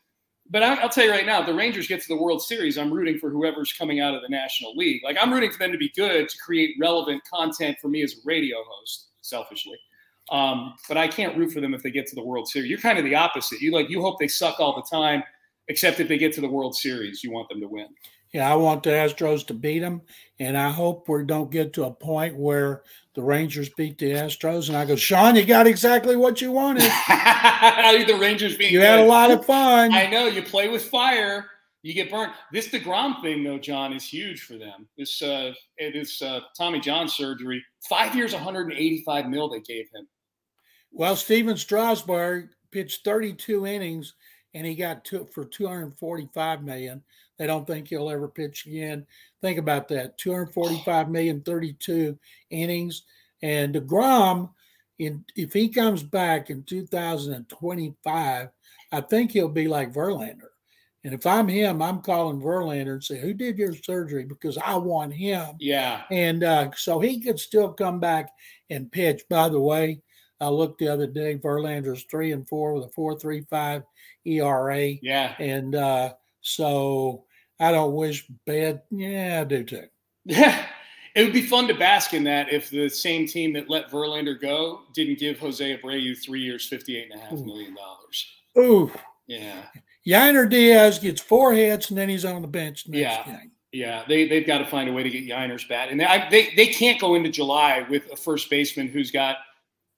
But 0.51 0.63
I'll 0.63 0.89
tell 0.89 1.05
you 1.05 1.11
right 1.11 1.27
now, 1.27 1.41
if 1.41 1.45
the 1.45 1.53
Rangers 1.53 1.87
get 1.87 2.01
to 2.01 2.07
the 2.07 2.19
World 2.19 2.41
Series, 2.41 2.77
I'm 2.77 2.91
rooting 2.91 3.19
for 3.19 3.29
whoever's 3.29 3.71
coming 3.71 3.99
out 3.99 4.15
of 4.15 4.23
the 4.23 4.29
National 4.29 4.75
League. 4.75 5.01
Like 5.03 5.15
I'm 5.21 5.31
rooting 5.31 5.51
for 5.51 5.59
them 5.59 5.71
to 5.71 5.77
be 5.77 5.91
good 5.95 6.27
to 6.27 6.37
create 6.39 6.75
relevant 6.79 7.21
content 7.31 7.77
for 7.79 7.87
me 7.87 8.01
as 8.01 8.13
a 8.13 8.17
radio 8.25 8.57
host, 8.67 9.09
selfishly. 9.21 9.77
Um, 10.31 10.75
but 10.87 10.97
I 10.97 11.07
can't 11.07 11.37
root 11.37 11.51
for 11.51 11.61
them 11.61 11.73
if 11.73 11.81
they 11.81 11.91
get 11.91 12.07
to 12.07 12.15
the 12.15 12.23
World 12.23 12.47
Series. 12.47 12.69
You're 12.69 12.79
kind 12.79 12.97
of 12.99 13.05
the 13.05 13.15
opposite. 13.15 13.61
You 13.61 13.71
like 13.71 13.89
you 13.89 14.01
hope 14.01 14.19
they 14.19 14.27
suck 14.27 14.59
all 14.59 14.75
the 14.75 14.95
time, 14.95 15.23
except 15.67 15.99
if 15.99 16.07
they 16.07 16.17
get 16.17 16.33
to 16.33 16.41
the 16.41 16.49
World 16.49 16.75
Series, 16.75 17.23
you 17.23 17.31
want 17.31 17.49
them 17.49 17.59
to 17.61 17.67
win. 17.67 17.87
Yeah, 18.31 18.51
I 18.51 18.55
want 18.55 18.83
the 18.83 18.91
Astros 18.91 19.45
to 19.47 19.55
beat 19.55 19.79
them, 19.79 20.03
and 20.39 20.55
I 20.55 20.69
hope 20.69 21.09
we 21.09 21.23
don't 21.25 21.49
get 21.49 21.73
to 21.73 21.85
a 21.85 21.91
point 21.91 22.35
where 22.35 22.83
the 23.15 23.23
Rangers 23.23 23.69
beat 23.69 23.97
the 23.97 24.11
Astros. 24.11 24.67
And 24.67 24.77
I 24.77 24.85
go, 24.85 24.95
Sean, 24.95 25.35
you 25.35 25.45
got 25.45 25.65
exactly 25.65 26.15
what 26.15 26.39
you 26.39 26.51
wanted. 26.51 26.83
the 27.07 28.17
Rangers 28.21 28.55
being 28.55 28.71
you 28.71 28.79
good. 28.79 28.85
had 28.85 28.99
a 28.99 29.05
lot 29.05 29.31
of 29.31 29.43
fun. 29.45 29.93
I 29.93 30.05
know 30.05 30.27
you 30.27 30.43
play 30.43 30.69
with 30.69 30.83
fire, 30.83 31.47
you 31.81 31.95
get 31.95 32.11
burnt. 32.11 32.33
This 32.51 32.67
Degrom 32.67 33.19
thing, 33.23 33.43
though, 33.43 33.57
John, 33.57 33.93
is 33.93 34.07
huge 34.07 34.43
for 34.43 34.57
them. 34.57 34.87
This 34.95 35.21
uh, 35.23 35.53
this 35.79 36.21
uh, 36.21 36.41
Tommy 36.55 36.79
John 36.79 37.07
surgery, 37.07 37.63
five 37.89 38.15
years, 38.15 38.33
185 38.33 39.27
mil 39.27 39.49
they 39.49 39.61
gave 39.61 39.85
him. 39.93 40.07
Well, 40.91 41.15
Stephen 41.15 41.57
Strasburg 41.57 42.49
pitched 42.71 43.03
32 43.03 43.65
innings 43.65 44.13
and 44.53 44.65
he 44.65 44.75
got 44.75 45.05
two 45.05 45.27
for 45.31 45.45
245 45.45 46.63
million. 46.63 47.03
They 47.37 47.47
don't 47.47 47.65
think 47.65 47.87
he'll 47.87 48.09
ever 48.09 48.27
pitch 48.27 48.65
again. 48.65 49.05
Think 49.41 49.59
about 49.59 49.87
that 49.89 50.17
245 50.17 51.09
million, 51.09 51.41
32 51.41 52.17
innings. 52.49 53.03
And 53.41 53.73
DeGrom, 53.73 54.49
in, 54.97 55.23
if 55.35 55.53
he 55.53 55.69
comes 55.69 56.03
back 56.03 56.49
in 56.49 56.63
2025, 56.63 58.49
I 58.91 59.01
think 59.01 59.31
he'll 59.31 59.47
be 59.47 59.67
like 59.67 59.93
Verlander. 59.93 60.49
And 61.05 61.13
if 61.13 61.25
I'm 61.25 61.47
him, 61.47 61.81
I'm 61.81 62.01
calling 62.01 62.41
Verlander 62.41 62.93
and 62.93 63.03
say, 63.03 63.21
"Who 63.21 63.33
did 63.33 63.57
your 63.57 63.73
surgery?" 63.73 64.25
Because 64.25 64.57
I 64.57 64.75
want 64.75 65.13
him. 65.13 65.55
Yeah. 65.57 66.01
And 66.11 66.43
uh, 66.43 66.71
so 66.75 66.99
he 66.99 67.21
could 67.21 67.39
still 67.39 67.71
come 67.71 68.01
back 68.01 68.31
and 68.69 68.91
pitch. 68.91 69.23
By 69.29 69.47
the 69.47 69.61
way, 69.61 70.01
I 70.41 70.47
looked 70.47 70.79
the 70.79 70.87
other 70.87 71.05
day. 71.05 71.35
Verlander's 71.35 72.03
three 72.03 72.31
and 72.31 72.47
four 72.47 72.73
with 72.73 72.85
a 72.85 72.89
four 72.89 73.19
three 73.19 73.41
five 73.49 73.83
ERA. 74.25 74.91
Yeah. 75.01 75.35
And 75.37 75.75
uh, 75.75 76.13
so 76.39 77.25
I 77.59 77.73
don't 77.73 77.93
wish 77.93 78.25
bad. 78.45 78.83
Yeah, 78.89 79.41
I 79.41 79.43
do 79.43 79.65
too. 79.65 79.87
Yeah. 80.23 80.65
It 81.15 81.23
would 81.23 81.33
be 81.33 81.41
fun 81.41 81.67
to 81.67 81.73
bask 81.73 82.13
in 82.13 82.23
that 82.23 82.53
if 82.53 82.69
the 82.69 82.87
same 82.87 83.27
team 83.27 83.51
that 83.53 83.69
let 83.69 83.91
Verlander 83.91 84.39
go 84.39 84.83
didn't 84.93 85.19
give 85.19 85.39
Jose 85.39 85.77
Abreu 85.77 86.17
three 86.23 86.41
years, 86.41 86.67
fifty-eight 86.67 87.11
and 87.11 87.19
a 87.19 87.23
half 87.23 87.33
million 87.33 87.75
dollars. 87.75 88.25
Ooh. 88.57 88.91
Yeah. 89.27 89.63
Yainer 90.07 90.49
Diaz 90.49 90.99
gets 90.99 91.19
four 91.19 91.51
hits 91.51 91.89
and 91.89 91.97
then 91.97 92.07
he's 92.07 92.23
on 92.23 92.41
the 92.41 92.47
bench 92.47 92.87
next 92.87 93.01
yeah. 93.01 93.25
game. 93.25 93.51
Yeah, 93.73 94.03
they, 94.07 94.27
they've 94.27 94.47
got 94.47 94.59
to 94.59 94.65
find 94.65 94.89
a 94.89 94.93
way 94.93 95.03
to 95.03 95.09
get 95.09 95.27
Yainer's 95.27 95.65
bat. 95.65 95.89
And 95.89 95.99
they, 95.99 96.27
they, 96.31 96.55
they 96.55 96.67
can't 96.67 96.99
go 96.99 97.15
into 97.15 97.29
July 97.29 97.85
with 97.89 98.09
a 98.11 98.15
first 98.15 98.49
baseman 98.49 98.87
who's 98.87 99.11
got– 99.11 99.35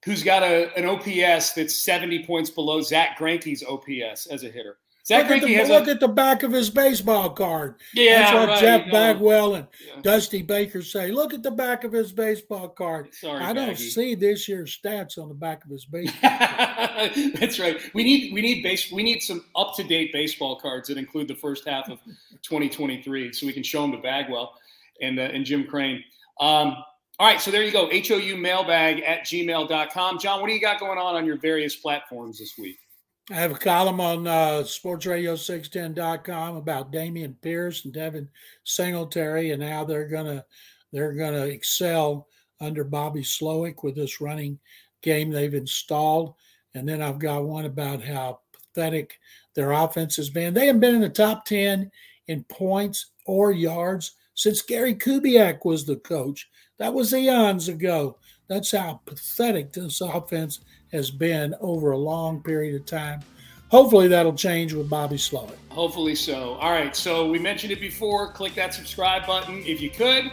who's 0.04 0.22
got 0.22 0.42
a, 0.42 0.74
an 0.76 0.86
OPS 0.86 1.52
that's 1.52 1.84
70 1.84 2.24
points 2.26 2.50
below 2.50 2.80
Zack 2.80 3.18
Greinke's 3.18 3.62
OPS 3.62 4.26
as 4.26 4.44
a 4.44 4.48
hitter. 4.48 4.78
Zach 5.04 5.28
look, 5.28 5.38
at 5.38 5.44
the, 5.44 5.54
has 5.54 5.68
look 5.68 5.88
a, 5.88 5.92
at 5.92 6.00
the 6.00 6.06
back 6.06 6.44
of 6.44 6.52
his 6.52 6.70
baseball 6.70 7.30
card. 7.30 7.74
Yeah, 7.92 8.20
that's 8.20 8.34
what 8.34 8.48
right, 8.50 8.60
Jeff 8.60 8.86
no. 8.86 8.92
Bagwell 8.92 9.54
and 9.56 9.66
Yeah. 9.84 10.00
Dusty 10.00 10.42
Baker 10.42 10.80
say. 10.80 11.10
Look 11.10 11.34
at 11.34 11.42
the 11.42 11.50
back 11.50 11.82
of 11.82 11.92
his 11.92 12.12
baseball 12.12 12.68
card. 12.68 13.12
Sorry, 13.12 13.42
I 13.42 13.52
don't 13.52 13.76
see 13.76 14.14
this 14.14 14.48
year's 14.48 14.78
stats 14.78 15.18
on 15.18 15.28
the 15.28 15.34
back 15.34 15.64
of 15.64 15.70
his 15.72 15.84
baseball. 15.86 16.30
That's 17.34 17.58
right. 17.58 17.80
We 17.94 18.04
need 18.04 18.32
we 18.32 18.42
need 18.42 18.62
base 18.62 18.92
we 18.92 19.02
need 19.02 19.22
some 19.22 19.44
up 19.56 19.74
to 19.74 19.82
date 19.82 20.12
baseball 20.12 20.60
cards 20.60 20.86
that 20.86 20.98
include 20.98 21.26
the 21.26 21.34
first 21.34 21.66
half 21.66 21.90
of 21.90 21.98
2023, 22.42 23.32
so 23.32 23.44
we 23.44 23.52
can 23.52 23.64
show 23.64 23.82
them 23.82 23.90
to 23.92 23.98
Bagwell 23.98 24.54
and 25.00 25.18
uh, 25.18 25.22
and 25.22 25.44
Jim 25.44 25.66
Crane. 25.66 26.04
Um, 26.38 26.76
all 27.22 27.28
right, 27.28 27.40
so 27.40 27.52
there 27.52 27.62
you 27.62 27.70
go. 27.70 27.88
HOU 27.88 28.36
mailbag 28.36 28.98
at 29.02 29.24
gmail.com. 29.26 30.18
John, 30.18 30.40
what 30.40 30.48
do 30.48 30.54
you 30.54 30.60
got 30.60 30.80
going 30.80 30.98
on 30.98 31.14
on 31.14 31.24
your 31.24 31.36
various 31.36 31.76
platforms 31.76 32.40
this 32.40 32.58
week? 32.58 32.80
I 33.30 33.34
have 33.34 33.52
a 33.52 33.54
column 33.54 34.00
on 34.00 34.26
uh, 34.26 34.64
sportsradio610.com 34.64 36.56
about 36.56 36.90
Dameon 36.92 37.36
Pierce 37.40 37.84
and 37.84 37.94
Devin 37.94 38.28
Singletary 38.64 39.52
and 39.52 39.62
how 39.62 39.84
they're 39.84 40.08
gonna 40.08 40.44
they're 40.92 41.12
gonna 41.12 41.44
excel 41.44 42.26
under 42.60 42.82
Bobby 42.82 43.22
Slowik 43.22 43.84
with 43.84 43.94
this 43.94 44.20
running 44.20 44.58
game 45.00 45.30
they've 45.30 45.54
installed. 45.54 46.34
And 46.74 46.88
then 46.88 47.00
I've 47.00 47.20
got 47.20 47.44
one 47.44 47.66
about 47.66 48.02
how 48.02 48.40
pathetic 48.52 49.20
their 49.54 49.70
offense 49.70 50.16
has 50.16 50.28
been. 50.28 50.54
They 50.54 50.66
haven't 50.66 50.80
been 50.80 50.96
in 50.96 51.00
the 51.00 51.08
top 51.08 51.44
10 51.44 51.88
in 52.26 52.42
points 52.50 53.12
or 53.26 53.52
yards 53.52 54.16
since 54.34 54.60
Gary 54.60 54.96
Kubiak 54.96 55.64
was 55.64 55.86
the 55.86 55.94
coach. 55.94 56.48
That 56.82 56.94
was 56.94 57.14
eons 57.14 57.68
ago. 57.68 58.16
That's 58.48 58.72
how 58.72 59.02
pathetic 59.04 59.72
this 59.72 60.00
offense 60.00 60.58
has 60.90 61.12
been 61.12 61.54
over 61.60 61.92
a 61.92 61.96
long 61.96 62.42
period 62.42 62.74
of 62.74 62.86
time. 62.86 63.20
Hopefully 63.68 64.08
that'll 64.08 64.34
change 64.34 64.72
with 64.72 64.90
Bobby 64.90 65.14
Slowik. 65.14 65.54
Hopefully 65.68 66.16
so. 66.16 66.54
All 66.54 66.72
right, 66.72 66.96
so 66.96 67.30
we 67.30 67.38
mentioned 67.38 67.70
it 67.72 67.80
before. 67.80 68.32
Click 68.32 68.56
that 68.56 68.74
subscribe 68.74 69.28
button 69.28 69.62
if 69.64 69.80
you 69.80 69.90
could. 69.90 70.32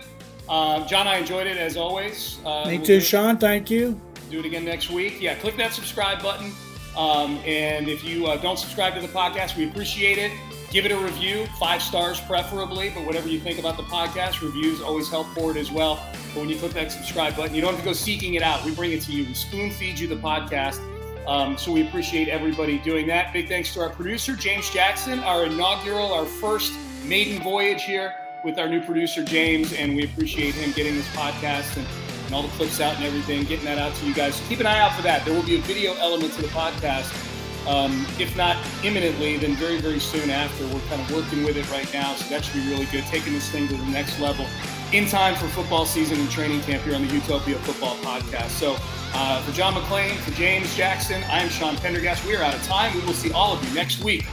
Um, 0.50 0.88
John, 0.88 1.08
I 1.08 1.18
enjoyed 1.18 1.46
it 1.46 1.58
as 1.58 1.78
always. 1.78 2.40
Uh, 2.44 2.66
Me 2.66 2.78
we'll 2.78 2.86
too, 2.88 3.00
Sean. 3.00 3.38
Thank 3.38 3.70
you. 3.70 4.02
do 4.32 4.40
it 4.40 4.46
again 4.48 4.66
next 4.66 4.90
week. 4.90 5.22
Yeah, 5.22 5.36
click 5.36 5.56
that 5.58 5.74
subscribe 5.74 6.20
button. 6.24 6.52
Um, 6.98 7.38
and 7.46 7.88
if 7.88 8.04
you 8.04 8.26
uh, 8.26 8.38
don't 8.38 8.58
subscribe 8.58 8.96
to 8.96 9.02
the 9.02 9.08
podcast, 9.08 9.56
we 9.56 9.70
appreciate 9.70 10.18
it. 10.18 10.32
Give 10.72 10.86
it 10.86 10.92
a 10.92 10.98
review, 10.98 11.48
five 11.58 11.82
stars 11.82 12.22
preferably, 12.22 12.92
but 12.92 13.04
whatever 13.04 13.28
you 13.28 13.40
think 13.40 13.58
about 13.58 13.76
the 13.76 13.84
podcast, 13.84 14.42
reviews 14.42 14.82
always 14.82 15.10
help 15.10 15.26
forward 15.30 15.58
as 15.58 15.72
well. 15.72 15.96
But 16.28 16.42
when 16.42 16.50
you 16.50 16.58
click 16.58 16.74
that 16.74 16.92
subscribe 16.92 17.36
button, 17.36 17.56
you 17.56 17.62
don't 17.62 17.72
have 17.72 17.80
to 17.80 17.86
go 17.86 17.94
seeking 17.94 18.36
it 18.36 18.44
out. 18.44 18.64
We 18.64 18.76
bring 18.76 18.92
it 18.92 19.02
to 19.04 19.12
you. 19.12 19.26
We 19.26 19.34
spoon 19.34 19.72
feed 19.72 19.98
you 19.98 20.08
the 20.08 20.16
podcast. 20.16 20.80
Um, 21.28 21.58
so 21.58 21.72
we 21.72 21.88
appreciate 21.88 22.28
everybody 22.28 22.78
doing 22.78 23.08
that. 23.08 23.34
Big 23.34 23.48
thanks 23.48 23.74
to 23.74 23.82
our 23.82 23.90
producer, 23.90 24.36
James 24.36 24.70
Jackson, 24.70 25.20
our 25.22 25.46
inaugural, 25.46 26.14
our 26.14 26.26
first 26.26 26.74
maiden 27.04 27.42
voyage 27.42 27.84
here 27.84 28.14
with 28.44 28.60
our 28.60 28.70
new 28.70 28.82
producer, 28.82 29.24
James. 29.24 29.74
And 29.74 29.96
we 29.96 30.04
appreciate 30.04 30.54
him 30.54 30.72
getting 30.74 30.96
this 30.96 31.08
podcast 31.10 31.78
and, 31.78 31.88
and 32.26 32.36
all 32.36 32.44
the 32.44 32.50
clips 32.50 32.80
out 32.80 32.96
and 32.96 33.06
everything, 33.06 33.44
getting 33.46 33.66
that 33.66 33.80
out 33.80 33.96
to 33.96 34.06
you 34.06 34.14
guys. 34.14 34.36
So 34.36 34.46
keep 34.48 34.60
an 34.60 34.68
eye 34.68 34.80
out 34.80 34.96
for 34.96 35.02
that. 35.02 35.26
There 35.26 35.34
will 35.34 35.46
be 35.46 35.56
a 35.56 35.62
video 35.62 35.94
element 35.96 36.34
to 36.34 36.44
the 36.44 36.48
podcast. 36.50 37.29
Um, 37.70 38.08
if 38.18 38.36
not 38.36 38.58
imminently, 38.84 39.38
then 39.38 39.56
very, 39.56 39.80
very 39.80 40.00
soon 40.00 40.32
after. 40.32 40.66
We're 40.66 40.80
kind 40.90 41.00
of 41.00 41.12
working 41.14 41.44
with 41.44 41.56
it 41.56 41.70
right 41.70 41.92
now, 41.94 42.16
so 42.16 42.28
that 42.30 42.44
should 42.44 42.56
be 42.56 42.68
really 42.68 42.86
good, 42.88 43.04
taking 43.06 43.32
this 43.32 43.48
thing 43.50 43.68
to 43.68 43.78
the 43.78 43.86
next 43.86 44.20
level 44.20 44.48
in 44.92 45.06
time 45.06 45.36
for 45.36 45.48
football 45.50 45.86
season 45.86 46.20
and 46.20 46.32
training 46.32 46.62
camp 46.62 46.82
here 46.82 46.96
on 46.96 47.06
the 47.06 47.08
Houtopia 47.08 47.58
Football 47.58 47.96
Podcast. 47.98 48.50
So, 48.50 48.76
uh, 49.14 49.42
for 49.44 49.52
John 49.52 49.76
McClain, 49.76 50.16
for 50.18 50.32
James 50.32 50.76
Jackson, 50.76 51.24
I 51.26 51.44
am 51.44 51.50
Sean 51.50 51.76
Pendergast. 51.78 52.26
We 52.26 52.36
are 52.36 52.42
out 52.42 52.56
of 52.56 52.64
time. 52.64 52.96
We 52.96 53.06
will 53.06 53.14
see 53.14 53.32
all 53.34 53.54
of 53.54 53.64
you 53.64 53.72
next 53.76 54.04
week 54.04 54.24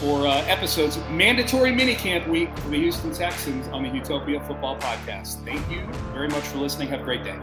for 0.00 0.26
uh, 0.26 0.42
episodes 0.42 0.96
mandatory 1.10 1.72
minicamp 1.72 2.28
week 2.28 2.56
for 2.58 2.68
the 2.68 2.78
Houston 2.78 3.12
Texans 3.12 3.66
on 3.68 3.82
the 3.82 3.88
Houtopia 3.88 4.46
Football 4.46 4.78
Podcast. 4.78 5.44
Thank 5.44 5.68
you 5.70 5.84
very 6.12 6.28
much 6.28 6.44
for 6.44 6.58
listening. 6.58 6.88
Have 6.88 7.00
a 7.00 7.04
great 7.04 7.24
day. 7.24 7.36